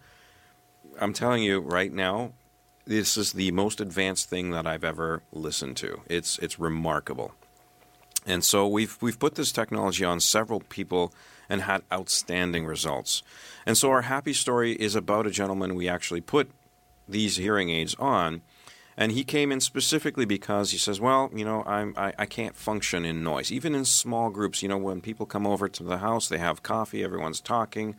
I'm 0.99 1.13
telling 1.13 1.43
you 1.43 1.60
right 1.60 1.91
now, 1.91 2.34
this 2.86 3.17
is 3.17 3.34
the 3.34 3.51
most 3.51 3.79
advanced 3.79 4.29
thing 4.29 4.51
that 4.51 4.67
I've 4.67 4.84
ever 4.84 5.23
listened 5.32 5.77
to. 5.77 6.01
It's 6.08 6.38
it's 6.39 6.60
remarkable. 6.60 7.34
And 8.25 8.43
so 8.43 8.67
we've 8.67 8.97
we've 9.01 9.19
put 9.19 9.36
this 9.36 9.51
technology 9.51 10.06
on 10.06 10.19
several 10.19 10.62
people 10.62 11.13
and 11.49 11.62
had 11.62 11.84
outstanding 11.91 12.65
results. 12.65 13.21
And 13.65 13.77
so 13.77 13.91
our 13.91 14.03
happy 14.03 14.34
story 14.34 14.73
is 14.73 14.95
about 14.95 15.27
a 15.27 15.32
gentleman 15.32 15.75
we 15.75 15.88
actually 15.88 16.21
put 16.21 16.49
these 17.08 17.38
hearing 17.38 17.69
aids 17.69 17.95
on. 17.95 18.41
And 18.95 19.12
he 19.12 19.23
came 19.23 19.51
in 19.51 19.60
specifically 19.60 20.25
because 20.25 20.71
he 20.71 20.77
says, 20.77 21.01
"Well, 21.01 21.32
you 21.34 21.43
know, 21.43 21.63
I'm 21.65 21.93
I, 21.97 22.13
I 22.17 22.25
can't 22.25 22.56
function 22.56 23.06
in 23.06 23.23
noise, 23.23 23.51
even 23.51 23.73
in 23.73 23.86
small 23.86 24.29
groups. 24.29 24.62
You 24.62 24.69
know, 24.69 24.77
when 24.77 25.01
people 25.01 25.25
come 25.25 25.47
over 25.47 25.67
to 25.67 25.84
the 25.84 25.97
house, 25.97 26.27
they 26.27 26.38
have 26.38 26.63
coffee, 26.63 27.03
everyone's 27.03 27.41
talking. 27.41 27.95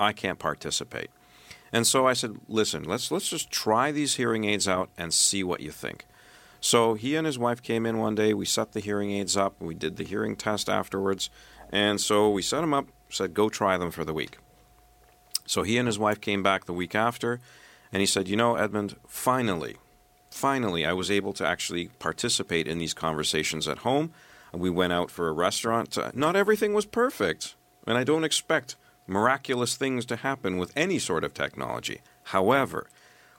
I 0.00 0.12
can't 0.12 0.38
participate." 0.38 1.10
And 1.72 1.86
so 1.86 2.06
I 2.06 2.14
said, 2.14 2.36
"Listen, 2.48 2.84
let's 2.84 3.10
let's 3.10 3.28
just 3.28 3.50
try 3.50 3.92
these 3.92 4.14
hearing 4.14 4.44
aids 4.44 4.66
out 4.66 4.88
and 4.96 5.12
see 5.12 5.44
what 5.44 5.60
you 5.60 5.70
think." 5.70 6.06
So 6.60 6.94
he 6.94 7.16
and 7.16 7.26
his 7.26 7.38
wife 7.38 7.60
came 7.62 7.84
in 7.84 7.98
one 7.98 8.14
day. 8.14 8.32
We 8.32 8.46
set 8.46 8.72
the 8.72 8.80
hearing 8.80 9.10
aids 9.10 9.36
up. 9.36 9.60
We 9.60 9.74
did 9.74 9.96
the 9.96 10.04
hearing 10.04 10.36
test 10.36 10.68
afterwards, 10.68 11.28
and 11.70 12.00
so 12.00 12.30
we 12.30 12.40
set 12.40 12.62
them 12.62 12.72
up. 12.72 12.88
Said, 13.10 13.34
"Go 13.34 13.50
try 13.50 13.76
them 13.76 13.90
for 13.90 14.04
the 14.04 14.14
week." 14.14 14.38
So 15.46 15.62
he 15.62 15.76
and 15.76 15.86
his 15.86 15.98
wife 15.98 16.20
came 16.20 16.42
back 16.42 16.64
the 16.64 16.72
week 16.72 16.94
after, 16.94 17.40
and 17.92 18.00
he 18.00 18.06
said, 18.06 18.28
You 18.28 18.36
know, 18.36 18.56
Edmund, 18.56 18.96
finally, 19.06 19.76
finally, 20.32 20.84
I 20.86 20.92
was 20.92 21.10
able 21.10 21.32
to 21.34 21.46
actually 21.46 21.88
participate 21.98 22.66
in 22.66 22.78
these 22.78 22.94
conversations 22.94 23.68
at 23.68 23.78
home. 23.78 24.12
We 24.52 24.70
went 24.70 24.92
out 24.92 25.10
for 25.10 25.28
a 25.28 25.32
restaurant. 25.32 25.96
Uh, 25.96 26.10
not 26.14 26.36
everything 26.36 26.74
was 26.74 26.86
perfect, 26.86 27.54
and 27.86 27.96
I 27.96 28.04
don't 28.04 28.24
expect 28.24 28.76
miraculous 29.06 29.76
things 29.76 30.04
to 30.06 30.16
happen 30.16 30.58
with 30.58 30.72
any 30.76 30.98
sort 30.98 31.24
of 31.24 31.34
technology. 31.34 32.00
However, 32.24 32.88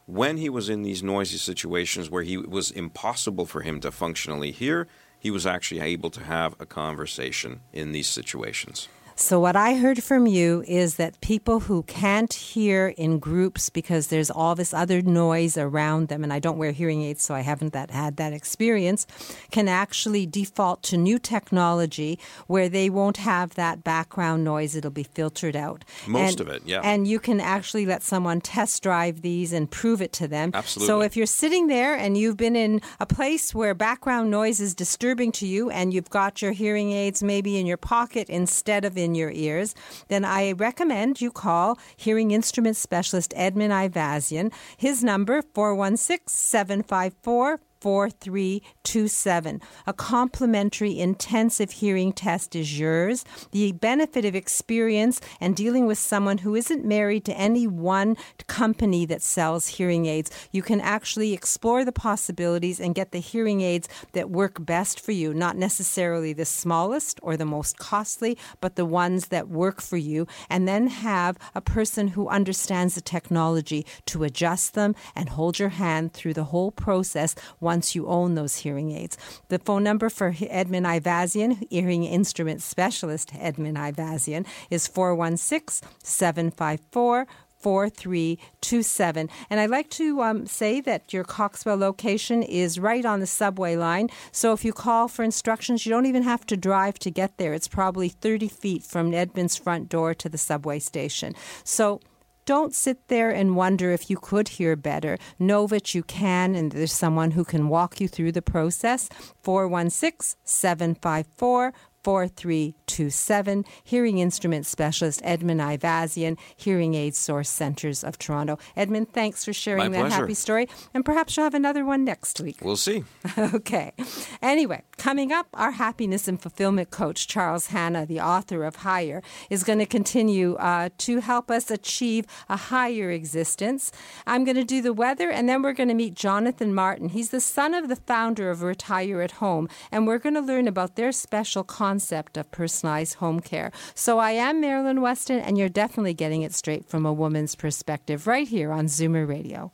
when 0.06 0.38
he 0.38 0.50
was 0.50 0.70
in 0.70 0.82
these 0.82 1.02
noisy 1.04 1.38
situations 1.38 2.10
where 2.10 2.24
he 2.24 2.38
was 2.38 2.72
impossible 2.72 3.46
for 3.46 3.62
him 3.62 3.80
to 3.82 3.92
functionally 3.92 4.52
hear, 4.52 4.88
he 5.18 5.32
was 5.32 5.46
actually 5.46 5.80
able 5.80 6.10
to 6.10 6.24
have 6.24 6.56
a 6.60 6.66
conversation 6.66 7.62
in 7.72 7.94
these 7.94 8.10
situations. 8.10 8.90
So, 9.16 9.40
what 9.40 9.56
I 9.56 9.76
heard 9.76 10.04
from 10.04 10.26
you 10.26 10.64
is 10.68 10.96
that 10.96 11.22
people 11.22 11.62
who 11.62 11.84
can't 11.84 12.34
hear 12.34 12.88
in 12.98 13.20
groups 13.20 13.70
because 13.70 14.08
there's 14.08 14.32
all 14.32 14.56
this 14.56 14.74
other 14.74 15.02
noise 15.02 15.56
around 15.56 16.08
them, 16.08 16.24
and 16.24 16.34
I 16.34 16.40
don't 16.40 16.58
wear 16.58 16.72
hearing 16.72 17.04
aids, 17.04 17.24
so 17.24 17.36
I 17.36 17.42
haven't 17.42 17.74
that, 17.74 17.92
had 17.92 18.18
that 18.18 18.34
experience, 18.34 19.06
can 19.52 19.68
actually 19.68 20.26
default 20.26 20.82
to 20.84 20.98
new 20.98 21.20
technology 21.20 22.18
where 22.48 22.68
they 22.70 22.90
won't 22.90 23.18
have 23.18 23.54
that 23.54 23.84
background 23.84 24.44
noise. 24.44 24.76
It'll 24.76 24.90
be 24.90 25.04
filtered 25.04 25.56
out. 25.56 25.86
Most 26.08 26.40
and, 26.40 26.50
of 26.50 26.56
it, 26.56 26.64
yeah. 26.66 26.82
And 26.84 27.08
you 27.08 27.20
can 27.20 27.40
actually 27.40 27.86
let 27.86 28.02
someone 28.02 28.42
test 28.42 28.82
drive 28.82 29.22
these 29.22 29.54
and 29.54 29.70
prove 29.70 30.02
it 30.02 30.14
to 30.14 30.28
them. 30.28 30.52
Absolutely. 30.54 30.88
So, 30.88 31.02
if 31.02 31.16
you're 31.16 31.26
sitting 31.28 31.68
there 31.68 31.96
and 31.96 32.18
you've 32.18 32.38
been 32.38 32.56
in 32.56 32.82
a 33.00 33.06
place 33.06 33.54
where 33.54 33.76
background 33.76 34.32
noise 34.32 34.60
is 34.60 34.74
disturbing 34.74 35.32
to 35.34 35.46
you 35.46 35.70
and 35.70 35.94
you've 35.94 36.10
got 36.10 36.42
your 36.42 36.52
hearing 36.52 36.92
aids 36.92 37.22
maybe 37.22 37.60
in 37.60 37.68
your 37.68 37.78
pocket 37.78 38.28
instead 38.30 38.86
of 38.86 38.98
in 38.98 39.03
your 39.12 39.32
ears, 39.32 39.76
then 40.08 40.26
I 40.26 40.54
recommend 40.54 41.22
you 41.22 41.32
call 41.32 41.78
hearing 41.98 42.32
instrument 42.32 42.78
specialist 42.78 43.34
Edmund 43.36 43.74
Ivazian. 43.74 44.54
His 44.78 45.04
number 45.04 45.42
416 45.54 46.28
754 46.28 47.60
4327. 47.84 49.62
A 49.86 49.94
complimentary 49.94 50.98
intensive 50.98 51.72
hearing 51.72 52.14
test 52.14 52.56
is 52.56 52.80
yours. 52.80 53.26
The 53.52 53.74
benefit 53.74 54.24
of 54.24 54.36
experience 54.36 55.20
and 55.42 55.54
dealing 55.54 55.86
with 55.86 55.98
someone 56.00 56.38
who 56.38 56.56
isn't 56.56 56.86
married 56.86 57.26
to 57.26 57.38
any 57.38 57.68
one 57.68 58.16
company 58.48 59.06
that 59.08 59.22
sells 59.22 59.68
hearing 59.68 60.06
aids, 60.06 60.32
you 60.54 60.62
can 60.62 60.80
actually 60.80 61.34
explore 61.34 61.84
the 61.84 61.92
possibilities 61.92 62.80
and 62.80 62.96
get 62.96 63.12
the 63.12 63.20
hearing 63.20 63.60
aids 63.60 63.90
that 64.14 64.30
work 64.30 64.66
best 64.66 64.98
for 64.98 65.12
you, 65.12 65.34
not 65.34 65.58
necessarily 65.58 66.32
the 66.32 66.46
smallest 66.46 67.20
or 67.22 67.36
the 67.36 67.46
most 67.46 67.78
costly, 67.78 68.38
but 68.62 68.78
the 68.78 68.86
ones 68.86 69.28
that 69.28 69.50
work 69.50 69.82
for 69.82 69.98
you, 69.98 70.26
and 70.50 70.70
then 70.70 70.88
have 70.88 71.38
a 71.54 71.60
person 71.60 72.08
who 72.08 72.30
understands 72.30 72.96
the 72.96 73.02
technology 73.02 73.86
to 74.06 74.24
adjust 74.24 74.74
them 74.74 74.96
and 75.18 75.28
hold 75.28 75.60
your 75.60 75.68
hand 75.68 76.14
through 76.14 76.34
the 76.34 76.46
whole 76.46 76.72
process 76.72 77.36
once 77.60 77.73
you 77.96 78.08
own 78.08 78.36
those 78.36 78.58
hearing 78.58 78.92
aids. 78.92 79.18
The 79.50 79.60
phone 79.60 79.84
number 79.84 80.10
for 80.10 80.36
Edmund 80.50 80.86
Ivazian, 80.86 81.66
hearing 81.70 82.04
instrument 82.04 82.62
specialist 82.62 83.32
Edmund 83.40 83.78
Ivazian, 83.78 84.46
is 84.70 84.88
416 84.88 85.88
754 86.04 87.28
4327. 87.64 89.30
And 89.50 89.60
I'd 89.60 89.70
like 89.70 89.90
to 89.92 90.22
um, 90.22 90.46
say 90.46 90.82
that 90.82 91.14
your 91.14 91.24
Coxwell 91.24 91.78
location 91.78 92.44
is 92.44 92.78
right 92.78 93.06
on 93.06 93.22
the 93.22 93.28
subway 93.28 93.78
line. 93.78 94.10
So 94.34 94.52
if 94.52 94.66
you 94.66 94.74
call 94.74 95.08
for 95.08 95.24
instructions, 95.24 95.86
you 95.86 95.90
don't 95.90 96.06
even 96.06 96.24
have 96.24 96.46
to 96.48 96.58
drive 96.58 97.00
to 97.00 97.10
get 97.10 97.38
there. 97.38 97.54
It's 97.54 97.70
probably 97.70 98.10
30 98.10 98.50
feet 98.50 98.84
from 98.84 99.14
Edmund's 99.14 99.56
front 99.56 99.88
door 99.88 100.14
to 100.14 100.28
the 100.28 100.38
subway 100.38 100.80
station. 100.80 101.36
So 101.64 102.02
don't 102.46 102.74
sit 102.74 103.08
there 103.08 103.30
and 103.30 103.56
wonder 103.56 103.92
if 103.92 104.10
you 104.10 104.18
could 104.18 104.50
hear 104.50 104.76
better. 104.76 105.18
Know 105.40 105.68
that 105.68 105.94
you 105.96 106.04
can, 106.04 106.56
and 106.56 106.72
there's 106.72 106.94
someone 106.94 107.32
who 107.32 107.44
can 107.44 107.70
walk 107.70 108.02
you 108.02 108.08
through 108.08 108.34
the 108.34 108.42
process. 108.42 109.10
416 109.42 110.38
754 110.44 111.74
4327. 112.04 113.66
Hearing 113.84 114.18
instrument 114.18 114.66
specialist 114.66 115.22
Edmund 115.24 115.62
Ivazian, 115.62 116.38
Hearing 116.56 116.96
Aid 116.96 117.16
Source 117.16 117.50
Centers 117.50 118.04
of 118.04 118.18
Toronto. 118.18 118.58
Edmund, 118.76 119.14
thanks 119.14 119.46
for 119.46 119.54
sharing 119.54 119.86
My 119.86 119.90
that 119.90 120.00
pleasure. 120.08 120.16
happy 120.16 120.34
story. 120.34 120.68
And 120.94 121.06
perhaps 121.06 121.36
you'll 121.36 121.46
have 121.46 121.54
another 121.54 121.86
one 121.86 122.04
next 122.04 122.40
week. 122.42 122.60
We'll 122.62 122.76
see. 122.76 123.04
okay. 123.38 123.94
Anyway, 124.42 124.84
coming 124.98 125.32
up, 125.32 125.48
our 125.54 125.72
happiness 125.72 126.28
and 126.28 126.42
fulfillment 126.42 126.92
coach, 126.92 127.28
Charles 127.28 127.68
Hanna, 127.68 128.06
the 128.06 128.20
author 128.20 128.64
of 128.64 128.78
Higher, 128.78 129.24
is 129.50 129.64
going 129.64 129.80
to 129.80 129.86
continue 129.86 130.56
uh, 130.56 130.90
to 131.00 131.22
help 131.22 131.50
us 131.50 131.72
achieve 131.72 132.26
a 132.50 132.58
higher 132.58 133.10
existence. 133.12 133.92
I'm 134.28 134.44
going 134.44 134.58
to 134.58 134.64
do 134.64 134.82
the 134.82 134.94
weather, 134.94 135.30
and 135.30 135.48
then 135.48 135.62
we're 135.62 135.74
going 135.74 135.90
to 135.90 135.96
meet 135.96 136.16
Jonathan 136.16 136.74
Martin. 136.76 137.10
He's 137.10 137.30
the 137.30 137.40
son 137.40 137.74
of 137.74 137.88
the 137.88 137.96
founder 137.96 138.50
of 138.50 138.62
Retire 138.62 139.22
at 139.22 139.32
Home, 139.34 139.70
and 139.92 140.06
we're 140.06 140.18
going 140.18 140.36
to 140.36 140.42
learn 140.42 140.68
about 140.68 140.96
their 140.96 141.12
special 141.12 141.64
concept 141.64 141.93
of 142.00 142.52
personalized 142.52 143.16
home 143.16 143.40
care. 143.40 143.72
So 143.96 144.20
I 144.20 144.32
am 144.32 144.62
Marilyn 144.62 145.02
Weston, 145.02 145.40
and 145.40 145.58
you're 145.58 145.70
definitely 145.70 146.14
getting 146.14 146.42
it 146.42 146.54
straight 146.54 146.86
from 146.86 147.06
a 147.06 147.14
woman's 147.14 147.56
perspective 147.56 148.28
right 148.28 148.48
here 148.48 148.72
on 148.72 148.86
Zoomer 148.86 149.28
Radio. 149.28 149.72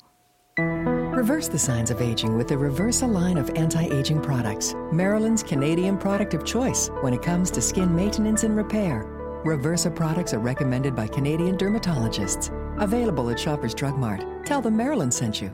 Reverse 0.58 1.48
the 1.48 1.60
signs 1.60 1.92
of 1.92 2.02
aging 2.02 2.38
with 2.38 2.48
the 2.48 2.56
Reversa 2.56 3.12
line 3.12 3.38
of 3.38 3.50
anti 3.52 3.86
aging 3.86 4.22
products, 4.22 4.74
Marilyn's 4.92 5.44
Canadian 5.44 5.98
product 5.98 6.34
of 6.34 6.46
choice 6.46 6.90
when 7.02 7.14
it 7.14 7.22
comes 7.22 7.52
to 7.52 7.62
skin 7.62 7.94
maintenance 7.94 8.44
and 8.44 8.56
repair. 8.56 9.04
Reversa 9.46 9.94
products 9.94 10.34
are 10.34 10.40
recommended 10.40 10.96
by 10.96 11.08
Canadian 11.08 11.58
dermatologists. 11.58 12.52
Available 12.82 13.30
at 13.30 13.40
Shoppers 13.40 13.74
Drug 13.74 13.98
Mart. 13.98 14.26
Tell 14.46 14.62
them 14.62 14.78
Marilyn 14.78 15.12
sent 15.12 15.42
you. 15.42 15.54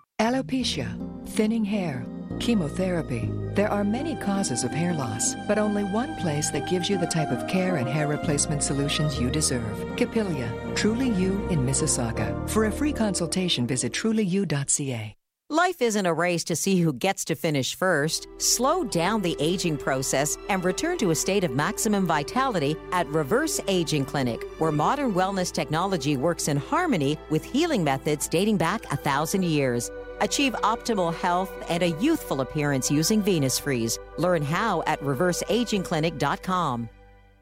Alopecia, 0.21 0.87
thinning 1.29 1.65
hair, 1.65 2.05
chemotherapy. 2.39 3.27
There 3.55 3.71
are 3.71 3.83
many 3.83 4.15
causes 4.15 4.63
of 4.63 4.69
hair 4.69 4.93
loss, 4.93 5.33
but 5.47 5.57
only 5.57 5.83
one 5.83 6.15
place 6.17 6.51
that 6.51 6.69
gives 6.69 6.87
you 6.87 6.99
the 6.99 7.07
type 7.07 7.31
of 7.31 7.47
care 7.47 7.77
and 7.77 7.89
hair 7.89 8.07
replacement 8.07 8.61
solutions 8.61 9.19
you 9.19 9.31
deserve. 9.31 9.95
Capilia, 9.97 10.53
Truly 10.75 11.09
You 11.09 11.47
in 11.47 11.65
Mississauga. 11.65 12.47
For 12.47 12.65
a 12.65 12.71
free 12.71 12.93
consultation, 12.93 13.65
visit 13.65 13.93
trulyu.ca. 13.93 15.15
Life 15.51 15.81
isn't 15.81 16.05
a 16.05 16.13
race 16.13 16.45
to 16.45 16.55
see 16.55 16.79
who 16.79 16.93
gets 16.93 17.25
to 17.25 17.35
finish 17.35 17.75
first. 17.75 18.27
Slow 18.37 18.85
down 18.85 19.21
the 19.21 19.35
aging 19.37 19.75
process 19.75 20.37
and 20.47 20.63
return 20.63 20.97
to 20.99 21.11
a 21.11 21.15
state 21.15 21.43
of 21.43 21.51
maximum 21.51 22.07
vitality 22.07 22.77
at 22.93 23.05
Reverse 23.07 23.59
Aging 23.67 24.05
Clinic, 24.05 24.45
where 24.59 24.71
modern 24.71 25.13
wellness 25.13 25.51
technology 25.51 26.15
works 26.15 26.47
in 26.47 26.55
harmony 26.55 27.17
with 27.29 27.43
healing 27.43 27.83
methods 27.83 28.29
dating 28.29 28.55
back 28.55 28.89
a 28.93 28.95
thousand 28.95 29.43
years. 29.43 29.91
Achieve 30.21 30.53
optimal 30.63 31.13
health 31.13 31.51
and 31.69 31.83
a 31.83 31.89
youthful 31.99 32.41
appearance 32.41 32.89
using 32.89 33.21
Venus 33.21 33.59
Freeze. 33.59 33.99
Learn 34.17 34.41
how 34.41 34.83
at 34.87 35.01
reverseagingclinic.com. 35.01 36.89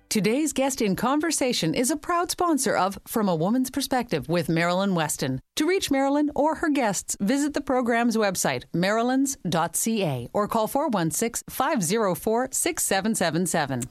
Today's 0.10 0.54
guest 0.54 0.82
in 0.82 0.96
conversation 0.96 1.76
is 1.76 1.92
a 1.92 1.96
proud 1.96 2.32
sponsor 2.32 2.76
of 2.76 2.98
From 3.08 3.30
a 3.30 3.36
Woman's 3.36 3.70
Perspective 3.70 4.28
with 4.28 4.50
Marilyn 4.50 4.96
Weston. 4.96 5.40
To 5.58 5.68
reach 5.68 5.92
Marilyn 5.92 6.32
or 6.34 6.56
her 6.56 6.70
guests, 6.70 7.16
visit 7.20 7.54
the 7.54 7.62
program's 7.62 8.18
website, 8.18 8.64
marilyns.ca, 8.74 10.30
or 10.34 10.48
call 10.48 10.66
416 10.66 11.44
504 11.48 12.50
6777. 12.52 13.84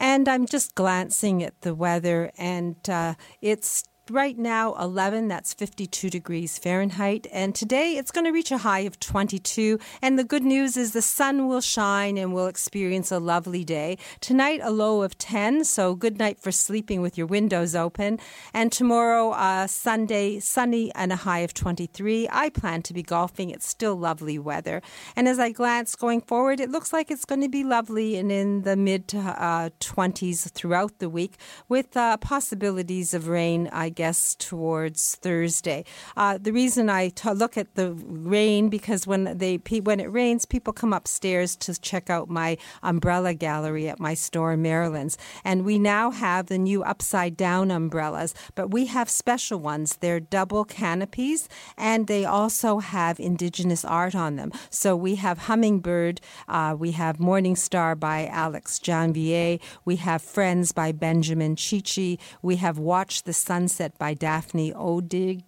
And 0.00 0.28
I'm 0.28 0.46
just 0.46 0.74
glancing 0.74 1.44
at 1.44 1.60
the 1.60 1.76
weather, 1.76 2.32
and 2.36 2.76
uh, 2.88 3.14
it's 3.40 3.84
right 4.10 4.38
now 4.38 4.74
11 4.74 5.28
that's 5.28 5.52
52 5.52 6.10
degrees 6.10 6.58
fahrenheit. 6.58 7.26
And 7.32 7.54
today 7.54 7.96
it's 7.96 8.10
going 8.10 8.24
to 8.24 8.30
reach 8.30 8.52
a 8.52 8.58
high 8.58 8.80
of 8.80 9.00
22 9.00 9.78
and 10.00 10.18
the 10.18 10.24
good 10.24 10.44
news 10.44 10.76
is 10.76 10.92
the 10.92 11.02
sun 11.02 11.48
will 11.48 11.60
shine 11.60 12.16
and 12.16 12.32
we'll 12.32 12.46
experience 12.46 13.10
a 13.10 13.18
lovely 13.18 13.64
day. 13.64 13.98
Tonight 14.20 14.60
a 14.62 14.70
low 14.70 15.02
of 15.02 15.18
10 15.18 15.64
so 15.64 15.94
good 15.94 16.18
night 16.18 16.38
for 16.38 16.52
sleeping 16.52 17.00
with 17.00 17.18
your 17.18 17.26
windows 17.26 17.74
open. 17.74 18.20
And 18.54 18.70
tomorrow 18.70 19.30
uh, 19.30 19.66
sunday 19.66 20.38
sunny 20.38 20.92
and 20.94 21.12
a 21.12 21.16
high 21.16 21.40
of 21.40 21.52
23 21.52 22.28
i 22.30 22.48
plan 22.50 22.82
to 22.82 22.94
be 22.94 23.02
golfing. 23.02 23.50
It's 23.50 23.66
still 23.66 23.96
lovely 23.96 24.38
weather. 24.38 24.82
And 25.16 25.26
as 25.26 25.38
i 25.38 25.50
glance 25.50 25.96
going 25.96 26.20
forward 26.20 26.60
it 26.60 26.70
looks 26.70 26.92
like 26.92 27.10
it's 27.10 27.24
going 27.24 27.42
to 27.42 27.48
be 27.48 27.64
lovely 27.64 28.16
and 28.16 28.30
in 28.30 28.62
the 28.62 28.76
mid 28.76 29.08
to 29.08 29.18
uh, 29.18 29.70
20s 29.80 30.50
throughout 30.52 30.98
the 31.00 31.08
week 31.08 31.36
with 31.68 31.96
uh, 31.96 32.16
possibilities 32.18 33.12
of 33.12 33.26
rain 33.26 33.68
i 33.72 33.90
guess 33.96 34.36
towards 34.36 35.16
Thursday. 35.16 35.84
Uh, 36.16 36.38
the 36.38 36.52
reason 36.52 36.88
I 36.88 37.08
t- 37.08 37.30
look 37.30 37.56
at 37.56 37.74
the 37.74 37.92
rain 37.92 38.68
because 38.68 39.06
when 39.06 39.36
they 39.38 39.56
when 39.56 39.98
it 39.98 40.12
rains, 40.12 40.46
people 40.46 40.72
come 40.72 40.92
upstairs 40.92 41.56
to 41.56 41.80
check 41.80 42.08
out 42.08 42.28
my 42.28 42.56
umbrella 42.82 43.34
gallery 43.34 43.88
at 43.88 43.98
my 43.98 44.14
store 44.14 44.52
in 44.52 44.62
Marilyn's, 44.62 45.18
and 45.44 45.64
we 45.64 45.78
now 45.78 46.10
have 46.12 46.46
the 46.46 46.58
new 46.58 46.84
upside 46.84 47.36
down 47.36 47.70
umbrellas. 47.70 48.34
But 48.54 48.70
we 48.70 48.86
have 48.86 49.10
special 49.10 49.58
ones. 49.58 49.96
They're 49.96 50.20
double 50.20 50.64
canopies, 50.64 51.48
and 51.76 52.06
they 52.06 52.24
also 52.24 52.78
have 52.78 53.18
indigenous 53.18 53.84
art 53.84 54.14
on 54.14 54.36
them. 54.36 54.52
So 54.70 54.94
we 54.94 55.16
have 55.16 55.38
Hummingbird, 55.38 56.20
uh, 56.48 56.76
we 56.78 56.92
have 56.92 57.18
Morning 57.18 57.56
Star 57.56 57.94
by 57.94 58.26
Alex 58.26 58.78
Janvier, 58.78 59.58
we 59.84 59.96
have 59.96 60.20
Friends 60.20 60.72
by 60.72 60.92
Benjamin 60.92 61.56
Chee 61.56 61.80
Chee, 61.80 62.18
we 62.42 62.56
have 62.56 62.78
Watch 62.78 63.22
the 63.22 63.32
Sunset 63.32 63.85
by 63.98 64.14
Daphne 64.14 64.72
Odjig. 64.74 65.42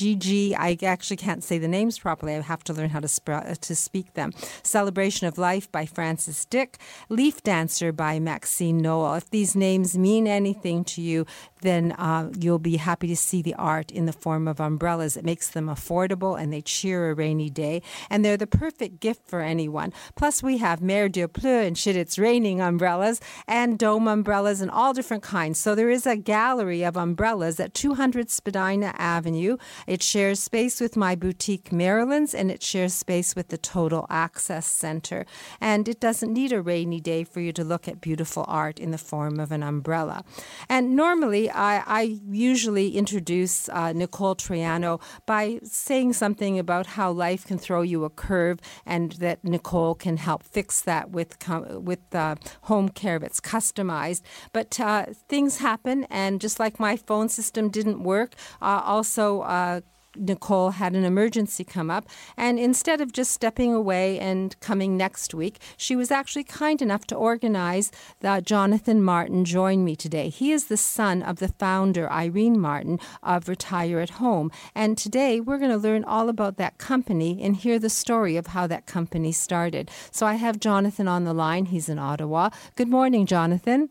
Gigi, 0.00 0.56
I 0.56 0.78
actually 0.82 1.18
can't 1.18 1.44
say 1.44 1.58
the 1.58 1.68
names 1.68 1.98
properly. 1.98 2.34
I 2.34 2.40
have 2.40 2.64
to 2.64 2.72
learn 2.72 2.88
how 2.88 3.00
to, 3.00 3.08
sp- 3.12 3.60
to 3.60 3.76
speak 3.76 4.14
them. 4.14 4.32
Celebration 4.62 5.26
of 5.26 5.36
Life 5.36 5.70
by 5.70 5.84
Francis 5.84 6.46
Dick. 6.46 6.78
Leaf 7.10 7.42
Dancer 7.42 7.92
by 7.92 8.18
Maxine 8.18 8.78
Noel. 8.78 9.16
If 9.16 9.28
these 9.28 9.54
names 9.54 9.98
mean 9.98 10.26
anything 10.26 10.84
to 10.84 11.02
you, 11.02 11.26
then 11.60 11.92
uh, 11.92 12.30
you'll 12.38 12.58
be 12.58 12.78
happy 12.78 13.08
to 13.08 13.16
see 13.16 13.42
the 13.42 13.52
art 13.56 13.90
in 13.90 14.06
the 14.06 14.14
form 14.14 14.48
of 14.48 14.58
umbrellas. 14.58 15.18
It 15.18 15.24
makes 15.26 15.50
them 15.50 15.66
affordable 15.66 16.40
and 16.40 16.50
they 16.50 16.62
cheer 16.62 17.10
a 17.10 17.14
rainy 17.14 17.50
day. 17.50 17.82
And 18.08 18.24
they're 18.24 18.38
the 18.38 18.46
perfect 18.46 19.00
gift 19.00 19.28
for 19.28 19.42
anyone. 19.42 19.92
Plus, 20.16 20.42
we 20.42 20.56
have 20.58 20.80
Mer 20.80 21.10
de 21.10 21.28
Pleu 21.28 21.66
and 21.66 21.76
Shit 21.76 21.94
It's 21.94 22.18
Raining 22.18 22.62
umbrellas 22.62 23.20
and 23.46 23.78
dome 23.78 24.08
umbrellas 24.08 24.62
and 24.62 24.70
all 24.70 24.94
different 24.94 25.22
kinds. 25.22 25.58
So 25.58 25.74
there 25.74 25.90
is 25.90 26.06
a 26.06 26.16
gallery 26.16 26.84
of 26.84 26.96
umbrellas 26.96 27.60
at 27.60 27.74
200 27.74 28.30
Spadina 28.30 28.94
Avenue. 28.96 29.58
It 29.90 30.04
shares 30.04 30.38
space 30.38 30.80
with 30.80 30.96
my 30.96 31.16
boutique 31.16 31.72
Marilyn's 31.72 32.32
and 32.32 32.48
it 32.48 32.62
shares 32.62 32.94
space 32.94 33.34
with 33.34 33.48
the 33.48 33.58
Total 33.58 34.06
Access 34.08 34.64
Center. 34.64 35.26
And 35.60 35.88
it 35.88 35.98
doesn't 35.98 36.32
need 36.32 36.52
a 36.52 36.62
rainy 36.62 37.00
day 37.00 37.24
for 37.24 37.40
you 37.40 37.52
to 37.54 37.64
look 37.64 37.88
at 37.88 38.00
beautiful 38.00 38.44
art 38.46 38.78
in 38.78 38.92
the 38.92 38.98
form 38.98 39.40
of 39.40 39.50
an 39.50 39.64
umbrella. 39.64 40.22
And 40.68 40.94
normally, 40.94 41.50
I, 41.50 41.82
I 41.84 42.20
usually 42.30 42.96
introduce 42.96 43.68
uh, 43.68 43.92
Nicole 43.92 44.36
Troiano 44.36 45.00
by 45.26 45.58
saying 45.64 46.12
something 46.12 46.56
about 46.56 46.86
how 46.86 47.10
life 47.10 47.44
can 47.44 47.58
throw 47.58 47.82
you 47.82 48.04
a 48.04 48.10
curve 48.10 48.60
and 48.86 49.10
that 49.14 49.42
Nicole 49.42 49.96
can 49.96 50.18
help 50.18 50.44
fix 50.44 50.80
that 50.82 51.10
with, 51.10 51.36
with 51.48 52.14
uh, 52.14 52.36
home 52.62 52.90
care 52.90 53.18
that's 53.18 53.40
customized. 53.40 54.22
But 54.52 54.78
uh, 54.78 55.06
things 55.28 55.58
happen, 55.58 56.04
and 56.04 56.40
just 56.40 56.60
like 56.60 56.78
my 56.78 56.96
phone 56.96 57.28
system 57.28 57.70
didn't 57.70 58.04
work, 58.04 58.36
uh, 58.62 58.82
also 58.84 59.40
uh, 59.40 59.79
Nicole 60.20 60.70
had 60.70 60.94
an 60.94 61.04
emergency 61.04 61.64
come 61.64 61.90
up, 61.90 62.08
and 62.36 62.58
instead 62.58 63.00
of 63.00 63.12
just 63.12 63.32
stepping 63.32 63.74
away 63.74 64.18
and 64.18 64.58
coming 64.60 64.96
next 64.96 65.34
week, 65.34 65.58
she 65.76 65.96
was 65.96 66.10
actually 66.10 66.44
kind 66.44 66.82
enough 66.82 67.06
to 67.06 67.14
organize 67.14 67.90
that 68.20 68.44
Jonathan 68.44 69.02
Martin 69.02 69.44
join 69.44 69.84
me 69.84 69.96
today. 69.96 70.28
He 70.28 70.52
is 70.52 70.66
the 70.66 70.76
son 70.76 71.22
of 71.22 71.38
the 71.38 71.48
founder, 71.48 72.10
Irene 72.10 72.60
Martin, 72.60 72.98
of 73.22 73.48
Retire 73.48 74.00
at 74.00 74.10
Home. 74.10 74.50
And 74.74 74.96
today 74.96 75.40
we're 75.40 75.58
going 75.58 75.70
to 75.70 75.76
learn 75.76 76.04
all 76.04 76.28
about 76.28 76.56
that 76.56 76.78
company 76.78 77.42
and 77.42 77.56
hear 77.56 77.78
the 77.78 77.90
story 77.90 78.36
of 78.36 78.48
how 78.48 78.66
that 78.66 78.86
company 78.86 79.32
started. 79.32 79.90
So 80.10 80.26
I 80.26 80.34
have 80.34 80.60
Jonathan 80.60 81.08
on 81.08 81.24
the 81.24 81.34
line. 81.34 81.66
He's 81.66 81.88
in 81.88 81.98
Ottawa. 81.98 82.50
Good 82.76 82.88
morning, 82.88 83.26
Jonathan. 83.26 83.90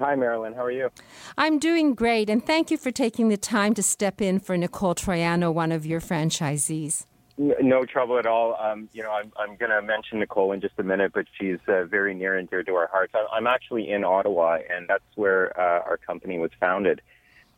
Hi, 0.00 0.14
Marilyn. 0.14 0.54
How 0.54 0.64
are 0.64 0.70
you? 0.70 0.88
I'm 1.36 1.58
doing 1.58 1.94
great, 1.94 2.30
and 2.30 2.44
thank 2.44 2.70
you 2.70 2.78
for 2.78 2.90
taking 2.90 3.28
the 3.28 3.36
time 3.36 3.74
to 3.74 3.82
step 3.82 4.22
in 4.22 4.40
for 4.40 4.56
Nicole 4.56 4.94
Troiano, 4.94 5.52
one 5.52 5.72
of 5.72 5.84
your 5.84 6.00
franchisees. 6.00 7.04
No 7.36 7.84
trouble 7.84 8.18
at 8.18 8.24
all. 8.24 8.56
Um, 8.58 8.88
you 8.94 9.02
know, 9.02 9.10
I'm, 9.10 9.30
I'm 9.36 9.56
going 9.56 9.70
to 9.70 9.82
mention 9.82 10.20
Nicole 10.20 10.52
in 10.52 10.62
just 10.62 10.72
a 10.78 10.82
minute, 10.82 11.12
but 11.12 11.26
she's 11.38 11.58
uh, 11.68 11.84
very 11.84 12.14
near 12.14 12.38
and 12.38 12.48
dear 12.48 12.62
to 12.62 12.72
our 12.76 12.86
hearts. 12.86 13.12
I'm 13.30 13.46
actually 13.46 13.90
in 13.90 14.02
Ottawa, 14.02 14.60
and 14.74 14.88
that's 14.88 15.04
where 15.16 15.58
uh, 15.60 15.82
our 15.82 15.98
company 15.98 16.38
was 16.38 16.50
founded. 16.58 17.02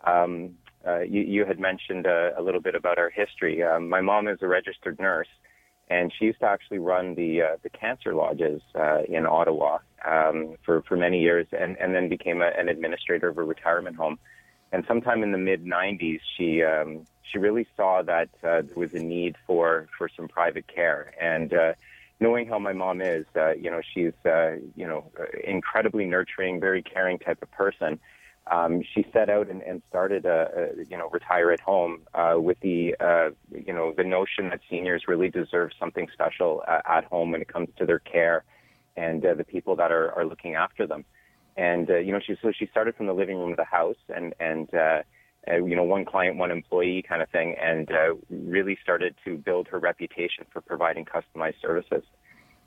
Um, 0.03 0.57
uh, 0.85 1.03
you, 1.03 1.21
you, 1.21 1.45
had 1.45 1.61
mentioned 1.61 2.09
uh, 2.09 2.31
a 2.37 2.43
little 2.43 2.61
bit 2.61 2.75
about 2.75 2.99
our 2.99 3.11
history. 3.11 3.63
Um, 3.63 3.89
my 3.89 4.01
mom 4.01 4.27
is 4.27 4.39
a 4.43 4.49
registered 4.49 4.99
nurse, 4.99 5.29
and 5.89 6.13
she 6.19 6.25
used 6.25 6.41
to 6.41 6.47
actually 6.47 6.81
run 6.81 7.15
the 7.15 7.43
uh, 7.43 7.57
the 7.63 7.71
cancer 7.71 8.17
lodges 8.17 8.63
uh, 8.75 9.03
in 9.09 9.27
Ottawa 9.27 9.79
um, 10.05 10.57
for 10.65 10.83
for 10.83 10.97
many 10.97 11.21
years, 11.21 11.47
and 11.53 11.77
and 11.79 11.95
then 11.95 12.09
became 12.09 12.43
a, 12.43 12.51
an 12.59 12.69
administrator 12.69 13.29
of 13.29 13.39
a 13.39 13.43
retirement 13.43 13.97
home. 13.97 14.19
And 14.73 14.85
sometime 14.89 15.23
in 15.23 15.33
the 15.33 15.39
mid 15.39 15.65
'90s, 15.65 16.21
she 16.37 16.63
um, 16.63 17.07
she 17.23 17.39
really 17.39 17.67
saw 17.77 18.03
that 18.03 18.31
uh, 18.43 18.63
there 18.63 18.77
was 18.77 18.95
a 18.95 18.99
need 18.99 19.37
for 19.47 19.89
for 19.97 20.09
some 20.15 20.29
private 20.29 20.67
care, 20.67 21.13
and 21.21 21.53
uh, 21.53 21.73
knowing 22.21 22.47
how 22.47 22.59
my 22.59 22.73
mom 22.73 23.01
is, 23.01 23.27
uh, 23.37 23.53
you 23.53 23.71
know, 23.71 23.81
she's 23.95 24.15
uh, 24.25 24.57
you 24.75 24.87
know 24.87 25.11
incredibly 25.45 26.07
nurturing, 26.07 26.61
very 26.61 26.83
caring 26.83 27.19
type 27.19 27.43
of 27.43 27.51
person 27.51 28.01
um, 28.51 28.83
she 28.95 29.07
set 29.13 29.31
out 29.31 29.49
and, 29.49 29.63
and 29.63 29.83
started 29.89 30.27
a, 30.27 30.51
a, 30.57 30.85
you 30.85 30.97
know 30.97 31.09
retire 31.11 31.53
at 31.53 31.61
home 31.61 32.03
uh, 32.15 32.35
with 32.37 32.59
the 32.61 32.95
uh, 32.99 33.31
you 33.51 33.73
know 33.73 33.95
the 33.97 34.05
notion 34.05 34.49
that 34.51 34.61
seniors 34.69 35.05
really 35.07 35.29
deserve 35.29 35.71
something 35.79 36.09
special 36.13 36.63
uh, 36.67 36.81
at 36.87 37.05
home 37.05 37.31
when 37.31 37.41
it 37.41 37.49
comes 37.49 37.69
to 37.79 37.87
their 37.87 38.01
care 38.01 38.45
and 38.97 39.25
uh, 39.25 39.35
the 39.35 39.45
people 39.45 39.77
that 39.77 39.91
are, 39.91 40.13
are 40.13 40.25
looking 40.25 40.55
after 40.55 40.87
them. 40.87 41.05
And 41.57 41.91
uh, 41.91 41.99
you 41.99 42.13
know 42.13 42.21
she 42.25 42.35
so 42.43 42.53
she 42.59 42.67
started 42.71 42.97
from 42.97 43.07
the 43.07 43.13
living 43.13 43.37
room 43.37 43.51
of 43.51 43.57
the 43.57 43.65
house 43.65 43.97
and 44.09 44.35
and 44.41 44.73
uh, 44.73 45.03
uh, 45.51 45.57
you 45.57 45.77
know 45.77 45.83
one 45.83 46.05
client 46.05 46.39
one 46.39 46.51
employee 46.51 47.05
kind 47.07 47.21
of 47.21 47.29
thing 47.31 47.55
and 47.61 47.91
uh, 47.91 48.15
really 48.31 48.79
started 48.83 49.15
to 49.25 49.37
build 49.37 49.69
her 49.69 49.79
reputation 49.79 50.47
for 50.53 50.61
providing 50.63 51.05
customized 51.05 51.61
services. 51.61 52.05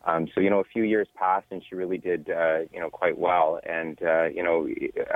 Um, 0.05 0.27
so 0.33 0.41
you 0.41 0.51
know, 0.51 0.59
a 0.59 0.63
few 0.63 0.83
years 0.83 1.07
passed, 1.15 1.47
and 1.49 1.63
she 1.67 1.75
really 1.75 1.97
did 1.97 2.29
uh, 2.29 2.59
you 2.71 2.79
know 2.79 2.89
quite 2.89 3.17
well. 3.17 3.59
And 3.67 3.99
uh, 4.03 4.25
you 4.25 4.43
know, 4.43 4.67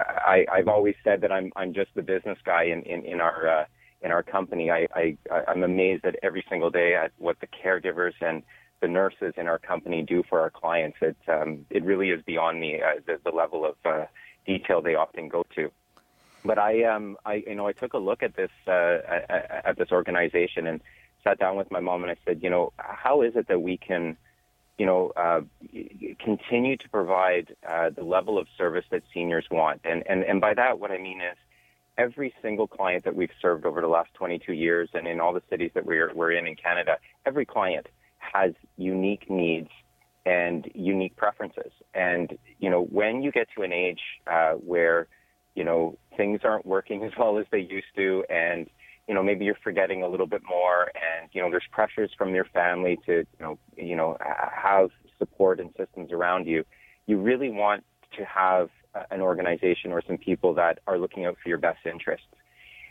I, 0.02 0.45
I've 0.52 0.67
always 0.67 0.95
said 1.04 1.22
that 1.22 1.32
I'm 1.32 1.52
I'm 1.56 1.74
just 1.74 1.91
the 1.95 2.02
business 2.02 2.39
guy 2.43 2.63
in 2.63 2.82
in, 2.84 3.06
in 3.06 3.22
our 3.22 3.48
uh, 3.48 3.65
in 4.02 4.12
our 4.12 4.24
company. 4.24 4.72
I, 4.72 4.88
I 4.95 5.17
I'm 5.48 5.63
amazed 5.63 6.06
at 6.06 6.15
every 6.24 6.43
single 6.50 6.72
day 6.72 6.95
at 6.95 7.12
what 7.19 7.38
the 7.39 7.48
caregivers 7.48 8.13
and 8.22 8.41
the 8.82 8.88
nurses 8.88 9.34
in 9.38 9.48
our 9.48 9.60
company 9.60 10.02
do 10.02 10.24
for 10.30 10.39
our 10.39 10.50
clients. 10.50 10.98
It 11.02 11.18
um, 11.28 11.65
it 11.70 11.84
really 11.84 12.12
is 12.12 12.22
beyond 12.24 12.60
me 12.60 12.82
uh, 12.82 13.02
the, 13.06 13.20
the 13.24 13.36
level 13.36 13.65
of 13.65 13.76
uh, 13.86 14.06
detail 14.46 14.82
they 14.82 14.96
often 14.96 15.28
go 15.28 15.46
to. 15.56 15.72
But 16.46 16.58
I 16.58 16.84
um 16.84 17.18
I 17.26 17.44
you 17.48 17.56
know 17.56 17.68
I 17.68 17.74
took 17.74 17.94
a 17.94 17.98
look 17.98 18.24
at 18.24 18.36
this 18.36 18.52
uh, 18.68 19.00
at, 19.30 19.78
this 19.78 19.92
organization 19.92 20.68
and 20.68 20.82
sat 21.24 21.39
down 21.39 21.58
with 21.58 21.70
my 21.70 21.82
mom 21.82 22.04
and 22.04 22.12
I 22.12 22.15
said, 22.26 22.42
you 22.42 22.50
know, 22.50 22.72
how 22.78 23.24
is 23.24 23.36
it 23.36 23.48
that 23.50 23.62
we 23.62 23.78
can 23.78 24.15
you 24.80 24.86
know, 24.86 25.12
uh, 25.18 25.42
continue 26.24 26.78
to 26.78 26.89
provide 26.89 27.54
uh, 27.68 27.89
the 27.89 28.02
level 28.02 28.38
of 28.39 28.48
service 28.58 28.86
that 28.92 29.04
seniors 29.13 29.46
want. 29.52 29.82
And, 29.84 30.04
and, 30.08 30.24
and 30.24 30.39
by 30.39 30.54
that, 30.54 30.80
what 30.80 30.89
I 30.89 30.98
mean 30.98 31.20
is 31.20 31.36
every 31.98 32.34
single 32.42 32.65
client 32.65 33.04
that 33.04 33.13
we've 33.13 33.32
served 33.42 33.65
over 33.65 33.82
the 33.82 33.89
last 33.89 34.13
22 34.13 34.54
years 34.54 34.89
and 34.94 35.06
in 35.06 35.20
all 35.20 35.34
the 35.34 35.44
cities 35.50 35.72
that 35.74 35.86
we're, 35.86 36.13
we're 36.13 36.32
in 36.32 36.48
in 36.48 36.56
Canada, 36.56 36.98
every 37.26 37.46
client 37.46 37.88
has 38.20 38.54
unique 38.78 39.30
needs 39.30 39.70
and 40.26 40.70
unique 40.76 41.16
preferences. 41.16 41.72
And, 41.94 42.38
you 42.60 42.70
know, 42.70 42.84
when 42.84 43.22
you 43.22 43.32
get 43.32 43.48
to 43.58 43.64
an 43.64 43.74
age 43.74 44.02
uh, 44.28 44.54
where, 44.54 45.08
you 45.56 45.64
know, 45.64 45.98
things 46.16 46.42
aren't 46.44 46.66
working 46.66 47.04
as 47.06 47.12
well 47.18 47.38
as 47.40 47.46
they 47.52 47.60
used 47.60 47.96
to 47.96 48.24
and 48.30 48.70
you 49.08 49.16
know, 49.16 49.24
maybe 49.24 49.44
you're 49.44 49.58
forgetting 49.64 50.04
a 50.04 50.08
little 50.08 50.28
bit 50.28 50.44
more 50.48 50.84
and, 50.84 51.32
you 51.32 51.42
know, 51.42 51.50
there's 51.50 51.66
pressures 51.72 52.12
from 52.16 52.36
your 52.36 52.46
family 52.46 52.96
to, 53.08 53.14
you 53.14 53.26
know, 53.40 53.58
you 53.76 53.96
know, 53.96 54.16
have 54.54 54.92
support 55.18 55.60
and 55.60 55.72
systems 55.76 56.12
around 56.12 56.46
you. 56.46 56.64
You 57.08 57.18
really 57.18 57.50
want 57.50 57.84
to 58.18 58.24
have 58.24 58.70
an 59.10 59.22
organization 59.22 59.92
or 59.92 60.04
some 60.06 60.20
people 60.20 60.54
that 60.54 60.78
are 60.86 61.00
looking 61.00 61.26
out 61.26 61.38
for 61.42 61.50
your 61.50 61.58
best 61.58 61.80
interests. 61.86 62.28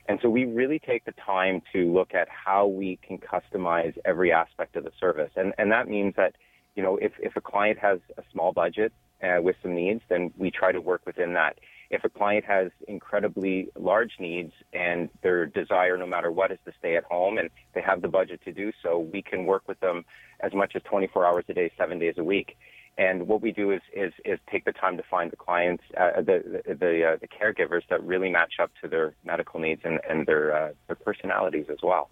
And 0.09 0.19
so 0.23 0.31
we 0.31 0.47
really 0.47 0.79
take 0.79 1.05
the 1.05 1.13
time 1.13 1.61
to 1.75 1.93
look 1.93 2.15
at 2.15 2.29
how 2.29 2.67
we 2.67 2.99
can 3.07 3.19
customize 3.19 3.97
every 4.07 4.33
aspect 4.33 4.75
of 4.75 4.85
the 4.85 4.91
service. 4.99 5.31
And, 5.37 5.53
and 5.59 5.71
that 5.71 5.87
means 5.87 6.15
that, 6.17 6.35
you 6.75 6.83
know, 6.83 6.97
if, 6.97 7.13
if 7.19 7.37
a 7.37 7.43
client 7.43 7.79
has 7.79 7.99
a 8.17 8.23
small 8.33 8.53
budget 8.53 8.93
uh, 9.23 9.43
with 9.43 9.57
some 9.63 9.75
needs, 9.75 10.01
then 10.09 10.33
we 10.39 10.51
try 10.51 10.73
to 10.73 10.81
work 10.81 11.03
within 11.05 11.35
that. 11.35 11.59
If 11.91 12.05
a 12.05 12.09
client 12.09 12.47
has 12.47 12.71
incredibly 12.87 13.69
large 13.79 14.13
needs 14.19 14.53
and 14.73 15.11
their 15.23 15.45
desire, 15.45 15.99
no 15.99 16.07
matter 16.07 16.31
what, 16.31 16.53
is 16.53 16.59
to 16.65 16.73
stay 16.79 16.97
at 16.97 17.05
home 17.05 17.37
and 17.37 17.51
they 17.75 17.83
have 17.83 18.01
the 18.01 18.09
budget 18.09 18.41
to 18.45 18.53
do 18.53 18.73
so, 18.83 18.99
we 18.99 19.21
can 19.21 19.45
work 19.45 19.69
with 19.69 19.81
them 19.81 20.07
as 20.41 20.55
much 20.55 20.73
as 20.75 20.83
24 20.85 21.27
hours 21.27 21.45
a 21.49 21.55
day, 21.55 21.71
seven 21.77 21.99
days 21.99 22.15
a 22.17 22.25
week. 22.25 22.57
And 22.99 23.29
what 23.29 23.41
we 23.41 23.53
do 23.53 23.71
is 23.71 23.81
is, 23.93 24.13
is 24.25 24.41
take 24.51 24.65
the 24.65 24.73
time 24.73 24.97
to 24.97 25.05
find 25.05 25.31
the 25.31 25.37
clients, 25.37 25.85
uh, 25.97 26.21
the 26.21 26.63
the 26.67 26.75
the, 26.75 27.05
uh, 27.05 27.17
the, 27.21 27.29
caregivers 27.29 27.83
that 27.91 28.03
really 28.03 28.29
match 28.29 28.55
up 28.61 28.73
to 28.83 28.89
their 28.89 29.15
medical 29.25 29.61
needs 29.61 29.83
and 29.85 30.01
and 30.09 30.27
their 30.27 30.53
uh, 30.53 30.73
their 30.89 30.97
personalities 30.97 31.67
as 31.71 31.79
well. 31.81 32.11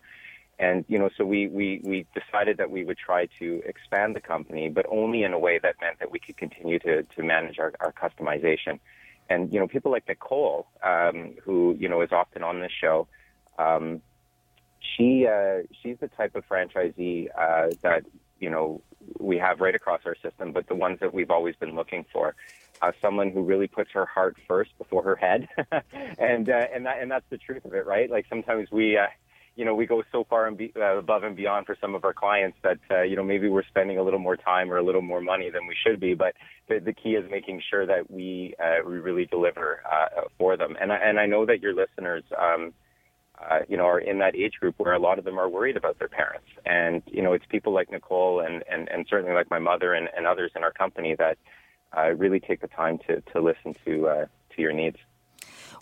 And 0.60 0.84
you 0.86 0.96
know, 1.00 1.10
so 1.18 1.24
we 1.24 1.48
we 1.48 1.80
we 1.82 2.06
decided 2.14 2.58
that 2.58 2.70
we 2.70 2.84
would 2.84 2.98
try 2.98 3.26
to 3.40 3.62
expand 3.66 4.14
the 4.14 4.20
company, 4.20 4.68
but 4.68 4.86
only 4.88 5.24
in 5.24 5.32
a 5.32 5.38
way 5.40 5.58
that 5.58 5.74
meant 5.80 5.98
that 5.98 6.12
we 6.12 6.20
could 6.20 6.36
continue 6.36 6.78
to 6.78 7.02
to 7.02 7.22
manage 7.22 7.58
our, 7.58 7.72
our 7.80 7.92
customization. 7.92 8.78
And 9.28 9.52
you 9.52 9.58
know, 9.58 9.66
people 9.66 9.90
like 9.90 10.06
Nicole, 10.06 10.68
um, 10.84 11.34
who 11.42 11.76
you 11.80 11.88
know 11.88 12.00
is 12.00 12.12
often 12.12 12.44
on 12.44 12.60
this 12.60 12.72
show, 12.72 13.08
um, 13.58 14.02
she 14.80 15.26
uh, 15.26 15.62
she's 15.82 15.96
the 15.98 16.08
type 16.08 16.36
of 16.36 16.48
franchisee 16.48 17.28
uh, 17.36 17.74
that 17.82 18.04
you 18.38 18.50
know 18.50 18.82
we 19.18 19.38
have 19.38 19.60
right 19.60 19.74
across 19.74 20.00
our 20.04 20.16
system, 20.22 20.52
but 20.52 20.68
the 20.68 20.74
ones 20.74 20.98
that 21.00 21.12
we've 21.12 21.30
always 21.30 21.56
been 21.56 21.74
looking 21.74 22.04
for. 22.12 22.34
Uh, 22.82 22.92
someone 23.00 23.30
who 23.30 23.42
really 23.42 23.66
puts 23.66 23.90
her 23.92 24.04
heart 24.04 24.36
first 24.46 24.76
before 24.76 25.02
her 25.02 25.16
head, 25.16 25.48
and 26.18 26.50
uh, 26.50 26.66
and 26.74 26.84
that 26.84 27.00
and 27.00 27.10
that's 27.10 27.24
the 27.30 27.38
truth 27.38 27.64
of 27.64 27.72
it, 27.72 27.86
right? 27.86 28.10
Like 28.10 28.26
sometimes 28.28 28.70
we 28.70 28.98
uh, 28.98 29.06
you 29.56 29.64
know, 29.64 29.74
we 29.74 29.86
go 29.86 30.02
so 30.12 30.24
far 30.28 30.46
and 30.46 30.56
be, 30.56 30.72
uh, 30.76 30.98
above 30.98 31.24
and 31.24 31.34
beyond 31.34 31.64
for 31.64 31.76
some 31.80 31.94
of 31.94 32.04
our 32.04 32.12
clients 32.12 32.58
that, 32.62 32.78
uh, 32.90 33.02
you 33.02 33.16
know, 33.16 33.24
maybe 33.24 33.48
we're 33.48 33.64
spending 33.64 33.98
a 33.98 34.02
little 34.02 34.18
more 34.18 34.36
time 34.36 34.70
or 34.70 34.76
a 34.76 34.84
little 34.84 35.00
more 35.00 35.22
money 35.22 35.50
than 35.50 35.66
we 35.66 35.74
should 35.74 35.98
be. 35.98 36.12
But 36.12 36.34
the, 36.68 36.78
the 36.78 36.92
key 36.92 37.14
is 37.14 37.28
making 37.30 37.62
sure 37.68 37.86
that 37.86 38.10
we, 38.10 38.54
uh, 38.62 38.86
we 38.86 38.98
really 38.98 39.24
deliver, 39.24 39.80
uh, 39.90 40.22
for 40.38 40.58
them. 40.58 40.76
And 40.78 40.92
I, 40.92 40.96
and 40.96 41.18
I 41.18 41.24
know 41.24 41.46
that 41.46 41.62
your 41.62 41.74
listeners, 41.74 42.22
um, 42.38 42.74
uh, 43.38 43.60
you 43.68 43.76
know, 43.76 43.84
are 43.84 43.98
in 43.98 44.18
that 44.18 44.34
age 44.34 44.54
group 44.60 44.74
where 44.78 44.92
a 44.92 44.98
lot 44.98 45.18
of 45.18 45.24
them 45.24 45.38
are 45.38 45.48
worried 45.48 45.76
about 45.76 45.98
their 45.98 46.08
parents. 46.08 46.48
And, 46.64 47.02
you 47.06 47.22
know, 47.22 47.32
it's 47.32 47.44
people 47.46 47.72
like 47.72 47.90
Nicole 47.90 48.40
and, 48.40 48.64
and, 48.70 48.88
and 48.88 49.06
certainly 49.08 49.34
like 49.34 49.50
my 49.50 49.58
mother 49.58 49.94
and, 49.94 50.08
and 50.16 50.26
others 50.26 50.52
in 50.56 50.62
our 50.62 50.72
company 50.72 51.14
that, 51.18 51.38
uh, 51.96 52.14
really 52.14 52.40
take 52.40 52.60
the 52.60 52.68
time 52.68 52.98
to, 53.06 53.20
to 53.32 53.40
listen 53.40 53.74
to, 53.84 54.08
uh, 54.08 54.26
to 54.54 54.62
your 54.62 54.72
needs. 54.72 54.98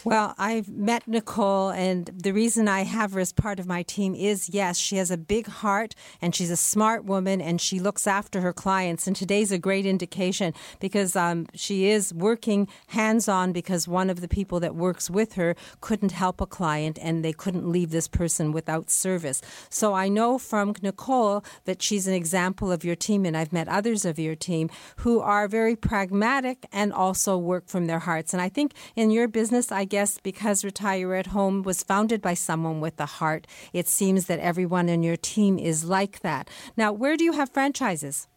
Well, 0.02 0.34
I've 0.38 0.68
met 0.68 1.06
Nicole, 1.06 1.70
and 1.70 2.10
the 2.14 2.32
reason 2.32 2.68
I 2.68 2.82
have 2.82 3.12
her 3.12 3.20
as 3.20 3.32
part 3.32 3.60
of 3.60 3.66
my 3.66 3.82
team 3.82 4.14
is 4.14 4.48
yes, 4.48 4.78
she 4.78 4.96
has 4.96 5.10
a 5.10 5.16
big 5.16 5.46
heart 5.46 5.94
and 6.20 6.34
she's 6.34 6.50
a 6.50 6.56
smart 6.56 7.04
woman 7.04 7.40
and 7.40 7.60
she 7.60 7.78
looks 7.78 8.06
after 8.06 8.40
her 8.40 8.52
clients. 8.52 9.06
And 9.06 9.14
today's 9.14 9.52
a 9.52 9.58
great 9.58 9.86
indication 9.86 10.52
because 10.80 11.16
um, 11.16 11.46
she 11.54 11.88
is 11.88 12.12
working 12.12 12.68
hands 12.88 13.28
on 13.28 13.52
because 13.52 13.86
one 13.86 14.10
of 14.10 14.20
the 14.20 14.28
people 14.28 14.60
that 14.60 14.74
works 14.74 15.08
with 15.08 15.34
her 15.34 15.54
couldn't 15.80 16.12
help 16.12 16.40
a 16.40 16.46
client 16.46 16.98
and 17.00 17.24
they 17.24 17.32
couldn't 17.32 17.68
leave 17.68 17.90
this 17.90 18.08
person 18.08 18.52
without 18.52 18.90
service. 18.90 19.40
So 19.70 19.94
I 19.94 20.08
know 20.08 20.38
from 20.38 20.74
Nicole 20.82 21.44
that 21.64 21.82
she's 21.82 22.06
an 22.06 22.14
example 22.14 22.72
of 22.72 22.84
your 22.84 22.96
team, 22.96 23.24
and 23.24 23.36
I've 23.36 23.52
met 23.52 23.68
others 23.68 24.04
of 24.04 24.18
your 24.18 24.34
team 24.34 24.70
who 24.96 25.20
are 25.20 25.48
very 25.48 25.76
pragmatic 25.76 26.66
and 26.72 26.92
also 26.92 27.36
work 27.36 27.68
from 27.68 27.86
their 27.86 28.00
hearts. 28.00 28.32
And 28.32 28.42
I 28.42 28.48
think 28.48 28.72
in 28.96 29.10
your 29.10 29.28
business, 29.28 29.70
I 29.72 29.83
guess 29.84 30.18
because 30.18 30.64
Retire 30.64 31.14
at 31.14 31.28
Home 31.28 31.62
was 31.62 31.82
founded 31.82 32.20
by 32.20 32.34
someone 32.34 32.80
with 32.80 32.98
a 33.00 33.06
heart, 33.06 33.46
it 33.72 33.88
seems 33.88 34.26
that 34.26 34.38
everyone 34.40 34.88
in 34.88 35.02
your 35.02 35.16
team 35.16 35.58
is 35.58 35.84
like 35.84 36.20
that. 36.20 36.48
Now, 36.76 36.92
where 36.92 37.16
do 37.16 37.24
you 37.24 37.32
have 37.32 37.50
franchises? 37.50 38.28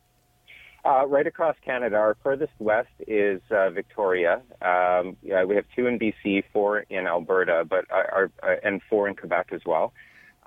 Uh, 0.86 1.06
right 1.06 1.28
across 1.28 1.56
Canada. 1.66 1.98
Our 1.98 2.16
furthest 2.24 2.54
west 2.60 2.88
is 3.08 3.42
uh, 3.52 3.70
Victoria. 3.72 4.42
Um, 4.62 5.18
yeah, 5.22 5.44
we 5.44 5.56
have 5.56 5.66
two 5.76 5.86
in 5.88 6.00
BC, 6.00 6.44
four 6.54 6.80
in 6.90 7.08
Alberta, 7.08 7.66
but 7.70 7.86
our, 7.92 8.32
uh, 8.42 8.56
and 8.64 8.82
four 8.90 9.10
in 9.10 9.16
Quebec 9.16 9.50
as 9.52 9.62
well. 9.66 9.92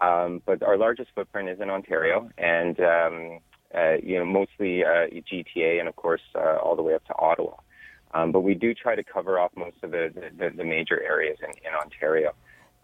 Um, 0.00 0.40
but 0.46 0.62
our 0.62 0.78
largest 0.78 1.10
footprint 1.14 1.50
is 1.50 1.60
in 1.60 1.68
Ontario, 1.68 2.30
and 2.38 2.80
um, 2.80 3.40
uh, 3.74 3.96
you 4.02 4.18
know 4.18 4.24
mostly 4.24 4.82
uh, 4.82 5.08
GTA, 5.12 5.78
and 5.78 5.88
of 5.88 5.96
course 5.96 6.22
uh, 6.34 6.56
all 6.56 6.74
the 6.74 6.82
way 6.82 6.94
up 6.94 7.04
to 7.06 7.14
Ottawa. 7.18 7.56
Um, 8.12 8.32
but 8.32 8.40
we 8.40 8.54
do 8.54 8.74
try 8.74 8.94
to 8.96 9.04
cover 9.04 9.38
off 9.38 9.52
most 9.56 9.76
of 9.82 9.90
the, 9.92 10.12
the, 10.36 10.50
the 10.50 10.64
major 10.64 11.00
areas 11.02 11.38
in, 11.42 11.50
in 11.50 11.74
Ontario. 11.80 12.32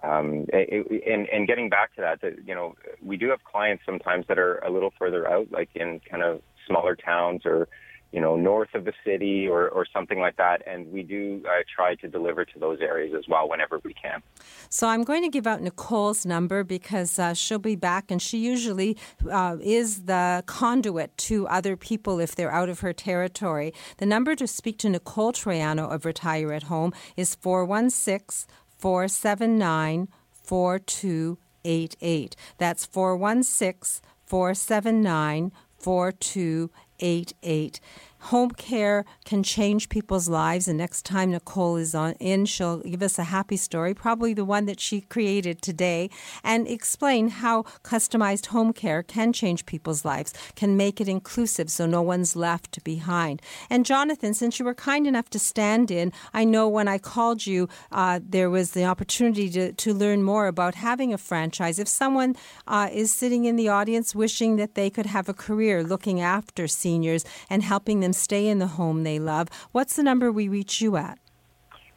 Um, 0.02 0.46
it, 0.52 1.04
and, 1.06 1.26
and 1.28 1.48
getting 1.48 1.68
back 1.68 1.94
to 1.96 2.00
that, 2.02 2.20
that, 2.20 2.46
you 2.46 2.54
know, 2.54 2.74
we 3.02 3.16
do 3.16 3.28
have 3.30 3.42
clients 3.44 3.82
sometimes 3.84 4.26
that 4.28 4.38
are 4.38 4.58
a 4.58 4.70
little 4.70 4.92
further 4.98 5.28
out, 5.28 5.50
like 5.50 5.70
in 5.74 6.00
kind 6.08 6.22
of 6.22 6.42
smaller 6.66 6.94
towns 6.94 7.42
or 7.44 7.68
you 8.12 8.20
know, 8.20 8.36
north 8.36 8.74
of 8.74 8.84
the 8.84 8.92
city 9.04 9.48
or, 9.48 9.68
or 9.68 9.84
something 9.92 10.18
like 10.18 10.36
that. 10.36 10.62
And 10.66 10.90
we 10.92 11.02
do 11.02 11.42
uh, 11.46 11.62
try 11.74 11.96
to 11.96 12.08
deliver 12.08 12.44
to 12.44 12.58
those 12.58 12.80
areas 12.80 13.14
as 13.16 13.28
well 13.28 13.48
whenever 13.48 13.80
we 13.84 13.94
can. 13.94 14.22
So 14.68 14.88
I'm 14.88 15.02
going 15.02 15.22
to 15.22 15.28
give 15.28 15.46
out 15.46 15.60
Nicole's 15.60 16.24
number 16.24 16.64
because 16.64 17.18
uh, 17.18 17.34
she'll 17.34 17.58
be 17.58 17.76
back, 17.76 18.10
and 18.10 18.22
she 18.22 18.38
usually 18.38 18.96
uh, 19.30 19.56
is 19.60 20.04
the 20.04 20.44
conduit 20.46 21.16
to 21.18 21.46
other 21.48 21.76
people 21.76 22.20
if 22.20 22.34
they're 22.34 22.52
out 22.52 22.68
of 22.68 22.80
her 22.80 22.92
territory. 22.92 23.74
The 23.98 24.06
number 24.06 24.34
to 24.36 24.46
speak 24.46 24.78
to 24.78 24.88
Nicole 24.88 25.32
Troiano 25.32 25.92
of 25.92 26.04
Retire 26.04 26.52
at 26.52 26.64
Home 26.64 26.92
is 27.16 27.34
416 27.34 28.48
479 28.78 30.08
4288. 30.42 32.36
That's 32.58 32.86
416 32.86 34.02
479 34.24 35.52
4288 35.78 36.85
888 36.98 37.80
home 38.18 38.50
care 38.50 39.04
can 39.24 39.42
change 39.42 39.88
people's 39.88 40.28
lives. 40.28 40.68
And 40.68 40.78
next 40.78 41.04
time 41.04 41.30
Nicole 41.30 41.76
is 41.76 41.94
on 41.94 42.12
in, 42.14 42.46
she'll 42.46 42.78
give 42.78 43.02
us 43.02 43.18
a 43.18 43.24
happy 43.24 43.56
story, 43.56 43.94
probably 43.94 44.34
the 44.34 44.44
one 44.44 44.66
that 44.66 44.80
she 44.80 45.00
created 45.02 45.62
today, 45.62 46.10
and 46.42 46.66
explain 46.68 47.28
how 47.28 47.62
customized 47.82 48.46
home 48.46 48.72
care 48.72 49.02
can 49.02 49.32
change 49.32 49.66
people's 49.66 50.04
lives, 50.04 50.32
can 50.54 50.76
make 50.76 51.00
it 51.00 51.08
inclusive 51.08 51.70
so 51.70 51.86
no 51.86 52.02
one's 52.02 52.36
left 52.36 52.82
behind. 52.84 53.40
And 53.70 53.86
Jonathan, 53.86 54.34
since 54.34 54.58
you 54.58 54.64
were 54.64 54.74
kind 54.74 55.06
enough 55.06 55.30
to 55.30 55.38
stand 55.38 55.90
in, 55.90 56.12
I 56.34 56.44
know 56.44 56.68
when 56.68 56.88
I 56.88 56.98
called 56.98 57.46
you, 57.46 57.68
uh, 57.92 58.20
there 58.22 58.50
was 58.50 58.72
the 58.72 58.84
opportunity 58.84 59.48
to, 59.50 59.72
to 59.72 59.94
learn 59.94 60.22
more 60.22 60.46
about 60.46 60.74
having 60.74 61.12
a 61.12 61.18
franchise. 61.18 61.78
If 61.78 61.88
someone 61.88 62.36
uh, 62.66 62.88
is 62.92 63.14
sitting 63.14 63.44
in 63.44 63.56
the 63.56 63.68
audience 63.68 64.14
wishing 64.14 64.56
that 64.56 64.74
they 64.74 64.90
could 64.90 65.06
have 65.06 65.28
a 65.28 65.34
career 65.34 65.84
looking 65.84 66.20
after 66.20 66.66
seniors 66.66 67.24
and 67.48 67.62
helping 67.62 68.00
them 68.00 68.12
stay 68.16 68.48
in 68.48 68.58
the 68.58 68.66
home 68.66 69.04
they 69.04 69.18
love. 69.18 69.48
What's 69.72 69.96
the 69.96 70.02
number 70.02 70.32
we 70.32 70.48
reach 70.48 70.80
you 70.80 70.96
at? 70.96 71.18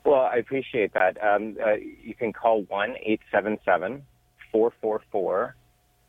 Well, 0.06 0.22
I 0.22 0.38
appreciate 0.38 0.94
that. 0.94 1.22
Um, 1.24 1.58
uh, 1.64 1.74
you 1.74 2.16
can 2.16 2.34
call 2.34 2.64
1 2.64 2.96
877 3.02 4.04
444 4.52 5.56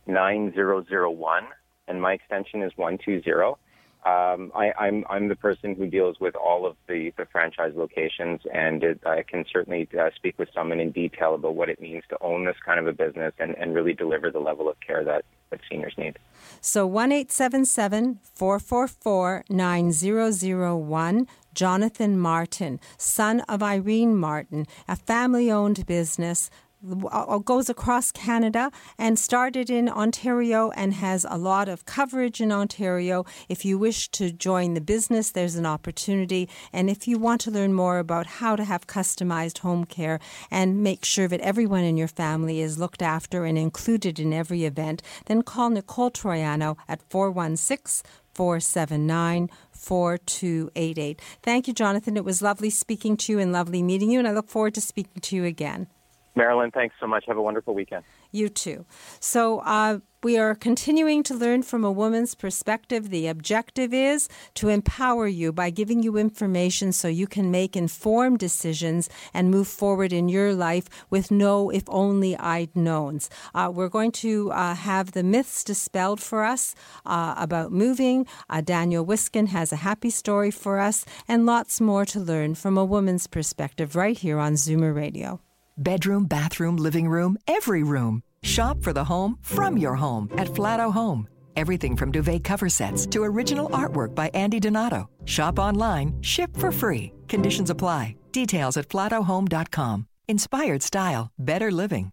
9001, 0.06 1.44
and 1.88 2.00
my 2.02 2.12
extension 2.14 2.62
is 2.62 2.72
120. 2.76 3.56
Um, 4.04 4.50
I, 4.54 4.72
I'm 4.78 5.04
I'm 5.10 5.28
the 5.28 5.36
person 5.36 5.74
who 5.74 5.86
deals 5.86 6.18
with 6.20 6.34
all 6.34 6.64
of 6.64 6.76
the, 6.88 7.12
the 7.18 7.26
franchise 7.26 7.72
locations, 7.76 8.40
and 8.52 8.82
it, 8.82 9.06
I 9.06 9.22
can 9.22 9.44
certainly 9.52 9.86
uh, 9.98 10.08
speak 10.16 10.38
with 10.38 10.48
someone 10.54 10.80
in 10.80 10.90
detail 10.90 11.34
about 11.34 11.54
what 11.54 11.68
it 11.68 11.80
means 11.82 12.04
to 12.08 12.16
own 12.22 12.46
this 12.46 12.56
kind 12.64 12.80
of 12.80 12.86
a 12.86 12.94
business 12.94 13.34
and, 13.38 13.54
and 13.58 13.74
really 13.74 13.92
deliver 13.92 14.30
the 14.30 14.38
level 14.38 14.70
of 14.70 14.76
care 14.80 15.04
that, 15.04 15.26
that 15.50 15.60
seniors 15.70 15.92
need. 15.98 16.18
So 16.62 16.86
one 16.86 17.12
eight 17.12 17.30
seven 17.30 17.66
seven 17.66 18.20
four 18.22 18.58
four 18.58 18.88
four 18.88 19.44
nine 19.50 19.92
zero 19.92 20.30
zero 20.30 20.76
one. 20.76 21.26
Jonathan 21.52 22.16
Martin, 22.16 22.78
son 22.96 23.40
of 23.48 23.60
Irene 23.60 24.16
Martin, 24.16 24.66
a 24.86 24.94
family 24.94 25.50
owned 25.50 25.84
business 25.84 26.48
Uh, 26.82 27.06
uh, 27.06 27.38
goes 27.38 27.68
across 27.68 28.10
Canada 28.10 28.70
and 28.96 29.18
started 29.18 29.68
in 29.68 29.86
Ontario 29.86 30.70
and 30.70 30.94
has 30.94 31.26
a 31.28 31.36
lot 31.36 31.68
of 31.68 31.84
coverage 31.84 32.40
in 32.40 32.50
Ontario. 32.50 33.26
If 33.50 33.66
you 33.66 33.78
wish 33.78 34.08
to 34.12 34.32
join 34.32 34.72
the 34.72 34.80
business, 34.80 35.30
there's 35.30 35.56
an 35.56 35.66
opportunity. 35.66 36.48
And 36.72 36.88
if 36.88 37.06
you 37.06 37.18
want 37.18 37.42
to 37.42 37.50
learn 37.50 37.74
more 37.74 37.98
about 37.98 38.26
how 38.26 38.56
to 38.56 38.64
have 38.64 38.86
customized 38.86 39.58
home 39.58 39.84
care 39.84 40.20
and 40.50 40.82
make 40.82 41.04
sure 41.04 41.28
that 41.28 41.40
everyone 41.42 41.84
in 41.84 41.98
your 41.98 42.08
family 42.08 42.62
is 42.62 42.78
looked 42.78 43.02
after 43.02 43.44
and 43.44 43.58
included 43.58 44.18
in 44.18 44.32
every 44.32 44.64
event, 44.64 45.02
then 45.26 45.42
call 45.42 45.68
Nicole 45.68 46.10
Troiano 46.10 46.78
at 46.88 47.02
416 47.10 48.08
479 48.32 49.50
4288. 49.70 51.20
Thank 51.42 51.68
you, 51.68 51.74
Jonathan. 51.74 52.16
It 52.16 52.24
was 52.24 52.40
lovely 52.40 52.70
speaking 52.70 53.18
to 53.18 53.32
you 53.32 53.38
and 53.38 53.52
lovely 53.52 53.82
meeting 53.82 54.10
you, 54.10 54.18
and 54.18 54.28
I 54.28 54.32
look 54.32 54.48
forward 54.48 54.74
to 54.74 54.80
speaking 54.80 55.20
to 55.20 55.36
you 55.36 55.44
again. 55.44 55.88
Marilyn, 56.34 56.70
thanks 56.70 56.94
so 57.00 57.06
much. 57.06 57.24
Have 57.26 57.36
a 57.36 57.42
wonderful 57.42 57.74
weekend. 57.74 58.04
You 58.30 58.48
too. 58.48 58.86
So, 59.18 59.60
uh, 59.60 59.98
we 60.22 60.36
are 60.36 60.54
continuing 60.54 61.22
to 61.22 61.34
learn 61.34 61.62
from 61.62 61.82
a 61.82 61.90
woman's 61.90 62.34
perspective. 62.34 63.08
The 63.08 63.26
objective 63.26 63.94
is 63.94 64.28
to 64.56 64.68
empower 64.68 65.26
you 65.26 65.50
by 65.50 65.70
giving 65.70 66.02
you 66.02 66.18
information 66.18 66.92
so 66.92 67.08
you 67.08 67.26
can 67.26 67.50
make 67.50 67.74
informed 67.74 68.38
decisions 68.38 69.08
and 69.32 69.50
move 69.50 69.66
forward 69.66 70.12
in 70.12 70.28
your 70.28 70.52
life 70.52 70.90
with 71.08 71.30
no 71.30 71.70
if 71.70 71.84
only 71.88 72.36
I'd 72.36 72.76
knowns. 72.76 73.30
Uh, 73.54 73.72
we're 73.74 73.88
going 73.88 74.12
to 74.12 74.52
uh, 74.52 74.74
have 74.74 75.12
the 75.12 75.22
myths 75.22 75.64
dispelled 75.64 76.20
for 76.20 76.44
us 76.44 76.74
uh, 77.06 77.34
about 77.38 77.72
moving. 77.72 78.26
Uh, 78.50 78.60
Daniel 78.60 79.06
Wiskin 79.06 79.46
has 79.46 79.72
a 79.72 79.76
happy 79.76 80.10
story 80.10 80.50
for 80.50 80.80
us 80.80 81.06
and 81.28 81.46
lots 81.46 81.80
more 81.80 82.04
to 82.04 82.20
learn 82.20 82.54
from 82.54 82.76
a 82.76 82.84
woman's 82.84 83.26
perspective 83.26 83.96
right 83.96 84.18
here 84.18 84.38
on 84.38 84.52
Zoomer 84.52 84.94
Radio 84.94 85.40
bedroom, 85.80 86.26
bathroom, 86.26 86.76
living 86.76 87.08
room, 87.08 87.36
every 87.46 87.82
room. 87.82 88.22
Shop 88.42 88.82
for 88.82 88.92
the 88.92 89.04
home 89.04 89.38
from 89.42 89.76
your 89.76 89.96
home 89.96 90.28
at 90.36 90.48
Flato 90.48 90.92
Home. 90.92 91.28
Everything 91.56 91.96
from 91.96 92.12
duvet 92.12 92.44
cover 92.44 92.68
sets 92.68 93.06
to 93.06 93.24
original 93.24 93.68
artwork 93.70 94.14
by 94.14 94.30
Andy 94.34 94.60
Donato. 94.60 95.08
Shop 95.24 95.58
online, 95.58 96.14
ship 96.22 96.56
for 96.56 96.70
free. 96.72 97.12
Conditions 97.28 97.70
apply. 97.70 98.16
Details 98.32 98.76
at 98.76 98.88
flatohome.com. 98.88 100.06
Inspired 100.28 100.82
style, 100.82 101.32
better 101.38 101.70
living. 101.70 102.12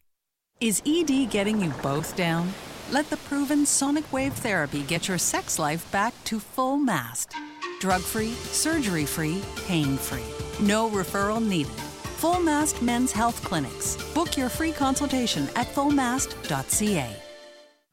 Is 0.60 0.82
ED 0.88 1.30
getting 1.30 1.62
you 1.62 1.70
both 1.84 2.16
down? 2.16 2.52
Let 2.90 3.10
the 3.12 3.18
proven 3.18 3.66
sonic 3.66 4.12
wave 4.12 4.34
therapy 4.34 4.82
get 4.84 5.08
your 5.08 5.20
sex 5.20 5.60
life 5.60 5.90
back 5.92 6.14
to 6.24 6.40
full 6.40 6.78
mast. 6.78 7.36
Drug 7.80 8.02
free, 8.02 8.34
surgery 8.52 9.06
free, 9.06 9.42
pain 9.68 9.98
free. 9.98 10.26
No 10.66 10.90
referral 10.90 11.46
needed. 11.46 11.87
Full 12.18 12.40
Mast 12.40 12.82
Men's 12.82 13.12
Health 13.12 13.44
Clinics. 13.44 13.96
Book 14.16 14.36
your 14.36 14.50
free 14.50 14.72
consultation 14.72 15.48
at 15.56 15.68
fullmast.ca. 15.68 17.27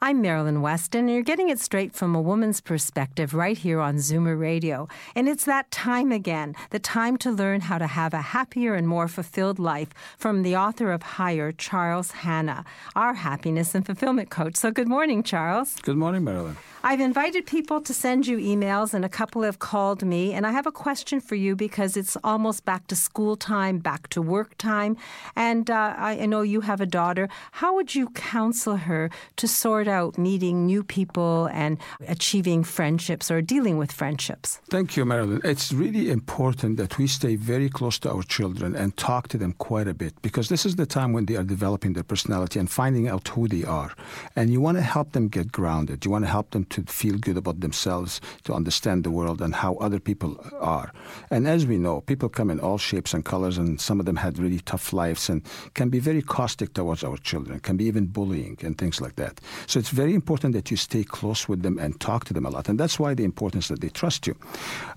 I'm 0.07 0.21
Marilyn 0.21 0.61
Weston, 0.61 1.07
and 1.07 1.15
you're 1.15 1.23
getting 1.23 1.49
it 1.49 1.59
straight 1.59 1.95
from 1.95 2.15
a 2.15 2.21
woman's 2.21 2.61
perspective 2.61 3.33
right 3.33 3.57
here 3.57 3.81
on 3.81 3.97
Zoomer 3.97 4.39
Radio. 4.39 4.87
And 5.15 5.31
it's 5.31 5.47
that 5.47 5.71
time 5.71 6.13
again, 6.13 6.55
the 6.69 6.79
time 6.79 7.17
to 7.25 7.31
learn 7.31 7.63
how 7.63 7.79
to 7.79 7.87
have 7.87 8.13
a 8.13 8.21
happier 8.21 8.75
and 8.75 8.87
more 8.87 9.09
fulfilled 9.09 9.59
life 9.59 9.95
from 10.19 10.43
the 10.43 10.57
author 10.57 10.93
of 10.93 11.03
Higher, 11.03 11.53
Charles 11.53 12.11
Hanna, 12.11 12.67
our 12.95 13.15
happiness 13.15 13.75
and 13.75 13.87
fulfillment 13.87 14.29
coach. 14.29 14.57
So 14.57 14.71
good 14.71 14.89
morning, 14.89 15.23
Charles. 15.23 15.77
Good 15.81 15.97
morning, 15.97 16.23
Marilyn. 16.23 16.59
I've 16.87 17.01
invited 17.01 17.47
people 17.47 17.81
to 17.81 17.95
send 17.95 18.27
you 18.27 18.37
emails, 18.37 18.93
and 18.93 19.07
a 19.07 19.09
couple 19.09 19.41
have 19.41 19.59
called 19.59 20.05
me. 20.05 20.35
And 20.35 20.47
I 20.47 20.53
have 20.53 20.67
a 20.67 20.71
question 20.71 21.19
for 21.19 21.35
you 21.35 21.57
because 21.57 21.97
it's 21.97 22.15
almost 22.23 22.67
back 22.67 22.89
to 22.89 22.95
school 22.95 23.37
time, 23.37 23.79
back 23.79 24.09
to 24.09 24.21
work 24.21 24.59
time. 24.59 24.99
And 25.35 25.71
uh, 25.71 25.95
I 25.97 26.27
know 26.27 26.43
you 26.43 26.61
have 26.61 26.83
a 26.83 26.87
daughter. 27.01 27.31
How 27.53 27.75
would 27.75 27.95
you 27.95 28.11
counsel 28.11 28.77
her 28.77 29.09
to 29.37 29.49
sort 29.49 29.89
out 29.89 29.94
meeting 30.17 30.67
new 30.67 30.83
people 30.83 31.49
and 31.53 31.79
achieving 32.09 32.65
friendships 32.65 33.31
or 33.31 33.41
dealing 33.43 33.79
with 33.79 33.93
friendships? 33.93 34.61
Thank 34.71 34.97
you, 34.97 35.05
Marilyn. 35.05 35.41
It's 35.45 35.73
really 35.73 36.11
important 36.11 36.77
that 36.77 36.99
we 36.99 37.07
stay 37.07 37.37
very 37.37 37.69
close 37.69 37.99
to 38.01 38.11
our 38.11 38.23
children 38.23 38.75
and 38.75 38.97
talk 38.97 39.29
to 39.29 39.39
them 39.39 39.53
quite 39.53 39.89
a 39.89 39.95
bit 39.95 40.15
because 40.23 40.49
this 40.49 40.67
is 40.67 40.77
the 40.77 40.87
time 40.87 41.13
when 41.13 41.27
they 41.27 41.37
are 41.37 41.45
developing 41.45 41.93
their 41.95 42.03
personality 42.03 42.59
and 42.59 42.71
finding 42.71 43.09
out 43.09 43.29
who 43.29 43.49
they 43.49 43.65
are. 43.65 43.93
And 44.37 44.51
you 44.51 44.61
want 44.61 44.79
to 44.79 44.83
help 44.83 45.13
them 45.13 45.29
get 45.29 45.53
grounded. 45.53 46.05
You 46.05 46.11
want 46.11 46.25
to 46.25 46.31
help 46.31 46.51
them 46.51 46.65
to 46.67 46.83
feel 46.83 47.19
good 47.19 47.37
about 47.37 47.61
themselves, 47.61 48.21
to 48.45 48.53
understand 48.55 49.05
the 49.05 49.11
world 49.11 49.41
and 49.41 49.55
how 49.55 49.75
other 49.77 50.01
people 50.01 50.39
are. 50.61 50.93
And 51.31 51.47
as 51.47 51.67
we 51.67 51.79
know, 51.79 52.01
people 52.03 52.29
come 52.29 52.51
in 52.51 52.61
all 52.61 52.79
shapes 52.79 53.15
and 53.15 53.25
colors, 53.25 53.59
and 53.59 53.81
some 53.81 54.01
of 54.01 54.07
them 54.07 54.17
had 54.17 54.39
really 54.39 54.61
tough 54.61 54.93
lives 54.93 55.29
and 55.29 55.43
can 55.75 55.89
be 55.89 56.01
very 56.01 56.23
caustic 56.23 56.75
towards 56.75 57.05
our 57.05 57.17
children, 57.17 57.61
can 57.61 57.77
be 57.77 57.85
even 57.85 58.07
bullying 58.07 58.59
and 58.63 58.77
things 58.79 59.01
like 59.01 59.17
that. 59.17 59.41
So 59.75 59.81
it's 59.81 59.89
very 59.89 60.15
important 60.15 60.55
that 60.55 60.71
you 60.71 60.77
stay 60.77 61.03
close 61.03 61.49
with 61.49 61.65
them 61.65 61.81
and 61.81 61.99
talk 61.99 62.27
to 62.27 62.33
them 62.33 62.47
a 62.47 62.49
lot. 62.49 62.69
And 62.69 62.79
that's 62.79 63.01
why 63.01 63.13
the 63.13 63.25
importance 63.25 63.67
that 63.67 63.81
they 63.81 63.89
trust 63.89 64.25
you. 64.25 64.37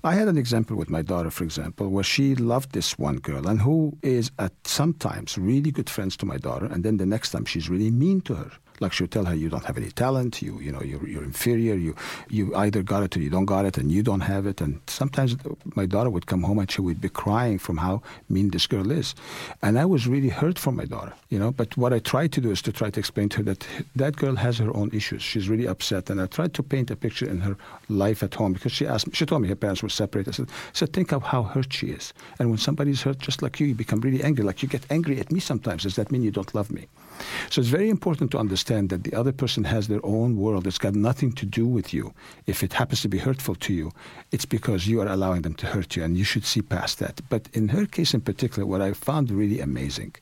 I 0.04 0.14
had 0.14 0.28
an 0.28 0.38
example 0.38 0.76
with 0.76 0.88
my 0.88 1.02
daughter, 1.02 1.32
for 1.32 1.42
example, 1.42 1.88
where 1.88 2.04
she 2.04 2.36
loved 2.36 2.70
this 2.70 2.96
one 2.96 3.16
girl 3.16 3.48
and 3.48 3.60
who 3.60 3.98
is 4.02 4.30
at 4.38 4.52
sometimes 4.62 5.36
really 5.36 5.72
good 5.72 5.90
friends 5.90 6.16
to 6.18 6.26
my 6.26 6.36
daughter, 6.36 6.66
and 6.66 6.84
then 6.84 6.98
the 6.98 7.06
next 7.06 7.30
time 7.30 7.44
she's 7.44 7.68
really 7.68 7.90
mean 7.90 8.20
to 8.20 8.36
her. 8.36 8.52
Like 8.80 8.92
she'll 8.92 9.08
tell 9.08 9.24
her, 9.24 9.34
you 9.34 9.48
don't 9.48 9.64
have 9.64 9.76
any 9.76 9.90
talent, 9.90 10.42
you 10.42 10.58
you 10.60 10.72
know 10.72 10.82
you're, 10.82 11.06
you're 11.08 11.24
inferior, 11.24 11.74
you 11.74 11.94
you 12.28 12.54
either 12.54 12.82
got 12.82 13.02
it 13.02 13.16
or 13.16 13.20
you 13.20 13.30
don't 13.30 13.44
got 13.44 13.64
it, 13.64 13.78
and 13.78 13.90
you 13.90 14.02
don't 14.02 14.20
have 14.20 14.46
it. 14.46 14.60
And 14.60 14.80
sometimes 14.86 15.36
my 15.76 15.86
daughter 15.86 16.10
would 16.10 16.26
come 16.26 16.42
home 16.42 16.58
and 16.58 16.70
she 16.70 16.80
would 16.80 17.00
be 17.00 17.08
crying 17.08 17.58
from 17.58 17.78
how 17.78 18.02
mean 18.28 18.50
this 18.50 18.66
girl 18.66 18.90
is, 18.90 19.14
and 19.62 19.78
I 19.78 19.84
was 19.84 20.06
really 20.06 20.28
hurt 20.28 20.58
for 20.58 20.72
my 20.72 20.84
daughter, 20.84 21.12
you 21.28 21.38
know. 21.38 21.50
But 21.50 21.76
what 21.76 21.92
I 21.92 21.98
tried 21.98 22.32
to 22.32 22.40
do 22.40 22.50
is 22.50 22.62
to 22.62 22.72
try 22.72 22.90
to 22.90 23.00
explain 23.00 23.28
to 23.30 23.38
her 23.38 23.42
that 23.44 23.66
that 23.96 24.16
girl 24.16 24.36
has 24.36 24.58
her 24.58 24.74
own 24.76 24.90
issues. 24.92 25.22
She's 25.22 25.48
really 25.48 25.66
upset, 25.66 26.10
and 26.10 26.20
I 26.20 26.26
tried 26.26 26.54
to 26.54 26.62
paint 26.62 26.90
a 26.90 26.96
picture 26.96 27.28
in 27.28 27.40
her 27.40 27.56
life 27.88 28.22
at 28.22 28.34
home 28.34 28.52
because 28.52 28.72
she 28.72 28.86
asked 28.86 29.06
me, 29.06 29.12
she 29.14 29.26
told 29.26 29.42
me 29.42 29.48
her 29.48 29.56
parents 29.56 29.82
were 29.82 29.88
separated. 29.88 30.30
I 30.30 30.36
said, 30.36 30.48
so 30.72 30.86
think 30.86 31.12
of 31.12 31.22
how 31.22 31.42
hurt 31.42 31.72
she 31.72 31.88
is, 31.88 32.12
and 32.38 32.50
when 32.50 32.58
somebody's 32.58 33.02
hurt 33.02 33.18
just 33.18 33.42
like 33.42 33.60
you, 33.60 33.66
you 33.66 33.74
become 33.74 34.00
really 34.00 34.22
angry. 34.22 34.44
Like 34.44 34.62
you 34.62 34.68
get 34.68 34.86
angry 34.90 35.20
at 35.20 35.32
me 35.32 35.40
sometimes. 35.40 35.82
Does 35.82 35.96
that 35.96 36.10
mean 36.12 36.22
you 36.22 36.30
don't 36.30 36.54
love 36.54 36.70
me? 36.70 36.86
So 37.50 37.60
it's 37.60 37.70
very 37.70 37.90
important 37.90 38.30
to 38.32 38.38
understand 38.38 38.90
that 38.90 39.04
the 39.04 39.14
other 39.14 39.32
person 39.32 39.64
has 39.64 39.88
their 39.88 40.04
own 40.04 40.36
world. 40.36 40.66
It's 40.66 40.78
got 40.78 40.94
nothing 40.94 41.32
to 41.32 41.46
do 41.46 41.66
with 41.66 41.92
you. 41.92 42.12
If 42.46 42.62
it 42.62 42.72
happens 42.72 43.02
to 43.02 43.08
be 43.08 43.18
hurtful 43.18 43.54
to 43.56 43.72
you, 43.72 43.92
it's 44.30 44.44
because 44.44 44.86
you 44.86 45.00
are 45.00 45.08
allowing 45.08 45.42
them 45.42 45.54
to 45.54 45.66
hurt 45.66 45.96
you, 45.96 46.04
and 46.04 46.16
you 46.16 46.24
should 46.24 46.44
see 46.44 46.62
past 46.62 46.98
that. 46.98 47.20
But 47.28 47.48
in 47.52 47.68
her 47.68 47.86
case 47.86 48.14
in 48.14 48.20
particular, 48.20 48.66
what 48.66 48.80
I 48.80 48.92
found 48.92 49.30
really 49.30 49.60
amazing 49.60 50.14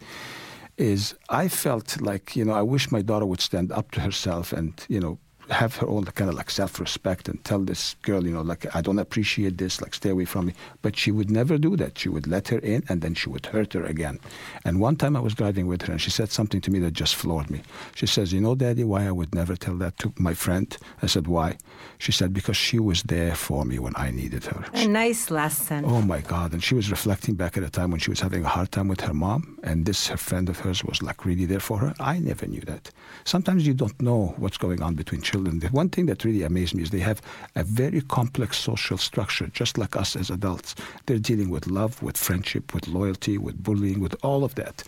is 0.76 1.14
I 1.28 1.48
felt 1.48 2.00
like, 2.00 2.36
you 2.36 2.44
know, 2.44 2.52
I 2.52 2.62
wish 2.62 2.92
my 2.92 3.02
daughter 3.02 3.26
would 3.26 3.40
stand 3.40 3.72
up 3.72 3.90
to 3.92 4.00
herself 4.00 4.52
and, 4.52 4.72
you 4.88 5.00
know, 5.00 5.18
have 5.50 5.76
her 5.76 5.86
own 5.86 6.04
kind 6.04 6.28
of 6.28 6.36
like 6.36 6.50
self-respect 6.50 7.28
and 7.28 7.42
tell 7.44 7.60
this 7.60 7.94
girl, 8.02 8.24
you 8.26 8.32
know, 8.32 8.42
like 8.42 8.66
I 8.74 8.80
don't 8.80 8.98
appreciate 8.98 9.58
this, 9.58 9.80
like 9.80 9.94
stay 9.94 10.10
away 10.10 10.24
from 10.24 10.46
me. 10.46 10.54
But 10.82 10.96
she 10.96 11.10
would 11.10 11.30
never 11.30 11.58
do 11.58 11.76
that. 11.76 11.98
She 11.98 12.08
would 12.08 12.26
let 12.26 12.48
her 12.48 12.58
in, 12.58 12.84
and 12.88 13.02
then 13.02 13.14
she 13.14 13.28
would 13.28 13.46
hurt 13.46 13.72
her 13.74 13.84
again. 13.84 14.18
And 14.64 14.80
one 14.80 14.96
time 14.96 15.16
I 15.16 15.20
was 15.20 15.34
driving 15.34 15.66
with 15.66 15.82
her, 15.82 15.92
and 15.92 16.00
she 16.00 16.10
said 16.10 16.30
something 16.30 16.60
to 16.62 16.70
me 16.70 16.78
that 16.80 16.92
just 16.92 17.14
floored 17.14 17.50
me. 17.50 17.62
She 17.94 18.06
says, 18.06 18.32
"You 18.32 18.40
know, 18.40 18.54
Daddy, 18.54 18.84
why 18.84 19.06
I 19.06 19.12
would 19.12 19.34
never 19.34 19.56
tell 19.56 19.76
that 19.76 19.98
to 19.98 20.12
my 20.18 20.34
friend?" 20.34 20.76
I 21.02 21.06
said, 21.06 21.26
"Why?" 21.26 21.58
She 21.98 22.12
said, 22.12 22.32
"Because 22.32 22.56
she 22.56 22.78
was 22.78 23.02
there 23.04 23.34
for 23.34 23.64
me 23.64 23.78
when 23.78 23.94
I 23.96 24.10
needed 24.10 24.44
her." 24.46 24.64
A 24.74 24.86
nice 24.86 25.30
lesson. 25.30 25.84
Oh 25.86 26.02
my 26.02 26.20
God! 26.20 26.52
And 26.52 26.62
she 26.62 26.74
was 26.74 26.90
reflecting 26.90 27.34
back 27.34 27.56
at 27.56 27.62
a 27.62 27.70
time 27.70 27.90
when 27.90 28.00
she 28.00 28.10
was 28.10 28.20
having 28.20 28.44
a 28.44 28.48
hard 28.48 28.72
time 28.72 28.88
with 28.88 29.00
her 29.02 29.14
mom, 29.14 29.58
and 29.62 29.86
this 29.86 30.08
her 30.08 30.16
friend 30.16 30.48
of 30.48 30.60
hers 30.60 30.84
was 30.84 31.02
like 31.02 31.24
really 31.24 31.46
there 31.46 31.60
for 31.60 31.78
her. 31.78 31.94
I 32.00 32.18
never 32.18 32.46
knew 32.46 32.62
that. 32.62 32.90
Sometimes 33.24 33.66
you 33.66 33.74
don't 33.74 34.00
know 34.02 34.34
what's 34.38 34.58
going 34.58 34.82
on 34.82 34.94
between 34.94 35.22
children 35.22 35.36
children. 35.36 35.60
The 35.60 35.68
one 35.68 35.88
thing 35.88 36.06
that 36.06 36.24
really 36.24 36.42
amazed 36.42 36.74
me 36.74 36.82
is 36.82 36.90
they 36.90 37.00
have 37.00 37.20
a 37.54 37.64
very 37.64 38.00
complex 38.00 38.56
social 38.56 38.98
structure, 38.98 39.48
just 39.48 39.78
like 39.78 39.96
us 39.96 40.16
as 40.16 40.30
adults. 40.30 40.74
They're 41.06 41.18
dealing 41.18 41.50
with 41.50 41.66
love, 41.66 42.02
with 42.02 42.16
friendship, 42.16 42.74
with 42.74 42.88
loyalty, 42.88 43.38
with 43.38 43.62
bullying, 43.62 44.00
with 44.00 44.16
all 44.22 44.44
of 44.44 44.54
that. 44.54 44.82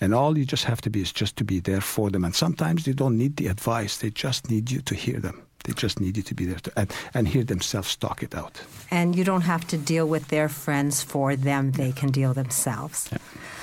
And 0.00 0.14
all 0.14 0.38
you 0.38 0.44
just 0.44 0.64
have 0.64 0.80
to 0.82 0.90
be 0.90 1.02
is 1.02 1.12
just 1.12 1.36
to 1.36 1.44
be 1.44 1.60
there 1.60 1.80
for 1.80 2.10
them. 2.10 2.24
And 2.24 2.34
sometimes 2.34 2.84
they 2.84 2.92
don't 2.92 3.18
need 3.18 3.36
the 3.36 3.48
advice, 3.48 3.98
they 3.98 4.10
just 4.10 4.50
need 4.50 4.70
you 4.70 4.80
to 4.80 4.94
hear 4.94 5.20
them. 5.20 5.42
They 5.64 5.72
just 5.72 6.00
need 6.00 6.16
you 6.16 6.22
to 6.22 6.34
be 6.34 6.46
there 6.46 6.58
to, 6.58 6.72
and, 6.76 6.92
and 7.14 7.28
hear 7.28 7.44
themselves 7.44 7.96
talk 7.96 8.22
it 8.22 8.34
out. 8.34 8.62
And 8.90 9.14
you 9.14 9.24
don't 9.24 9.42
have 9.42 9.66
to 9.68 9.76
deal 9.76 10.06
with 10.06 10.28
their 10.28 10.48
friends 10.48 11.02
for 11.02 11.36
them, 11.36 11.72
they 11.72 11.92
can 11.92 12.10
deal 12.10 12.34
themselves. 12.34 13.08
Yeah. 13.12 13.18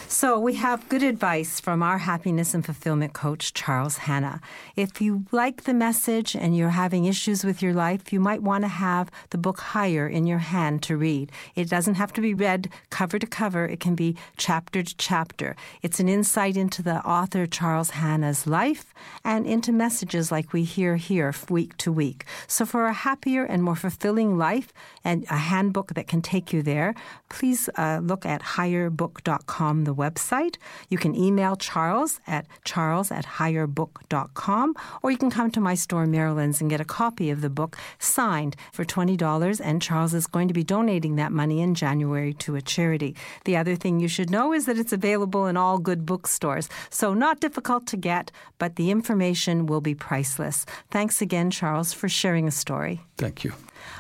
So 0.10 0.39
we 0.39 0.55
have 0.55 0.88
good 0.88 1.03
advice 1.03 1.60
from 1.60 1.84
our 1.84 1.97
happiness 1.97 2.53
and 2.53 2.66
fulfillment 2.66 3.12
coach, 3.12 3.53
Charles 3.53 3.97
Hanna. 3.97 4.39
If 4.78 5.01
you 5.01 5.26
like 5.34 5.64
the 5.64 5.74
message 5.74 6.34
and 6.34 6.55
you're 6.55 6.70
having 6.70 7.03
issues 7.03 7.43
with 7.43 7.62
your 7.62 7.74
life, 7.74 8.14
you 8.14 8.22
might 8.22 8.41
want 8.41 8.64
to 8.64 8.70
have 8.70 9.12
the 9.32 9.38
book 9.38 9.60
higher 9.60 10.08
in 10.08 10.26
your 10.26 10.38
hand 10.38 10.82
to 10.84 10.95
read. 10.95 11.30
It 11.55 11.70
doesn't 11.70 11.95
have 11.95 12.14
to 12.14 12.22
be 12.22 12.34
read 12.34 12.70
cover 12.89 13.20
to 13.20 13.28
cover. 13.28 13.66
It 13.66 13.82
can 13.82 13.95
be 13.95 14.16
chapter 14.38 14.82
to 14.82 14.95
chapter. 14.95 15.58
It's 15.82 15.99
an 15.99 16.08
insight 16.08 16.55
into 16.55 16.82
the 16.82 17.05
author 17.05 17.45
Charles 17.45 17.89
Hanna's 17.89 18.47
life 18.47 18.93
and 19.26 19.45
into 19.45 19.74
messages 19.74 20.32
like 20.32 20.53
we 20.53 20.64
hear 20.64 20.95
here 20.95 21.36
week 21.49 21.76
to 21.78 21.91
week. 21.91 22.24
So 22.47 22.66
for 22.66 22.86
a 22.86 22.93
happier 22.93 23.43
and 23.43 23.62
more 23.62 23.76
fulfilling 23.76 24.38
life 24.38 24.72
and 25.03 25.26
a 25.30 25.38
handbook 25.38 25.95
that 25.95 26.08
can 26.08 26.22
take 26.22 26.53
you 26.53 26.62
there, 26.62 26.95
please 27.28 27.70
uh, 27.76 27.99
look 28.01 28.26
at 28.26 28.41
higherbook.com, 28.41 29.84
the 29.84 29.97
website. 29.98 30.56
You 30.89 30.98
can 30.98 31.16
email 31.16 31.56
Charles 31.56 32.20
at 32.28 32.45
charles 32.64 33.12
at 33.12 33.26
higherbook.com, 33.26 34.76
or 35.02 35.12
you 35.12 35.18
can 35.18 35.32
come 35.32 35.52
to 35.52 35.60
my 35.60 35.76
store, 35.76 36.06
Marilyn's, 36.06 36.62
and 36.62 36.70
get 36.70 36.80
a 36.80 36.86
copy 36.86 37.30
of 37.30 37.41
the 37.41 37.50
book 37.50 37.76
signed 38.00 38.56
for 38.72 38.86
$20. 38.86 39.62
And 39.64 39.82
Charles 39.82 40.14
is 40.14 40.28
going 40.28 40.48
to 40.48 40.54
be 40.54 40.64
donating 40.64 41.16
that 41.16 41.32
money 41.32 41.62
in 41.62 41.76
January 41.76 42.34
to 42.36 42.56
a 42.56 42.62
charity. 42.62 43.16
The 43.45 43.58
other 43.58 43.76
thing 43.76 44.00
you 44.00 44.08
should 44.08 44.30
know 44.30 44.54
is 44.54 44.66
that 44.66 44.78
it's 44.78 44.93
available 44.93 45.48
in 45.48 45.58
all 45.58 45.80
good 45.80 46.06
bookstores. 46.06 46.70
So, 46.89 47.14
not 47.14 47.39
difficult 47.39 47.88
to 47.88 47.98
get, 47.98 48.32
but 48.60 48.76
the 48.76 48.91
information 48.91 49.66
will 49.66 49.82
be 49.82 49.95
priceless. 49.95 50.66
Thanks 50.91 51.22
again, 51.22 51.50
Charles, 51.52 51.93
for 51.93 52.08
sharing 52.08 52.48
a 52.48 52.52
story. 52.52 53.02
Thank 53.18 53.43
you. 53.43 53.54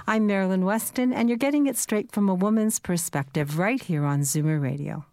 I'm 0.05 0.27
Marilyn 0.27 0.65
Weston, 0.65 1.13
and 1.13 1.29
you're 1.29 1.37
getting 1.37 1.67
it 1.67 1.77
straight 1.77 2.11
from 2.11 2.29
a 2.29 2.35
woman's 2.35 2.79
perspective 2.79 3.57
right 3.57 3.81
here 3.81 4.05
on 4.05 4.21
Zoomer 4.21 4.61
Radio. 4.61 5.05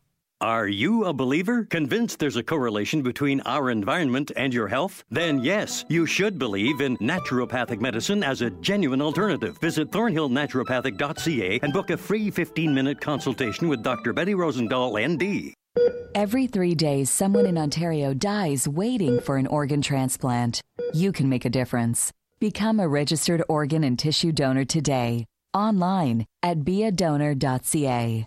Are 0.45 0.69
you 0.69 1.07
a 1.07 1.13
believer? 1.15 1.65
Convinced 1.65 2.19
there's 2.19 2.37
a 2.37 2.43
correlation 2.43 3.01
between 3.01 3.41
our 3.47 3.71
environment 3.71 4.31
and 4.37 4.53
your 4.53 4.69
health? 4.69 5.03
Then 5.11 5.39
yes, 5.39 5.87
you 5.89 6.05
should 6.05 6.39
believe 6.39 6.83
in 6.83 6.99
naturopathic 6.99 7.81
medicine 7.81 8.23
as 8.23 8.43
a 8.43 8.51
genuine 8.51 9.01
alternative. 9.01 9.57
Visit 9.63 9.91
thornhillnaturopathic.ca 9.91 11.61
and 11.63 11.73
book 11.73 11.89
a 11.89 11.97
free 11.97 12.31
15 12.31 12.75
minute 12.75 13.01
consultation 13.01 13.71
with 13.71 13.83
Dr. 13.83 14.13
Betty 14.13 14.35
Rosendahl, 14.35 15.01
ND. 15.01 15.55
Every 16.15 16.47
three 16.47 16.75
days, 16.75 17.09
someone 17.09 17.47
in 17.47 17.57
Ontario 17.57 18.13
dies 18.13 18.69
waiting 18.69 19.21
for 19.21 19.39
an 19.39 19.47
organ 19.47 19.81
transplant. 19.81 20.61
You 20.93 21.11
can 21.11 21.31
make 21.31 21.47
a 21.47 21.57
difference. 21.61 22.13
Become 22.39 22.81
a 22.81 22.87
registered 22.87 23.43
organ 23.49 23.83
and 23.83 23.99
tissue 23.99 24.31
donor 24.31 24.67
today. 24.67 25.25
Online 25.55 26.27
at 26.43 26.59
beadonor.ca. 26.59 28.27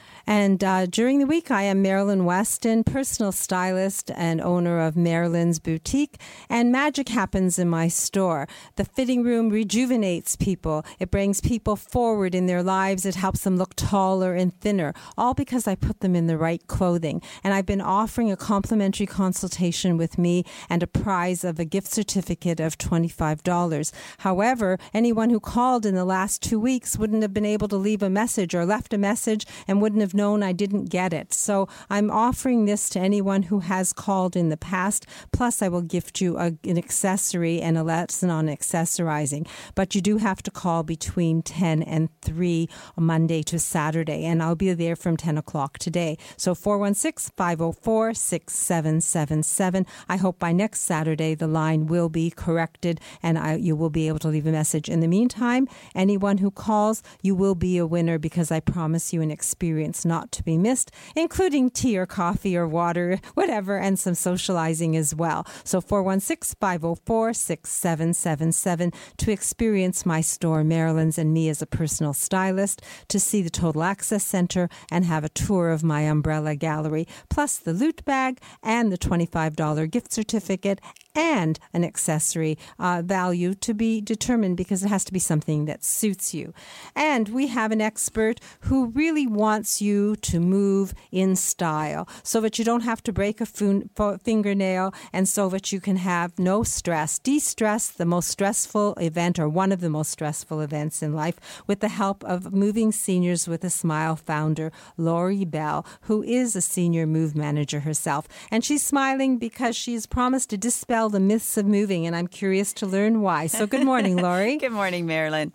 And 0.27 0.63
uh, 0.63 0.85
during 0.85 1.19
the 1.19 1.25
week, 1.25 1.51
I 1.51 1.63
am 1.63 1.81
Marilyn 1.81 2.25
Weston, 2.25 2.83
personal 2.83 3.31
stylist 3.31 4.11
and 4.15 4.41
owner 4.41 4.79
of 4.79 4.95
Marilyn's 4.95 5.59
Boutique. 5.59 6.19
And 6.49 6.71
magic 6.71 7.09
happens 7.09 7.57
in 7.57 7.69
my 7.69 7.87
store. 7.87 8.47
The 8.75 8.85
fitting 8.85 9.23
room 9.23 9.49
rejuvenates 9.49 10.35
people, 10.35 10.85
it 10.99 11.11
brings 11.11 11.41
people 11.41 11.75
forward 11.75 12.35
in 12.35 12.45
their 12.45 12.63
lives, 12.63 13.05
it 13.05 13.15
helps 13.15 13.41
them 13.41 13.57
look 13.57 13.75
taller 13.75 14.33
and 14.33 14.53
thinner, 14.61 14.93
all 15.17 15.33
because 15.33 15.67
I 15.67 15.75
put 15.75 16.01
them 16.01 16.15
in 16.15 16.27
the 16.27 16.37
right 16.37 16.65
clothing. 16.67 17.21
And 17.43 17.53
I've 17.53 17.65
been 17.65 17.81
offering 17.81 18.31
a 18.31 18.37
complimentary 18.37 19.07
consultation 19.07 19.97
with 19.97 20.17
me 20.17 20.45
and 20.69 20.83
a 20.83 20.87
prize 20.87 21.43
of 21.43 21.59
a 21.59 21.65
gift 21.65 21.87
certificate 21.87 22.59
of 22.59 22.77
$25. 22.77 23.91
However, 24.19 24.77
anyone 24.93 25.29
who 25.29 25.39
called 25.39 25.85
in 25.85 25.95
the 25.95 26.05
last 26.05 26.41
two 26.41 26.59
weeks 26.59 26.97
wouldn't 26.97 27.21
have 27.21 27.33
been 27.33 27.45
able 27.45 27.67
to 27.67 27.77
leave 27.77 28.03
a 28.03 28.09
message 28.09 28.53
or 28.53 28.65
left 28.65 28.93
a 28.93 28.97
message 28.97 29.45
and 29.67 29.81
wouldn't 29.81 30.01
have 30.01 30.10
have 30.11 30.17
known 30.17 30.43
I 30.43 30.51
didn't 30.51 30.85
get 30.85 31.13
it. 31.13 31.33
So 31.33 31.69
I'm 31.89 32.11
offering 32.11 32.65
this 32.65 32.89
to 32.89 32.99
anyone 32.99 33.43
who 33.43 33.59
has 33.59 33.93
called 33.93 34.35
in 34.35 34.49
the 34.49 34.57
past. 34.57 35.05
Plus, 35.31 35.61
I 35.61 35.69
will 35.69 35.81
gift 35.81 36.19
you 36.19 36.37
a, 36.37 36.53
an 36.65 36.77
accessory 36.77 37.61
and 37.61 37.77
a 37.77 37.83
lesson 37.83 38.29
on 38.29 38.47
accessorizing. 38.47 39.47
But 39.73 39.95
you 39.95 40.01
do 40.01 40.17
have 40.17 40.43
to 40.43 40.51
call 40.51 40.83
between 40.83 41.41
10 41.41 41.83
and 41.83 42.09
3 42.21 42.67
Monday 42.97 43.41
to 43.43 43.57
Saturday, 43.57 44.25
and 44.25 44.43
I'll 44.43 44.55
be 44.55 44.73
there 44.73 44.95
from 44.95 45.15
10 45.15 45.37
o'clock 45.37 45.77
today. 45.77 46.17
So 46.35 46.53
416 46.53 47.33
504 47.37 48.13
6777. 48.13 49.85
I 50.09 50.17
hope 50.17 50.39
by 50.39 50.51
next 50.51 50.81
Saturday 50.81 51.35
the 51.35 51.47
line 51.47 51.87
will 51.87 52.09
be 52.09 52.31
corrected 52.31 52.99
and 53.23 53.37
I, 53.37 53.55
you 53.55 53.75
will 53.75 53.89
be 53.89 54.07
able 54.07 54.19
to 54.19 54.27
leave 54.27 54.47
a 54.47 54.51
message. 54.51 54.89
In 54.89 54.99
the 54.99 55.07
meantime, 55.07 55.67
anyone 55.95 56.39
who 56.39 56.51
calls, 56.51 57.01
you 57.21 57.35
will 57.35 57.55
be 57.55 57.77
a 57.77 57.85
winner 57.85 58.17
because 58.17 58.51
I 58.51 58.59
promise 58.59 59.13
you 59.13 59.21
an 59.21 59.31
experience 59.31 60.00
not 60.05 60.31
to 60.33 60.43
be 60.43 60.57
missed, 60.57 60.91
including 61.15 61.69
tea 61.69 61.97
or 61.97 62.05
coffee 62.05 62.55
or 62.57 62.67
water, 62.67 63.19
whatever, 63.33 63.77
and 63.77 63.97
some 63.97 64.15
socializing 64.15 64.95
as 64.95 65.15
well. 65.15 65.45
So 65.63 65.81
416 65.81 66.55
504 66.59 67.33
6777 67.33 68.93
to 69.17 69.31
experience 69.31 70.05
my 70.05 70.21
store, 70.21 70.63
Marilyn's, 70.63 71.17
and 71.17 71.33
me 71.33 71.49
as 71.49 71.61
a 71.61 71.65
personal 71.65 72.13
stylist, 72.13 72.81
to 73.07 73.19
see 73.19 73.41
the 73.41 73.49
Total 73.49 73.83
Access 73.83 74.23
Center 74.23 74.69
and 74.89 75.05
have 75.05 75.23
a 75.23 75.29
tour 75.29 75.69
of 75.69 75.83
my 75.83 76.01
umbrella 76.01 76.55
gallery, 76.55 77.07
plus 77.29 77.57
the 77.57 77.73
loot 77.73 78.03
bag 78.05 78.39
and 78.63 78.91
the 78.91 78.97
$25 78.97 79.89
gift 79.89 80.11
certificate 80.11 80.79
and 81.15 81.59
an 81.73 81.83
accessory 81.83 82.57
uh, 82.79 83.01
value 83.03 83.53
to 83.55 83.73
be 83.73 84.01
determined 84.01 84.57
because 84.57 84.83
it 84.83 84.89
has 84.89 85.03
to 85.05 85.13
be 85.13 85.19
something 85.19 85.65
that 85.65 85.83
suits 85.83 86.33
you. 86.33 86.53
And 86.95 87.29
we 87.29 87.47
have 87.47 87.71
an 87.71 87.81
expert 87.81 88.39
who 88.61 88.87
really 88.87 89.27
wants 89.27 89.81
you 89.81 90.15
to 90.17 90.39
move 90.39 90.93
in 91.11 91.35
style 91.35 92.07
so 92.23 92.41
that 92.41 92.57
you 92.57 92.65
don't 92.65 92.81
have 92.81 93.03
to 93.03 93.13
break 93.13 93.41
a 93.41 93.45
fingernail 93.45 94.93
and 95.11 95.27
so 95.27 95.49
that 95.49 95.71
you 95.71 95.79
can 95.79 95.97
have 95.97 96.37
no 96.39 96.63
stress. 96.63 97.19
De 97.19 97.39
stress, 97.39 97.87
the 97.87 98.05
most 98.05 98.29
stressful 98.29 98.95
event 98.95 99.39
or 99.39 99.49
one 99.49 99.71
of 99.71 99.81
the 99.81 99.89
most 99.89 100.11
stressful 100.11 100.61
events 100.61 101.01
in 101.01 101.13
life, 101.13 101.63
with 101.67 101.79
the 101.79 101.89
help 101.89 102.23
of 102.23 102.53
Moving 102.53 102.91
Seniors 102.91 103.47
with 103.47 103.63
a 103.63 103.69
Smile 103.69 104.15
founder, 104.15 104.71
Lori 104.97 105.45
Bell, 105.45 105.85
who 106.01 106.23
is 106.23 106.55
a 106.55 106.61
senior 106.61 107.05
move 107.05 107.35
manager 107.35 107.81
herself. 107.81 108.27
And 108.49 108.63
she's 108.63 108.83
smiling 108.83 109.37
because 109.37 109.75
she's 109.75 110.05
promised 110.05 110.49
to 110.51 110.57
dispel 110.57 111.00
the 111.09 111.19
myths 111.19 111.57
of 111.57 111.65
moving, 111.65 112.05
and 112.05 112.15
I'm 112.15 112.27
curious 112.27 112.73
to 112.73 112.85
learn 112.85 113.21
why. 113.21 113.47
So, 113.47 113.67
good 113.67 113.85
morning, 113.85 114.15
Lori. 114.21 114.57
good 114.57 114.71
morning, 114.71 115.05
Marilyn. 115.05 115.53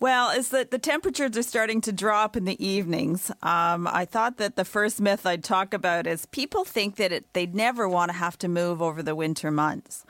Well, 0.00 0.30
as 0.30 0.48
the, 0.48 0.66
the 0.70 0.78
temperatures 0.78 1.36
are 1.36 1.42
starting 1.42 1.80
to 1.82 1.92
drop 1.92 2.36
in 2.36 2.44
the 2.44 2.62
evenings, 2.64 3.30
um, 3.42 3.86
I 3.86 4.04
thought 4.04 4.36
that 4.38 4.56
the 4.56 4.64
first 4.64 5.00
myth 5.00 5.24
I'd 5.24 5.44
talk 5.44 5.72
about 5.72 6.06
is 6.06 6.26
people 6.26 6.64
think 6.64 6.96
that 6.96 7.12
it, 7.12 7.32
they'd 7.32 7.54
never 7.54 7.88
want 7.88 8.10
to 8.10 8.16
have 8.16 8.36
to 8.38 8.48
move 8.48 8.82
over 8.82 9.02
the 9.02 9.14
winter 9.14 9.50
months. 9.50 10.04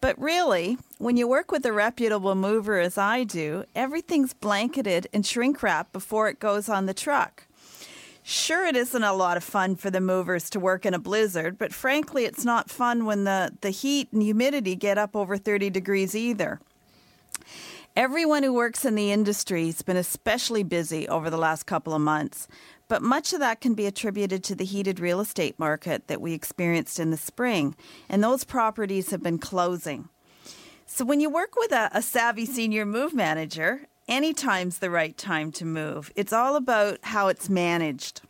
But 0.00 0.18
really, 0.20 0.78
when 0.98 1.16
you 1.16 1.26
work 1.26 1.50
with 1.50 1.66
a 1.66 1.72
reputable 1.72 2.36
mover 2.36 2.78
as 2.78 2.96
I 2.96 3.24
do, 3.24 3.64
everything's 3.74 4.32
blanketed 4.32 5.08
and 5.12 5.26
shrink 5.26 5.60
wrapped 5.62 5.92
before 5.92 6.28
it 6.28 6.38
goes 6.38 6.68
on 6.68 6.86
the 6.86 6.94
truck. 6.94 7.47
Sure, 8.30 8.66
it 8.66 8.76
isn't 8.76 9.04
a 9.04 9.14
lot 9.14 9.38
of 9.38 9.42
fun 9.42 9.74
for 9.74 9.90
the 9.90 10.02
movers 10.02 10.50
to 10.50 10.60
work 10.60 10.84
in 10.84 10.92
a 10.92 10.98
blizzard, 10.98 11.56
but 11.56 11.72
frankly, 11.72 12.26
it's 12.26 12.44
not 12.44 12.68
fun 12.68 13.06
when 13.06 13.24
the, 13.24 13.56
the 13.62 13.70
heat 13.70 14.12
and 14.12 14.20
humidity 14.20 14.76
get 14.76 14.98
up 14.98 15.16
over 15.16 15.38
30 15.38 15.70
degrees 15.70 16.14
either. 16.14 16.60
Everyone 17.96 18.42
who 18.42 18.52
works 18.52 18.84
in 18.84 18.96
the 18.96 19.10
industry 19.10 19.64
has 19.64 19.80
been 19.80 19.96
especially 19.96 20.62
busy 20.62 21.08
over 21.08 21.30
the 21.30 21.38
last 21.38 21.64
couple 21.64 21.94
of 21.94 22.02
months, 22.02 22.48
but 22.86 23.00
much 23.00 23.32
of 23.32 23.40
that 23.40 23.62
can 23.62 23.72
be 23.72 23.86
attributed 23.86 24.44
to 24.44 24.54
the 24.54 24.66
heated 24.66 25.00
real 25.00 25.20
estate 25.20 25.58
market 25.58 26.06
that 26.08 26.20
we 26.20 26.34
experienced 26.34 27.00
in 27.00 27.10
the 27.10 27.16
spring, 27.16 27.74
and 28.10 28.22
those 28.22 28.44
properties 28.44 29.10
have 29.10 29.22
been 29.22 29.38
closing. 29.38 30.10
So, 30.84 31.02
when 31.02 31.20
you 31.20 31.30
work 31.30 31.56
with 31.56 31.72
a, 31.72 31.88
a 31.94 32.02
savvy 32.02 32.44
senior 32.44 32.84
move 32.84 33.14
manager, 33.14 33.88
anytime's 34.08 34.78
the 34.78 34.90
right 34.90 35.16
time 35.16 35.52
to 35.52 35.64
move. 35.64 36.10
It's 36.16 36.32
all 36.32 36.56
about 36.56 36.98
how 37.02 37.28
it's 37.28 37.48
managed. 37.48 38.22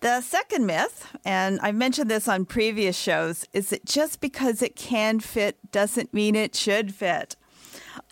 The 0.00 0.20
second 0.20 0.66
myth, 0.66 1.16
and 1.24 1.58
I've 1.60 1.74
mentioned 1.74 2.10
this 2.10 2.28
on 2.28 2.44
previous 2.44 2.96
shows, 2.96 3.46
is 3.52 3.70
that 3.70 3.86
just 3.86 4.20
because 4.20 4.60
it 4.60 4.76
can 4.76 5.20
fit 5.20 5.56
doesn't 5.72 6.12
mean 6.12 6.36
it 6.36 6.54
should 6.54 6.94
fit. 6.94 7.34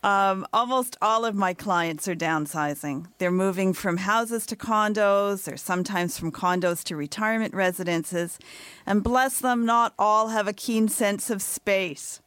Um, 0.03 0.47
almost 0.53 0.97
all 1.01 1.25
of 1.25 1.35
my 1.35 1.55
clients 1.55 2.09
are 2.09 2.15
downsizing. 2.15 3.07
They're 3.19 3.31
moving 3.31 3.73
from 3.73 3.99
houses 3.99 4.45
to 4.47 4.57
condos, 4.57 5.51
or 5.51 5.57
sometimes 5.57 6.19
from 6.19 6.33
condos 6.33 6.83
to 6.85 6.97
retirement 6.97 7.55
residences. 7.55 8.39
And 8.87 9.03
bless 9.03 9.41
them, 9.41 9.65
not 9.65 9.95
all 9.99 10.29
have 10.29 10.49
a 10.49 10.53
keen 10.53 10.89
sense 10.89 11.31
of 11.31 11.43
space. 11.43 12.21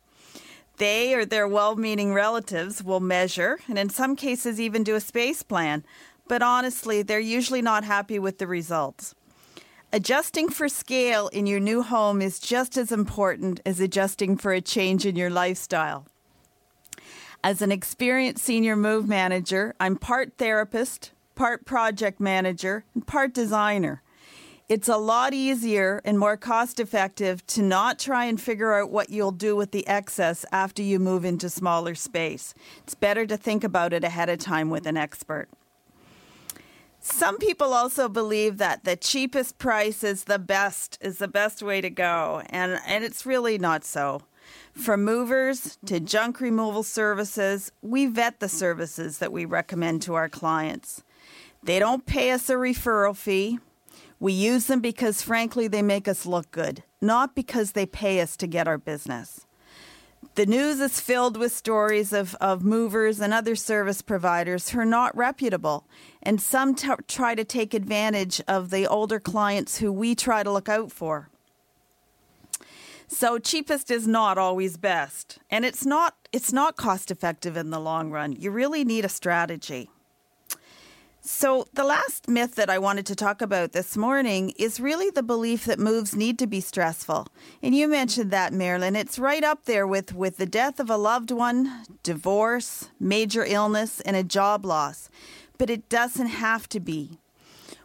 They 0.77 1.15
or 1.15 1.25
their 1.25 1.47
well 1.47 1.75
meaning 1.75 2.13
relatives 2.13 2.83
will 2.83 2.99
measure, 2.99 3.59
and 3.67 3.79
in 3.79 3.89
some 3.89 4.15
cases, 4.15 4.59
even 4.59 4.83
do 4.83 4.95
a 4.95 5.01
space 5.01 5.43
plan. 5.43 5.83
But 6.27 6.41
honestly, 6.41 7.01
they're 7.01 7.19
usually 7.19 7.61
not 7.61 7.83
happy 7.83 8.19
with 8.19 8.37
the 8.37 8.47
results. 8.47 9.15
Adjusting 9.91 10.49
for 10.49 10.67
scale 10.67 11.29
in 11.29 11.47
your 11.47 11.61
new 11.61 11.81
home 11.81 12.21
is 12.21 12.39
just 12.39 12.77
as 12.77 12.91
important 12.91 13.61
as 13.65 13.79
adjusting 13.79 14.37
for 14.37 14.51
a 14.51 14.61
change 14.61 15.05
in 15.05 15.15
your 15.15 15.29
lifestyle. 15.29 16.05
As 17.43 17.61
an 17.61 17.71
experienced 17.71 18.43
senior 18.43 18.75
move 18.75 19.07
manager, 19.07 19.73
I'm 19.79 19.95
part 19.95 20.33
therapist, 20.37 21.13
part 21.35 21.65
project 21.65 22.19
manager, 22.19 22.83
and 22.93 23.07
part 23.07 23.33
designer. 23.33 24.01
It's 24.69 24.89
a 24.89 24.97
lot 24.97 25.33
easier 25.33 26.01
and 26.03 26.19
more 26.19 26.35
cost 26.35 26.81
effective 26.81 27.47
to 27.47 27.61
not 27.61 27.99
try 27.99 28.25
and 28.25 28.39
figure 28.39 28.73
out 28.73 28.91
what 28.91 29.09
you'll 29.09 29.31
do 29.31 29.55
with 29.55 29.71
the 29.71 29.87
excess 29.87 30.45
after 30.51 30.81
you 30.81 30.99
move 30.99 31.23
into 31.23 31.49
smaller 31.49 31.95
space. 31.95 32.53
It's 32.83 32.93
better 32.93 33.25
to 33.27 33.37
think 33.37 33.63
about 33.63 33.93
it 33.93 34.03
ahead 34.03 34.27
of 34.27 34.39
time 34.39 34.69
with 34.69 34.85
an 34.85 34.97
expert. 34.97 35.47
Some 36.99 37.37
people 37.37 37.73
also 37.73 38.09
believe 38.09 38.57
that 38.57 38.83
the 38.83 38.97
cheapest 38.97 39.57
price 39.57 40.03
is 40.03 40.25
the 40.25 40.39
best 40.39 40.97
is 40.99 41.19
the 41.19 41.29
best 41.29 41.63
way 41.63 41.79
to 41.79 41.89
go, 41.89 42.41
and, 42.49 42.81
and 42.85 43.05
it's 43.05 43.25
really 43.25 43.57
not 43.57 43.85
so. 43.85 44.23
From 44.73 45.05
movers 45.05 45.77
to 45.85 46.01
junk 46.01 46.41
removal 46.41 46.83
services, 46.83 47.71
we 47.81 48.07
vet 48.07 48.41
the 48.41 48.49
services 48.49 49.19
that 49.19 49.31
we 49.31 49.45
recommend 49.45 50.01
to 50.01 50.15
our 50.15 50.27
clients. 50.27 51.03
They 51.63 51.79
don't 51.79 52.05
pay 52.05 52.31
us 52.31 52.49
a 52.49 52.55
referral 52.55 53.15
fee. 53.15 53.59
We 54.19 54.33
use 54.33 54.65
them 54.65 54.79
because, 54.79 55.21
frankly, 55.21 55.67
they 55.67 55.81
make 55.81 56.07
us 56.07 56.25
look 56.25 56.49
good, 56.51 56.83
not 57.01 57.35
because 57.35 57.71
they 57.71 57.85
pay 57.85 58.19
us 58.19 58.35
to 58.37 58.47
get 58.47 58.67
our 58.67 58.77
business. 58.77 59.45
The 60.35 60.45
news 60.45 60.79
is 60.79 60.99
filled 60.99 61.37
with 61.37 61.51
stories 61.51 62.13
of, 62.13 62.35
of 62.35 62.63
movers 62.63 63.19
and 63.19 63.33
other 63.33 63.55
service 63.55 64.01
providers 64.01 64.69
who 64.69 64.79
are 64.79 64.85
not 64.85 65.15
reputable, 65.15 65.87
and 66.21 66.41
some 66.41 66.75
t- 66.75 66.89
try 67.07 67.35
to 67.35 67.43
take 67.43 67.73
advantage 67.73 68.41
of 68.47 68.69
the 68.69 68.87
older 68.87 69.19
clients 69.19 69.77
who 69.77 69.91
we 69.91 70.15
try 70.15 70.43
to 70.43 70.51
look 70.51 70.69
out 70.69 70.91
for. 70.91 71.29
So 73.07 73.39
cheapest 73.39 73.89
is 73.89 74.07
not 74.07 74.37
always 74.37 74.77
best, 74.77 75.39
and 75.49 75.63
it's 75.63 75.85
not 75.85 76.15
it's 76.33 76.51
not 76.51 76.75
cost 76.75 77.09
effective 77.09 77.55
in 77.55 77.69
the 77.69 77.79
long 77.79 78.11
run. 78.11 78.33
You 78.33 78.51
really 78.51 78.83
need 78.83 79.05
a 79.05 79.09
strategy. 79.09 79.89
So, 81.29 81.67
the 81.73 81.83
last 81.83 82.29
myth 82.29 82.55
that 82.55 82.69
I 82.69 82.79
wanted 82.79 83.05
to 83.07 83.15
talk 83.15 83.41
about 83.41 83.73
this 83.73 83.97
morning 83.97 84.51
is 84.51 84.79
really 84.79 85.09
the 85.09 85.21
belief 85.21 85.65
that 85.65 85.77
moves 85.77 86.15
need 86.15 86.39
to 86.39 86.47
be 86.47 86.61
stressful. 86.61 87.27
And 87.61 87.75
you 87.75 87.89
mentioned 87.89 88.31
that, 88.31 88.53
Marilyn. 88.53 88.95
It's 88.95 89.19
right 89.19 89.43
up 89.43 89.65
there 89.65 89.85
with, 89.85 90.15
with 90.15 90.37
the 90.37 90.45
death 90.45 90.79
of 90.79 90.89
a 90.89 90.95
loved 90.95 91.31
one, 91.31 91.83
divorce, 92.01 92.87
major 92.97 93.43
illness, 93.43 93.99
and 93.99 94.15
a 94.15 94.23
job 94.23 94.65
loss. 94.65 95.09
But 95.57 95.69
it 95.69 95.89
doesn't 95.89 96.27
have 96.27 96.69
to 96.69 96.79
be. 96.79 97.19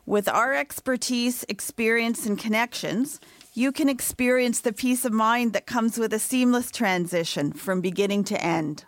With 0.06 0.28
our 0.28 0.54
expertise, 0.54 1.44
experience, 1.48 2.24
and 2.24 2.38
connections, 2.38 3.18
you 3.54 3.72
can 3.72 3.88
experience 3.88 4.60
the 4.60 4.72
peace 4.72 5.04
of 5.04 5.12
mind 5.12 5.52
that 5.54 5.66
comes 5.66 5.98
with 5.98 6.12
a 6.12 6.20
seamless 6.20 6.70
transition 6.70 7.52
from 7.52 7.80
beginning 7.80 8.22
to 8.24 8.40
end. 8.40 8.84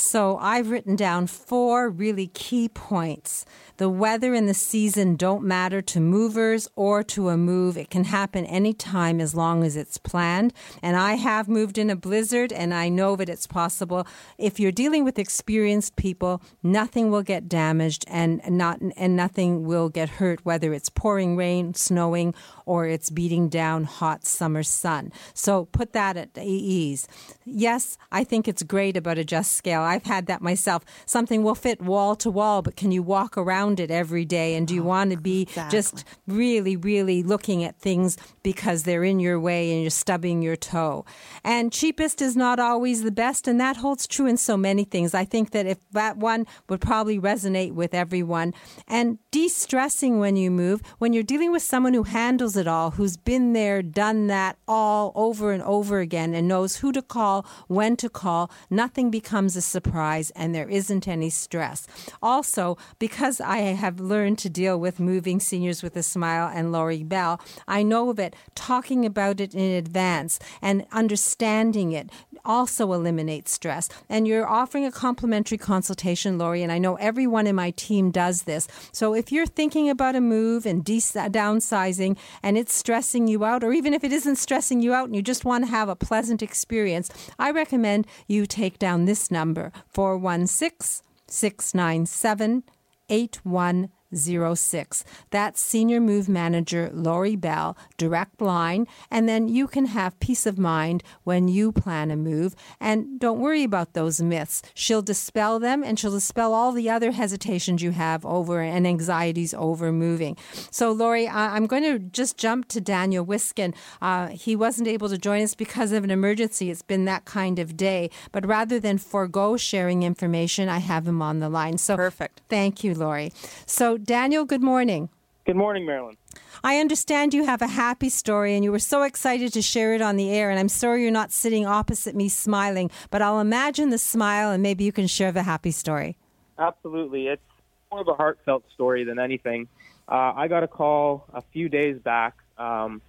So 0.00 0.36
I've 0.36 0.70
written 0.70 0.94
down 0.94 1.26
four 1.26 1.90
really 1.90 2.28
key 2.28 2.68
points. 2.68 3.44
The 3.78 3.88
weather 3.88 4.34
and 4.34 4.48
the 4.48 4.54
season 4.54 5.14
don't 5.14 5.44
matter 5.44 5.80
to 5.82 6.00
movers 6.00 6.66
or 6.74 7.04
to 7.04 7.28
a 7.28 7.36
move. 7.36 7.76
It 7.78 7.90
can 7.90 8.04
happen 8.04 8.44
anytime 8.46 9.20
as 9.20 9.36
long 9.36 9.62
as 9.62 9.76
it's 9.76 9.98
planned. 9.98 10.52
And 10.82 10.96
I 10.96 11.14
have 11.14 11.48
moved 11.48 11.78
in 11.78 11.88
a 11.88 11.94
blizzard 11.94 12.52
and 12.52 12.74
I 12.74 12.88
know 12.88 13.14
that 13.14 13.28
it's 13.28 13.46
possible. 13.46 14.04
If 14.36 14.58
you're 14.58 14.72
dealing 14.72 15.04
with 15.04 15.16
experienced 15.16 15.94
people, 15.94 16.42
nothing 16.60 17.12
will 17.12 17.22
get 17.22 17.48
damaged 17.48 18.04
and 18.08 18.42
not 18.48 18.80
and 18.96 19.14
nothing 19.14 19.64
will 19.64 19.88
get 19.88 20.08
hurt 20.08 20.44
whether 20.44 20.72
it's 20.72 20.88
pouring 20.88 21.36
rain, 21.36 21.72
snowing 21.72 22.34
or 22.66 22.86
it's 22.86 23.10
beating 23.10 23.48
down 23.48 23.84
hot 23.84 24.26
summer 24.26 24.64
sun. 24.64 25.12
So 25.34 25.66
put 25.66 25.92
that 25.92 26.16
at 26.16 26.36
ease. 26.36 27.06
Yes, 27.44 27.96
I 28.10 28.24
think 28.24 28.48
it's 28.48 28.64
great 28.64 28.96
about 28.96 29.18
a 29.18 29.24
just 29.24 29.52
scale. 29.52 29.82
I've 29.82 30.04
had 30.04 30.26
that 30.26 30.42
myself. 30.42 30.84
Something 31.06 31.44
will 31.44 31.54
fit 31.54 31.80
wall 31.80 32.16
to 32.16 32.28
wall, 32.28 32.60
but 32.60 32.74
can 32.74 32.90
you 32.90 33.04
walk 33.04 33.38
around 33.38 33.67
it 33.76 33.90
every 33.90 34.24
day? 34.24 34.54
And 34.54 34.66
do 34.66 34.74
you 34.74 34.82
oh, 34.82 34.86
want 34.86 35.10
to 35.10 35.16
be 35.16 35.42
exactly. 35.42 35.78
just 35.78 36.04
really, 36.26 36.76
really 36.76 37.22
looking 37.22 37.64
at 37.64 37.78
things 37.78 38.16
because 38.42 38.84
they're 38.84 39.04
in 39.04 39.20
your 39.20 39.38
way 39.38 39.72
and 39.72 39.82
you're 39.82 39.90
stubbing 39.90 40.42
your 40.42 40.56
toe? 40.56 41.04
And 41.44 41.72
cheapest 41.72 42.22
is 42.22 42.36
not 42.36 42.58
always 42.58 43.02
the 43.02 43.10
best, 43.10 43.46
and 43.46 43.60
that 43.60 43.76
holds 43.76 44.06
true 44.06 44.26
in 44.26 44.36
so 44.36 44.56
many 44.56 44.84
things. 44.84 45.14
I 45.14 45.24
think 45.24 45.50
that 45.50 45.66
if 45.66 45.78
that 45.90 46.16
one 46.16 46.46
would 46.68 46.80
probably 46.80 47.18
resonate 47.18 47.72
with 47.72 47.94
everyone. 47.94 48.54
And 48.86 49.18
de 49.30 49.48
stressing 49.48 50.18
when 50.18 50.36
you 50.36 50.50
move, 50.50 50.80
when 50.98 51.12
you're 51.12 51.22
dealing 51.22 51.52
with 51.52 51.62
someone 51.62 51.94
who 51.94 52.04
handles 52.04 52.56
it 52.56 52.66
all, 52.66 52.92
who's 52.92 53.16
been 53.16 53.52
there, 53.52 53.82
done 53.82 54.26
that 54.28 54.56
all 54.66 55.12
over 55.14 55.52
and 55.52 55.62
over 55.62 56.00
again, 56.00 56.34
and 56.34 56.48
knows 56.48 56.76
who 56.76 56.92
to 56.92 57.02
call, 57.02 57.46
when 57.66 57.96
to 57.96 58.08
call. 58.08 58.50
Nothing 58.70 59.10
becomes 59.10 59.56
a 59.56 59.62
surprise, 59.62 60.30
and 60.36 60.54
there 60.54 60.68
isn't 60.68 61.08
any 61.08 61.30
stress. 61.30 61.86
Also, 62.22 62.76
because 62.98 63.40
I 63.40 63.57
have 63.60 64.00
learned 64.00 64.38
to 64.38 64.50
deal 64.50 64.78
with 64.78 65.00
moving 65.00 65.40
seniors 65.40 65.82
with 65.82 65.96
a 65.96 66.02
smile 66.02 66.50
and 66.52 66.72
Lori 66.72 67.02
Bell, 67.02 67.40
I 67.66 67.82
know 67.82 68.12
that 68.12 68.34
talking 68.54 69.04
about 69.04 69.40
it 69.40 69.54
in 69.54 69.72
advance 69.72 70.38
and 70.62 70.86
understanding 70.92 71.92
it 71.92 72.10
also 72.44 72.92
eliminates 72.92 73.52
stress. 73.52 73.88
And 74.08 74.26
you're 74.26 74.48
offering 74.48 74.84
a 74.84 74.92
complimentary 74.92 75.58
consultation, 75.58 76.38
Lori, 76.38 76.62
and 76.62 76.72
I 76.72 76.78
know 76.78 76.96
everyone 76.96 77.46
in 77.46 77.56
my 77.56 77.70
team 77.72 78.10
does 78.10 78.42
this. 78.42 78.68
So 78.92 79.14
if 79.14 79.30
you're 79.30 79.46
thinking 79.46 79.90
about 79.90 80.16
a 80.16 80.20
move 80.20 80.66
and 80.66 80.84
de- 80.84 80.98
downsizing 80.98 82.16
and 82.42 82.56
it's 82.56 82.74
stressing 82.74 83.28
you 83.28 83.44
out, 83.44 83.62
or 83.62 83.72
even 83.72 83.94
if 83.94 84.04
it 84.04 84.12
isn't 84.12 84.36
stressing 84.36 84.80
you 84.80 84.94
out 84.94 85.06
and 85.06 85.16
you 85.16 85.22
just 85.22 85.44
want 85.44 85.64
to 85.64 85.70
have 85.70 85.88
a 85.88 85.96
pleasant 85.96 86.42
experience, 86.42 87.10
I 87.38 87.50
recommend 87.50 88.06
you 88.26 88.46
take 88.46 88.78
down 88.78 89.04
this 89.04 89.30
number 89.30 89.72
416 89.88 91.04
697 91.30 92.62
8100. 93.08 93.90
6406. 94.10 95.04
That's 95.30 95.60
Senior 95.60 96.00
Move 96.00 96.28
Manager 96.28 96.90
Lori 96.92 97.36
Bell, 97.36 97.76
direct 97.96 98.40
line. 98.40 98.86
And 99.10 99.28
then 99.28 99.48
you 99.48 99.66
can 99.66 99.86
have 99.86 100.18
peace 100.20 100.46
of 100.46 100.58
mind 100.58 101.02
when 101.24 101.48
you 101.48 101.72
plan 101.72 102.10
a 102.10 102.16
move. 102.16 102.54
And 102.80 103.20
don't 103.20 103.40
worry 103.40 103.64
about 103.64 103.92
those 103.92 104.20
myths. 104.20 104.62
She'll 104.74 105.02
dispel 105.02 105.58
them 105.58 105.82
and 105.82 105.98
she'll 105.98 106.12
dispel 106.12 106.54
all 106.54 106.72
the 106.72 106.88
other 106.90 107.12
hesitations 107.12 107.82
you 107.82 107.90
have 107.92 108.24
over 108.24 108.60
and 108.60 108.86
anxieties 108.86 109.54
over 109.54 109.92
moving. 109.92 110.36
So, 110.70 110.90
Lori, 110.92 111.28
I'm 111.28 111.66
going 111.66 111.82
to 111.82 111.98
just 111.98 112.36
jump 112.38 112.68
to 112.68 112.80
Daniel 112.80 113.24
Wiskin. 113.24 113.74
Uh, 114.00 114.28
he 114.28 114.56
wasn't 114.56 114.88
able 114.88 115.08
to 115.08 115.18
join 115.18 115.42
us 115.42 115.54
because 115.54 115.92
of 115.92 116.04
an 116.04 116.10
emergency. 116.10 116.70
It's 116.70 116.82
been 116.82 117.04
that 117.04 117.24
kind 117.24 117.58
of 117.58 117.76
day. 117.76 118.10
But 118.32 118.46
rather 118.46 118.80
than 118.80 118.98
forego 118.98 119.56
sharing 119.56 120.02
information, 120.02 120.68
I 120.68 120.78
have 120.78 121.06
him 121.06 121.20
on 121.20 121.40
the 121.40 121.48
line. 121.48 121.78
So, 121.78 121.96
perfect. 121.96 122.40
Thank 122.48 122.82
you, 122.82 122.94
Lori. 122.94 123.32
So, 123.66 123.97
Daniel, 124.04 124.44
good 124.44 124.62
morning. 124.62 125.08
Good 125.46 125.56
morning, 125.56 125.86
Marilyn. 125.86 126.16
I 126.62 126.78
understand 126.78 127.32
you 127.32 127.44
have 127.46 127.62
a 127.62 127.66
happy 127.66 128.08
story 128.08 128.54
and 128.54 128.62
you 128.62 128.70
were 128.70 128.78
so 128.78 129.02
excited 129.02 129.52
to 129.54 129.62
share 129.62 129.94
it 129.94 130.02
on 130.02 130.16
the 130.16 130.30
air. 130.30 130.50
And 130.50 130.58
I'm 130.58 130.68
sorry 130.68 131.02
you're 131.02 131.10
not 131.10 131.32
sitting 131.32 131.64
opposite 131.64 132.14
me 132.14 132.28
smiling, 132.28 132.90
but 133.10 133.22
I'll 133.22 133.40
imagine 133.40 133.90
the 133.90 133.98
smile 133.98 134.50
and 134.50 134.62
maybe 134.62 134.84
you 134.84 134.92
can 134.92 135.06
share 135.06 135.32
the 135.32 135.42
happy 135.42 135.70
story. 135.70 136.16
Absolutely. 136.58 137.28
It's 137.28 137.42
more 137.90 138.02
of 138.02 138.08
a 138.08 138.14
heartfelt 138.14 138.64
story 138.74 139.04
than 139.04 139.18
anything. 139.18 139.68
Uh, 140.08 140.32
I 140.36 140.48
got 140.48 140.62
a 140.62 140.68
call 140.68 141.24
a 141.32 141.42
few 141.52 141.68
days 141.68 141.98
back. 141.98 142.34
Um, 142.58 143.00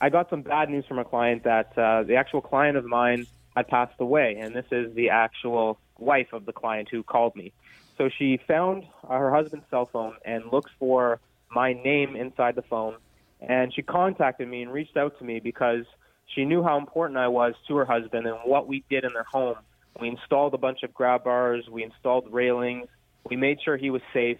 I 0.00 0.10
got 0.10 0.30
some 0.30 0.42
bad 0.42 0.68
news 0.70 0.84
from 0.86 0.98
a 0.98 1.04
client 1.04 1.44
that 1.44 1.76
uh, 1.78 2.02
the 2.02 2.16
actual 2.16 2.40
client 2.40 2.76
of 2.76 2.84
mine 2.84 3.26
had 3.56 3.68
passed 3.68 4.00
away, 4.00 4.36
and 4.40 4.54
this 4.54 4.64
is 4.70 4.94
the 4.94 5.10
actual 5.10 5.78
wife 5.98 6.32
of 6.32 6.46
the 6.46 6.52
client 6.52 6.88
who 6.90 7.02
called 7.02 7.36
me. 7.36 7.52
So 8.00 8.08
she 8.08 8.40
found 8.48 8.84
uh, 9.04 9.18
her 9.18 9.30
husband's 9.30 9.66
cell 9.68 9.84
phone 9.84 10.14
and 10.24 10.50
looked 10.50 10.70
for 10.78 11.20
my 11.50 11.74
name 11.74 12.16
inside 12.16 12.54
the 12.54 12.62
phone, 12.62 12.96
and 13.42 13.74
she 13.74 13.82
contacted 13.82 14.48
me 14.48 14.62
and 14.62 14.72
reached 14.72 14.96
out 14.96 15.18
to 15.18 15.24
me 15.24 15.38
because 15.38 15.84
she 16.24 16.46
knew 16.46 16.62
how 16.62 16.78
important 16.78 17.18
I 17.18 17.28
was 17.28 17.52
to 17.68 17.76
her 17.76 17.84
husband 17.84 18.26
and 18.26 18.38
what 18.46 18.66
we 18.66 18.82
did 18.88 19.04
in 19.04 19.12
their 19.12 19.26
home. 19.30 19.56
We 20.00 20.08
installed 20.08 20.54
a 20.54 20.56
bunch 20.56 20.82
of 20.82 20.94
grab 20.94 21.24
bars, 21.24 21.68
we 21.70 21.84
installed 21.84 22.32
railings, 22.32 22.88
we 23.28 23.36
made 23.36 23.58
sure 23.62 23.76
he 23.76 23.90
was 23.90 24.00
safe, 24.14 24.38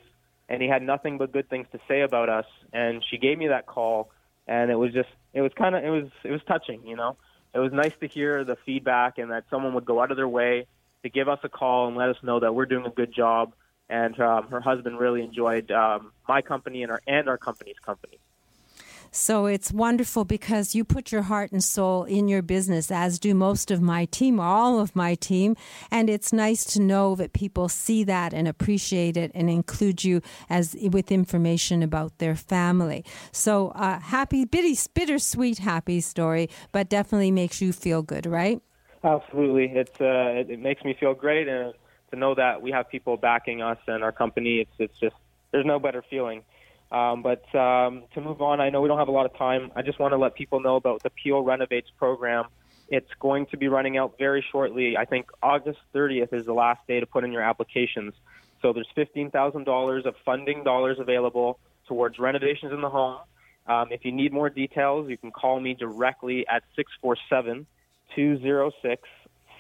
and 0.49 0.63
he 0.63 0.69
had 0.69 0.83
nothing 0.83 1.19
but 1.19 1.31
good 1.31 1.51
things 1.51 1.67
to 1.73 1.81
say 1.87 2.01
about 2.01 2.31
us. 2.31 2.47
And 2.73 3.05
she 3.11 3.19
gave 3.19 3.37
me 3.37 3.49
that 3.49 3.67
call, 3.67 4.11
and 4.49 4.71
it 4.71 4.77
was 4.77 4.95
just, 4.95 5.11
it 5.35 5.43
was 5.43 5.53
kind 5.53 5.75
of, 5.75 5.85
it 5.85 5.91
was, 5.91 6.09
it 6.25 6.31
was 6.31 6.41
touching, 6.49 6.87
you 6.87 6.97
know. 6.97 7.19
It 7.53 7.59
was 7.59 7.75
nice 7.75 7.93
to 8.01 8.07
hear 8.07 8.43
the 8.43 8.57
feedback 8.65 9.19
and 9.19 9.31
that 9.33 9.45
someone 9.51 9.75
would 9.75 9.85
go 9.85 10.01
out 10.01 10.11
of 10.11 10.17
their 10.17 10.29
way 10.29 10.67
to 11.03 11.09
give 11.09 11.29
us 11.29 11.39
a 11.43 11.49
call 11.49 11.89
and 11.89 11.97
let 11.97 12.09
us 12.09 12.17
know 12.23 12.41
that 12.41 12.55
we're 12.55 12.67
doing 12.67 12.87
a 12.87 12.91
good 12.91 13.13
job. 13.15 13.55
And 13.89 14.19
um, 14.21 14.49
her 14.49 14.61
husband 14.61 14.99
really 14.99 15.23
enjoyed 15.23 15.71
um, 15.71 16.13
my 16.29 16.43
company 16.43 16.83
and 16.83 16.93
our 16.93 17.03
and 17.07 17.29
our 17.29 17.39
company's 17.39 17.79
company. 17.85 18.21
So 19.13 19.47
it's 19.47 19.73
wonderful 19.73 20.25
because 20.25 20.77
you 20.77 20.85
put 20.85 21.11
your 21.11 21.23
heart 21.23 21.51
and 21.51 21.65
soul 21.65 22.05
in 22.05 22.29
your 22.29 22.43
business, 22.43 22.93
as 22.93 23.19
do 23.19 23.35
most 23.35 23.73
of 23.73 23.81
my 23.81 24.05
team 24.05 24.39
all 24.39 24.79
of 24.79 24.95
my 24.95 25.17
team. 25.17 25.57
And 25.91 26.09
it's 26.09 26.33
nice 26.33 26.65
to 26.67 26.81
know 26.81 27.17
that 27.17 27.33
people 27.33 27.69
see 27.69 28.05
that 28.05 28.33
and 28.33 28.47
appreciate 28.47 29.17
it 29.17 29.33
and 29.35 29.51
include 29.51 30.05
you 30.05 30.23
as 30.49 30.77
with 30.93 31.11
information 31.11 31.83
about 31.83 32.19
their 32.19 32.37
family. 32.37 33.05
So 33.33 33.71
uh, 33.71 33.99
happy, 33.99 34.45
bitty, 34.45 34.79
bittersweet, 34.95 35.59
happy 35.59 36.01
story, 36.01 36.49
but 36.71 36.89
definitely 36.89 37.33
makes 37.33 37.61
you 37.61 37.73
feel 37.73 38.03
good, 38.03 38.27
right? 38.27 38.63
Absolutely, 39.03 39.79
it's 39.79 40.01
uh, 40.01 40.41
it, 40.41 40.51
it 40.51 40.61
makes 40.61 40.85
me 40.85 40.95
feel 40.99 41.15
great, 41.15 41.49
and 41.49 41.73
to 42.11 42.17
know 42.17 42.35
that 42.35 42.61
we 42.61 42.71
have 42.71 42.89
people 42.89 43.17
backing 43.17 43.63
us 43.63 43.79
and 43.87 44.05
our 44.05 44.13
company, 44.13 44.61
it's 44.61 44.73
it's 44.79 44.99
just 44.99 45.17
there's 45.53 45.65
no 45.67 45.79
better 45.79 46.03
feeling. 46.11 46.43
Um, 46.93 47.23
but 47.23 47.43
um, 47.55 48.05
to 48.15 48.21
move 48.21 48.43
on, 48.43 48.61
I 48.61 48.69
know 48.71 48.81
we 48.81 48.89
don't 48.89 48.99
have 48.99 49.09
a 49.09 49.13
lot 49.13 49.25
of 49.25 49.37
time. 49.37 49.71
I 49.77 49.83
just 49.83 49.99
want 49.99 50.13
to 50.13 50.19
let 50.19 50.35
people 50.35 50.61
know 50.61 50.77
about 50.77 51.03
the 51.03 51.11
Peel 51.11 51.43
Renovates 51.43 51.89
program. 51.97 52.47
It's 52.89 53.11
going 53.21 53.47
to 53.47 53.57
be 53.57 53.69
running 53.69 53.97
out 53.97 54.17
very 54.19 54.45
shortly. 54.51 54.97
I 54.97 55.05
think 55.05 55.27
August 55.43 55.79
30th 55.95 56.33
is 56.33 56.47
the 56.47 56.53
last 56.53 56.81
day 56.89 56.99
to 56.99 57.07
put 57.07 57.23
in 57.23 57.31
your 57.31 57.43
applications. 57.43 58.15
So 58.61 58.73
there's 58.73 58.89
$15,000 58.97 60.05
of 60.05 60.15
funding 60.25 60.65
dollars 60.65 60.99
available 60.99 61.61
towards 61.87 62.19
renovations 62.19 62.73
in 62.73 62.81
the 62.81 62.91
home. 62.91 63.19
Um, 63.69 63.89
if 63.93 64.05
you 64.05 64.11
need 64.11 64.33
more 64.33 64.51
details, 64.51 65.09
you 65.09 65.17
can 65.17 65.31
call 65.31 65.61
me 65.61 65.75
directly 65.75 66.45
at 66.49 66.65
647 66.75 67.67
206 68.15 69.09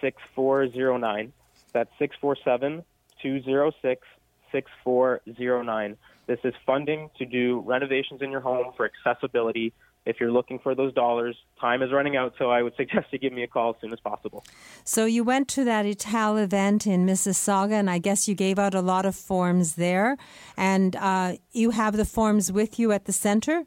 6409. 0.00 1.32
That's 1.72 1.90
647 1.98 2.84
206 3.22 4.06
6409. 4.52 5.96
This 6.26 6.38
is 6.44 6.54
funding 6.64 7.10
to 7.18 7.26
do 7.26 7.60
renovations 7.66 8.22
in 8.22 8.30
your 8.30 8.40
home 8.40 8.72
for 8.76 8.88
accessibility. 8.88 9.72
If 10.06 10.18
you're 10.18 10.32
looking 10.32 10.58
for 10.58 10.74
those 10.74 10.94
dollars, 10.94 11.36
time 11.60 11.82
is 11.82 11.92
running 11.92 12.16
out, 12.16 12.34
so 12.38 12.50
I 12.50 12.62
would 12.62 12.74
suggest 12.76 13.08
you 13.10 13.18
give 13.18 13.32
me 13.32 13.42
a 13.42 13.46
call 13.46 13.70
as 13.70 13.76
soon 13.80 13.92
as 13.92 14.00
possible. 14.00 14.44
So 14.84 15.04
you 15.04 15.24
went 15.24 15.48
to 15.48 15.64
that 15.64 15.84
Ital 15.86 16.36
event 16.38 16.86
in 16.86 17.06
Mississauga, 17.06 17.72
and 17.72 17.90
I 17.90 17.98
guess 17.98 18.26
you 18.26 18.34
gave 18.34 18.58
out 18.58 18.74
a 18.74 18.80
lot 18.80 19.04
of 19.04 19.14
forms 19.14 19.74
there. 19.74 20.16
And 20.56 20.96
uh, 20.96 21.34
you 21.52 21.70
have 21.70 21.96
the 21.96 22.04
forms 22.04 22.50
with 22.50 22.78
you 22.78 22.92
at 22.92 23.04
the 23.04 23.12
center? 23.12 23.64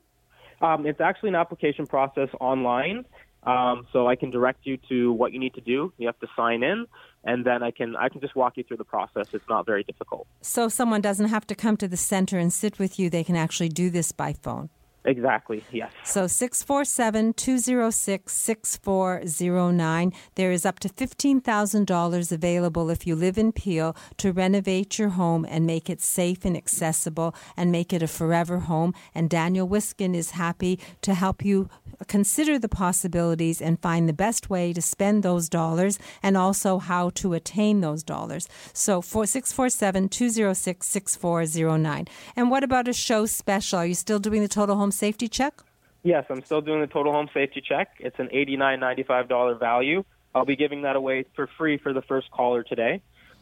Um, 0.61 0.85
it's 0.85 1.01
actually 1.01 1.29
an 1.29 1.35
application 1.35 1.85
process 1.85 2.29
online. 2.39 3.05
Um, 3.45 3.87
so 3.91 4.07
I 4.07 4.15
can 4.15 4.29
direct 4.29 4.65
you 4.65 4.77
to 4.89 5.11
what 5.11 5.33
you 5.33 5.39
need 5.39 5.53
to 5.55 5.61
do. 5.61 5.91
You 5.97 6.07
have 6.07 6.19
to 6.19 6.27
sign 6.35 6.63
in, 6.63 6.85
and 7.23 7.45
then 7.45 7.61
I 7.61 7.71
can 7.71 7.95
I 7.95 8.09
can 8.09 8.21
just 8.21 8.35
walk 8.35 8.57
you 8.57 8.63
through 8.63 8.77
the 8.77 8.85
process. 8.85 9.27
It's 9.33 9.49
not 9.49 9.65
very 9.65 9.83
difficult. 9.83 10.27
So 10.41 10.69
someone 10.69 11.01
doesn't 11.01 11.27
have 11.27 11.45
to 11.47 11.55
come 11.55 11.75
to 11.77 11.87
the 11.87 11.97
center 11.97 12.37
and 12.37 12.53
sit 12.53 12.79
with 12.79 12.97
you. 12.97 13.09
They 13.09 13.23
can 13.23 13.35
actually 13.35 13.69
do 13.69 13.89
this 13.89 14.11
by 14.11 14.33
phone. 14.33 14.69
Exactly, 15.05 15.63
yes. 15.71 15.91
So 16.05 16.27
647 16.27 17.33
206 17.33 18.33
6409. 18.33 20.13
There 20.35 20.51
is 20.51 20.65
up 20.65 20.79
to 20.79 20.89
$15,000 20.89 22.31
available 22.31 22.89
if 22.89 23.05
you 23.05 23.15
live 23.15 23.37
in 23.37 23.51
Peel 23.51 23.95
to 24.17 24.31
renovate 24.31 24.97
your 24.97 25.09
home 25.09 25.45
and 25.49 25.65
make 25.65 25.89
it 25.89 26.01
safe 26.01 26.45
and 26.45 26.55
accessible 26.55 27.35
and 27.57 27.71
make 27.71 27.91
it 27.91 28.01
a 28.01 28.07
forever 28.07 28.59
home. 28.59 28.93
And 29.13 29.29
Daniel 29.29 29.67
Wiskin 29.67 30.15
is 30.15 30.31
happy 30.31 30.79
to 31.01 31.13
help 31.13 31.43
you 31.43 31.69
consider 32.07 32.57
the 32.57 32.69
possibilities 32.69 33.61
and 33.61 33.81
find 33.81 34.07
the 34.07 34.13
best 34.13 34.49
way 34.49 34.73
to 34.73 34.81
spend 34.81 35.23
those 35.23 35.49
dollars 35.49 35.99
and 36.21 36.37
also 36.37 36.79
how 36.79 37.09
to 37.11 37.33
attain 37.33 37.81
those 37.81 38.03
dollars. 38.03 38.47
So 38.73 39.01
647 39.01 40.09
206 40.09 40.87
6409. 40.87 42.07
And 42.35 42.49
what 42.49 42.63
about 42.63 42.87
a 42.87 42.93
show 42.93 43.25
special? 43.25 43.79
Are 43.79 43.85
you 43.85 43.95
still 43.95 44.19
doing 44.19 44.41
the 44.41 44.47
total 44.47 44.77
home 44.77 44.91
safety 44.93 45.27
check? 45.27 45.61
Yes, 46.03 46.25
I'm 46.29 46.43
still 46.43 46.61
doing 46.61 46.81
the 46.81 46.87
total 46.87 47.13
home 47.13 47.29
safety 47.33 47.61
check. 47.61 47.95
It's 47.99 48.19
an 48.19 48.27
$89.95 48.27 49.59
value. 49.59 50.03
I'll 50.35 50.45
be 50.45 50.55
giving 50.55 50.81
that 50.81 50.95
away 50.95 51.25
for 51.35 51.47
free 51.57 51.77
for 51.77 51.93
the 51.93 52.01
first 52.01 52.29
caller 52.31 52.63
today. 52.63 53.01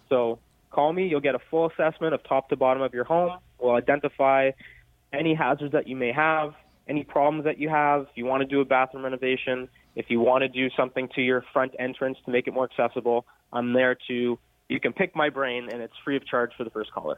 So 0.10 0.40
call 0.70 0.94
me. 0.94 1.08
You'll 1.08 1.22
get 1.22 1.36
a 1.36 1.40
full 1.50 1.70
assessment 1.70 2.14
of 2.14 2.24
top 2.24 2.50
to 2.50 2.56
bottom 2.56 2.84
of 2.84 2.94
your 2.94 3.04
home. 3.04 3.40
We'll 3.60 3.76
identify 3.76 4.52
any 5.14 5.34
hazards 5.34 5.72
that 5.74 5.88
you 5.88 5.96
may 5.96 6.12
have, 6.12 6.54
any 6.88 7.04
problems 7.04 7.46
that 7.46 7.58
you 7.58 7.70
have. 7.70 8.04
If 8.04 8.16
you 8.16 8.26
want 8.26 8.42
to 8.42 8.48
do 8.48 8.62
a 8.62 8.66
bathroom 8.66 9.04
renovation, 9.04 9.70
if 9.96 10.06
you 10.10 10.20
want 10.20 10.44
to 10.44 10.48
do 10.48 10.70
something 10.78 11.10
to 11.16 11.22
your 11.22 11.44
front 11.54 11.74
entrance 11.80 12.18
to 12.26 12.32
make 12.32 12.48
it 12.48 12.54
more 12.54 12.70
accessible, 12.70 13.26
I'm 13.52 13.74
there 13.74 13.98
to. 14.08 14.38
You 14.72 14.80
can 14.80 14.94
pick 14.94 15.14
my 15.18 15.30
brain, 15.30 15.68
and 15.70 15.82
it's 15.82 15.94
free 16.02 16.16
of 16.16 16.26
charge 16.26 16.52
for 16.58 16.64
the 16.64 16.70
first 16.70 16.94
caller. 16.94 17.18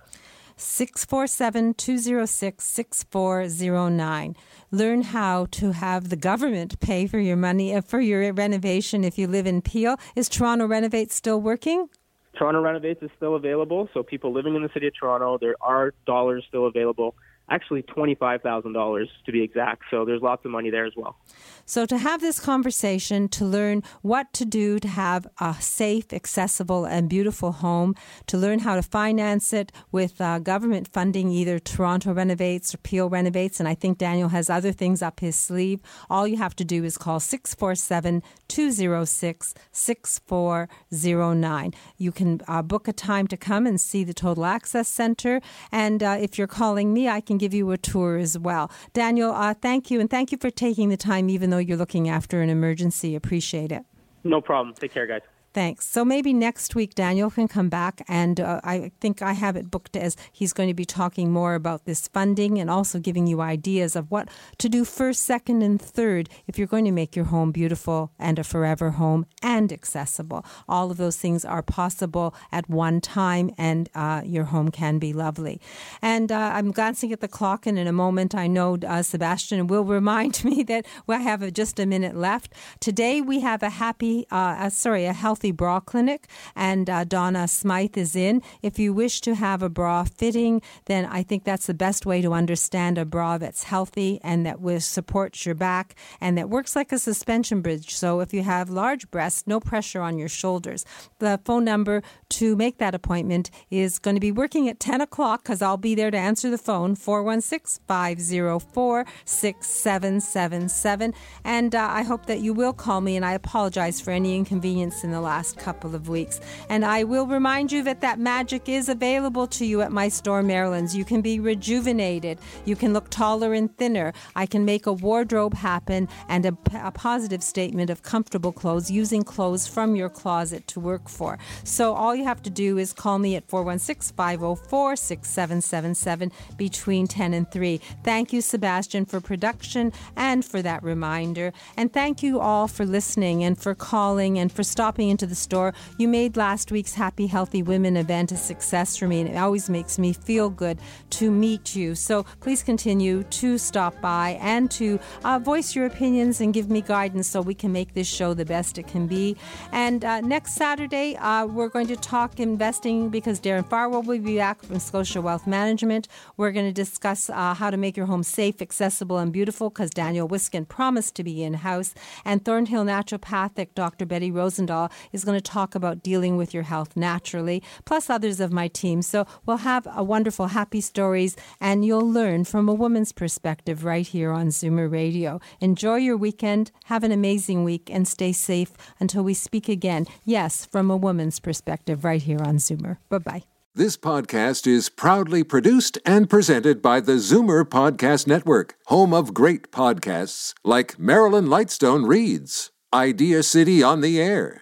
647 0.55 1.75
206 1.75 2.63
6409. 2.63 4.35
Learn 4.71 5.01
how 5.03 5.45
to 5.51 5.71
have 5.71 6.09
the 6.09 6.15
government 6.15 6.79
pay 6.79 7.05
for 7.05 7.19
your 7.19 7.35
money 7.35 7.75
uh, 7.75 7.81
for 7.81 7.99
your 7.99 8.33
renovation 8.33 9.03
if 9.03 9.19
you 9.19 9.27
live 9.27 9.45
in 9.45 9.61
Peel. 9.61 9.97
Is 10.15 10.29
Toronto 10.29 10.65
Renovate 10.65 11.11
still 11.11 11.39
working? 11.39 11.89
Toronto 12.35 12.59
Renovates 12.59 13.03
is 13.03 13.11
still 13.17 13.35
available, 13.35 13.87
so 13.93 14.01
people 14.01 14.33
living 14.33 14.55
in 14.55 14.63
the 14.63 14.69
city 14.73 14.87
of 14.87 14.93
Toronto, 14.99 15.37
there 15.37 15.55
are 15.61 15.93
dollars 16.07 16.43
still 16.47 16.65
available 16.65 17.13
actually 17.49 17.83
$25,000 17.83 19.07
to 19.25 19.31
be 19.31 19.43
exact. 19.43 19.83
So 19.91 20.05
there's 20.05 20.21
lots 20.21 20.45
of 20.45 20.51
money 20.51 20.69
there 20.69 20.85
as 20.85 20.93
well. 20.95 21.17
So 21.65 21.85
to 21.85 21.97
have 21.97 22.19
this 22.19 22.41
conversation, 22.41 23.29
to 23.29 23.45
learn 23.45 23.83
what 24.01 24.33
to 24.33 24.43
do 24.43 24.79
to 24.79 24.87
have 24.87 25.25
a 25.39 25.55
safe, 25.61 26.11
accessible, 26.11 26.83
and 26.83 27.07
beautiful 27.07 27.53
home, 27.53 27.95
to 28.27 28.37
learn 28.37 28.59
how 28.59 28.75
to 28.75 28.81
finance 28.81 29.53
it 29.53 29.71
with 29.91 30.19
uh, 30.19 30.39
government 30.39 30.89
funding, 30.89 31.29
either 31.29 31.59
Toronto 31.59 32.13
Renovates 32.13 32.73
or 32.73 32.79
Peel 32.79 33.09
Renovates, 33.09 33.61
and 33.61 33.69
I 33.69 33.75
think 33.75 33.97
Daniel 33.97 34.27
has 34.29 34.49
other 34.49 34.73
things 34.73 35.01
up 35.01 35.21
his 35.21 35.37
sleeve, 35.37 35.79
all 36.09 36.27
you 36.27 36.35
have 36.37 36.55
to 36.57 36.65
do 36.65 36.83
is 36.83 36.97
call 36.97 37.21
647 37.21 38.21
206 38.49 39.53
6409. 39.71 41.73
You 41.97 42.11
can 42.11 42.41
uh, 42.47 42.61
book 42.61 42.89
a 42.89 42.93
time 42.93 43.27
to 43.27 43.37
come 43.37 43.65
and 43.65 43.79
see 43.79 44.03
the 44.03 44.13
Total 44.13 44.45
Access 44.45 44.89
Center, 44.89 45.39
and 45.71 46.03
uh, 46.03 46.17
if 46.19 46.37
you're 46.37 46.47
calling 46.47 46.93
me, 46.93 47.07
I 47.07 47.21
can 47.21 47.37
give 47.37 47.53
you 47.53 47.71
a 47.71 47.77
tour 47.77 48.17
as 48.17 48.37
well. 48.37 48.69
Daniel, 48.93 49.31
uh, 49.31 49.53
thank 49.53 49.89
you, 49.89 50.01
and 50.01 50.09
thank 50.09 50.33
you 50.33 50.37
for 50.37 50.49
taking 50.49 50.89
the 50.89 50.97
time, 50.97 51.29
even 51.29 51.52
though 51.53 51.59
you're 51.59 51.77
looking 51.77 52.09
after 52.09 52.41
an 52.41 52.49
emergency. 52.49 53.15
Appreciate 53.15 53.71
it. 53.71 53.83
No 54.23 54.41
problem. 54.41 54.73
Take 54.73 54.93
care, 54.93 55.05
guys. 55.05 55.21
Thanks. 55.53 55.87
So 55.87 56.03
maybe 56.03 56.33
next 56.33 56.73
week 56.73 56.95
Daniel 56.95 57.29
can 57.29 57.47
come 57.47 57.69
back, 57.69 58.03
and 58.07 58.39
uh, 58.39 58.59
I 58.63 58.91
think 58.99 59.21
I 59.21 59.33
have 59.33 59.55
it 59.55 59.69
booked 59.69 59.95
as 59.95 60.17
he's 60.31 60.51
going 60.51 60.67
to 60.67 60.73
be 60.73 60.83
talking 60.83 61.31
more 61.31 61.53
about 61.53 61.85
this 61.85 62.07
funding 62.07 62.57
and 62.57 62.71
also 62.71 62.97
giving 62.97 63.27
you 63.27 63.39
ideas 63.39 63.95
of 63.95 64.09
what 64.09 64.29
to 64.57 64.67
do 64.67 64.83
first, 64.83 65.21
second, 65.21 65.61
and 65.61 65.79
third 65.79 66.27
if 66.47 66.57
you're 66.57 66.65
going 66.65 66.85
to 66.85 66.91
make 66.91 67.15
your 67.15 67.25
home 67.25 67.51
beautiful 67.51 68.11
and 68.17 68.39
a 68.39 68.43
forever 68.43 68.91
home 68.91 69.27
and 69.43 69.71
accessible. 69.71 70.43
All 70.67 70.89
of 70.89 70.97
those 70.97 71.17
things 71.17 71.45
are 71.45 71.61
possible 71.61 72.33
at 72.51 72.67
one 72.67 72.99
time, 72.99 73.51
and 73.55 73.89
uh, 73.93 74.23
your 74.25 74.45
home 74.45 74.71
can 74.71 74.97
be 74.97 75.13
lovely. 75.13 75.61
And 76.01 76.31
uh, 76.31 76.51
I'm 76.55 76.71
glancing 76.71 77.13
at 77.13 77.21
the 77.21 77.27
clock, 77.27 77.67
and 77.67 77.77
in 77.77 77.85
a 77.85 77.93
moment, 77.93 78.33
I 78.33 78.47
know 78.47 78.79
uh, 78.87 79.03
Sebastian 79.03 79.67
will 79.67 79.83
remind 79.83 80.43
me 80.49 80.63
that 80.63 80.87
I 81.07 81.19
have 81.19 81.53
just 81.53 81.79
a 81.79 81.85
minute 81.85 82.15
left. 82.15 82.53
Today 82.79 83.21
we 83.21 83.41
have 83.41 83.61
a 83.61 83.69
happy, 83.69 84.25
uh, 84.31 84.71
sorry, 84.71 85.05
a 85.05 85.13
healthy 85.13 85.42
Healthy 85.43 85.51
Bra 85.51 85.81
Clinic, 85.81 86.27
and 86.55 86.89
uh, 86.89 87.03
Donna 87.03 87.49
Smythe 87.49 87.97
is 87.97 88.15
in. 88.15 88.41
If 88.61 88.79
you 88.79 88.93
wish 88.93 89.19
to 89.21 89.35
have 89.35 89.61
a 89.61 89.67
bra 89.67 90.05
fitting, 90.05 90.61
then 90.85 91.05
I 91.05 91.21
think 91.21 91.43
that's 91.43 91.67
the 91.67 91.73
best 91.73 92.05
way 92.05 92.21
to 92.21 92.31
understand 92.31 92.97
a 92.97 93.03
bra 93.03 93.37
that's 93.37 93.63
healthy 93.63 94.21
and 94.23 94.45
that 94.45 94.61
will 94.61 94.79
support 94.79 95.45
your 95.45 95.55
back 95.55 95.95
and 96.21 96.37
that 96.37 96.49
works 96.49 96.77
like 96.77 96.93
a 96.93 96.97
suspension 96.97 97.61
bridge. 97.61 97.93
So 97.93 98.21
if 98.21 98.33
you 98.33 98.43
have 98.43 98.69
large 98.69 99.11
breasts, 99.11 99.43
no 99.45 99.59
pressure 99.59 99.99
on 99.99 100.17
your 100.17 100.29
shoulders. 100.29 100.85
The 101.19 101.41
phone 101.43 101.65
number 101.65 102.03
to 102.39 102.55
make 102.55 102.77
that 102.77 102.95
appointment 102.95 103.51
is 103.69 103.99
going 103.99 104.15
to 104.15 104.21
be 104.21 104.31
working 104.31 104.69
at 104.69 104.79
10 104.79 105.01
o'clock 105.01 105.43
because 105.43 105.61
I'll 105.61 105.75
be 105.75 105.93
there 105.93 106.09
to 106.09 106.17
answer 106.17 106.49
the 106.49 106.57
phone 106.57 106.95
416 106.95 107.83
504 107.85 109.05
6777. 109.25 111.13
And 111.43 111.75
uh, 111.75 111.87
I 111.91 112.03
hope 112.03 112.27
that 112.27 112.39
you 112.39 112.53
will 112.53 112.71
call 112.71 113.01
me, 113.01 113.17
and 113.17 113.25
I 113.25 113.33
apologize 113.33 113.99
for 113.99 114.11
any 114.11 114.37
inconvenience 114.37 115.03
in 115.03 115.11
the 115.11 115.19
last 115.19 115.32
last 115.33 115.57
couple 115.57 115.95
of 115.95 116.09
weeks. 116.09 116.39
And 116.69 116.85
I 116.85 117.03
will 117.03 117.25
remind 117.25 117.71
you 117.71 117.81
that 117.83 118.01
that 118.01 118.19
magic 118.19 118.69
is 118.69 118.87
available 118.87 119.47
to 119.47 119.65
you 119.65 119.81
at 119.81 119.91
my 119.91 120.07
store, 120.07 120.43
Marilyn's. 120.43 120.95
You 120.95 121.05
can 121.05 121.21
be 121.21 121.39
rejuvenated. 121.39 122.37
You 122.65 122.75
can 122.75 122.93
look 122.93 123.09
taller 123.09 123.51
and 123.53 123.75
thinner. 123.79 124.13
I 124.35 124.45
can 124.45 124.63
make 124.63 124.85
a 124.85 124.93
wardrobe 124.93 125.55
happen 125.55 126.07
and 126.29 126.45
a, 126.45 126.55
a 126.89 126.91
positive 126.91 127.41
statement 127.41 127.89
of 127.89 128.03
comfortable 128.03 128.51
clothes 128.51 128.91
using 128.91 129.23
clothes 129.23 129.67
from 129.67 129.95
your 129.95 130.09
closet 130.21 130.67
to 130.67 130.79
work 130.79 131.09
for. 131.09 131.39
So 131.63 131.95
all 131.95 132.13
you 132.15 132.25
have 132.25 132.43
to 132.43 132.51
do 132.51 132.77
is 132.77 132.93
call 132.93 133.17
me 133.17 133.35
at 133.35 133.49
416 133.49 134.15
504 134.15 134.95
6777 134.95 136.31
between 136.57 137.07
10 137.07 137.33
and 137.33 137.51
3. 137.51 137.77
Thank 138.03 138.33
you, 138.33 138.41
Sebastian, 138.41 139.05
for 139.05 139.19
production 139.19 139.91
and 140.15 140.45
for 140.45 140.61
that 140.61 140.83
reminder. 140.83 141.53
And 141.75 141.91
thank 141.91 142.21
you 142.21 142.39
all 142.39 142.67
for 142.67 142.85
listening 142.85 143.43
and 143.43 143.57
for 143.57 143.73
calling 143.73 144.37
and 144.37 144.51
for 144.51 144.63
stopping 144.63 145.09
into 145.09 145.22
the 145.25 145.35
store. 145.35 145.73
You 145.97 146.07
made 146.07 146.37
last 146.37 146.71
week's 146.71 146.93
Happy 146.93 147.27
Healthy 147.27 147.63
Women 147.63 147.97
event 147.97 148.31
a 148.31 148.37
success 148.37 148.97
for 148.97 149.07
me, 149.07 149.21
and 149.21 149.29
it 149.29 149.37
always 149.37 149.69
makes 149.69 149.97
me 149.97 150.13
feel 150.13 150.49
good 150.49 150.79
to 151.11 151.31
meet 151.31 151.75
you. 151.75 151.95
So 151.95 152.23
please 152.41 152.63
continue 152.63 153.23
to 153.23 153.57
stop 153.57 153.99
by 154.01 154.37
and 154.41 154.69
to 154.71 154.99
uh, 155.23 155.39
voice 155.39 155.75
your 155.75 155.85
opinions 155.85 156.41
and 156.41 156.53
give 156.53 156.69
me 156.69 156.81
guidance 156.81 157.27
so 157.27 157.41
we 157.41 157.53
can 157.53 157.71
make 157.71 157.93
this 157.93 158.07
show 158.07 158.33
the 158.33 158.45
best 158.45 158.77
it 158.77 158.87
can 158.87 159.07
be. 159.07 159.35
And 159.71 160.03
uh, 160.03 160.21
next 160.21 160.53
Saturday, 160.53 161.15
uh, 161.17 161.45
we're 161.45 161.69
going 161.69 161.87
to 161.87 161.95
talk 161.95 162.39
investing 162.39 163.09
because 163.09 163.39
Darren 163.39 163.67
Farwell 163.69 164.01
will 164.01 164.19
be 164.19 164.37
back 164.37 164.63
from 164.63 164.79
Scotia 164.79 165.21
Wealth 165.21 165.47
Management. 165.47 166.07
We're 166.37 166.51
going 166.51 166.67
to 166.67 166.73
discuss 166.73 167.29
uh, 167.29 167.53
how 167.53 167.69
to 167.69 167.77
make 167.77 167.97
your 167.97 168.05
home 168.07 168.23
safe, 168.23 168.61
accessible, 168.61 169.17
and 169.17 169.31
beautiful 169.31 169.69
because 169.69 169.89
Daniel 169.89 170.27
Wiskin 170.27 170.65
promised 170.65 171.15
to 171.15 171.23
be 171.23 171.43
in 171.43 171.55
house. 171.55 171.93
And 172.25 172.43
Thornhill 172.43 172.85
Naturopathic 172.85 173.69
Dr. 173.75 174.05
Betty 174.05 174.31
Rosendahl 174.31 174.91
is 175.13 175.23
going 175.23 175.37
to 175.37 175.41
talk 175.41 175.75
about 175.75 176.03
dealing 176.03 176.35
with 176.35 176.53
your 176.53 176.63
health 176.63 176.97
naturally, 176.97 177.63
plus 177.85 178.09
others 178.09 178.39
of 178.39 178.51
my 178.51 178.67
team. 178.67 179.01
So 179.01 179.25
we'll 179.45 179.57
have 179.57 179.87
a 179.95 180.03
wonderful 180.03 180.47
happy 180.47 180.81
stories 180.81 181.37
and 181.61 181.85
you'll 181.85 182.11
learn 182.11 182.43
from 182.43 182.67
a 182.67 182.73
woman's 182.73 183.13
perspective 183.13 183.85
right 183.85 184.05
here 184.05 184.31
on 184.31 184.47
Zoomer 184.47 184.91
Radio. 184.91 185.39
Enjoy 185.61 185.95
your 185.95 186.17
weekend, 186.17 186.71
have 186.85 187.03
an 187.03 187.11
amazing 187.11 187.63
week, 187.63 187.89
and 187.89 188.07
stay 188.07 188.33
safe 188.33 188.73
until 188.99 189.23
we 189.23 189.33
speak 189.33 189.69
again. 189.69 190.05
Yes, 190.25 190.65
from 190.65 190.91
a 190.91 190.97
woman's 190.97 191.39
perspective 191.39 192.03
right 192.03 192.21
here 192.21 192.41
on 192.41 192.57
Zoomer. 192.57 192.97
Bye 193.09 193.19
bye. 193.19 193.43
This 193.75 193.97
podcast 193.97 194.67
is 194.67 194.87
proudly 194.87 195.43
produced 195.43 195.97
and 196.05 196.29
presented 196.29 196.79
by 196.79 196.99
the 196.99 197.13
Zoomer 197.13 197.63
Podcast 197.63 198.27
Network, 198.27 198.75
home 198.85 199.15
of 199.15 199.33
great 199.33 199.71
podcasts 199.71 200.53
like 200.63 200.99
Marilyn 200.99 201.47
Lightstone 201.47 202.07
Reads, 202.07 202.69
Idea 202.93 203.41
City 203.41 203.81
on 203.81 204.01
the 204.01 204.21
Air, 204.21 204.61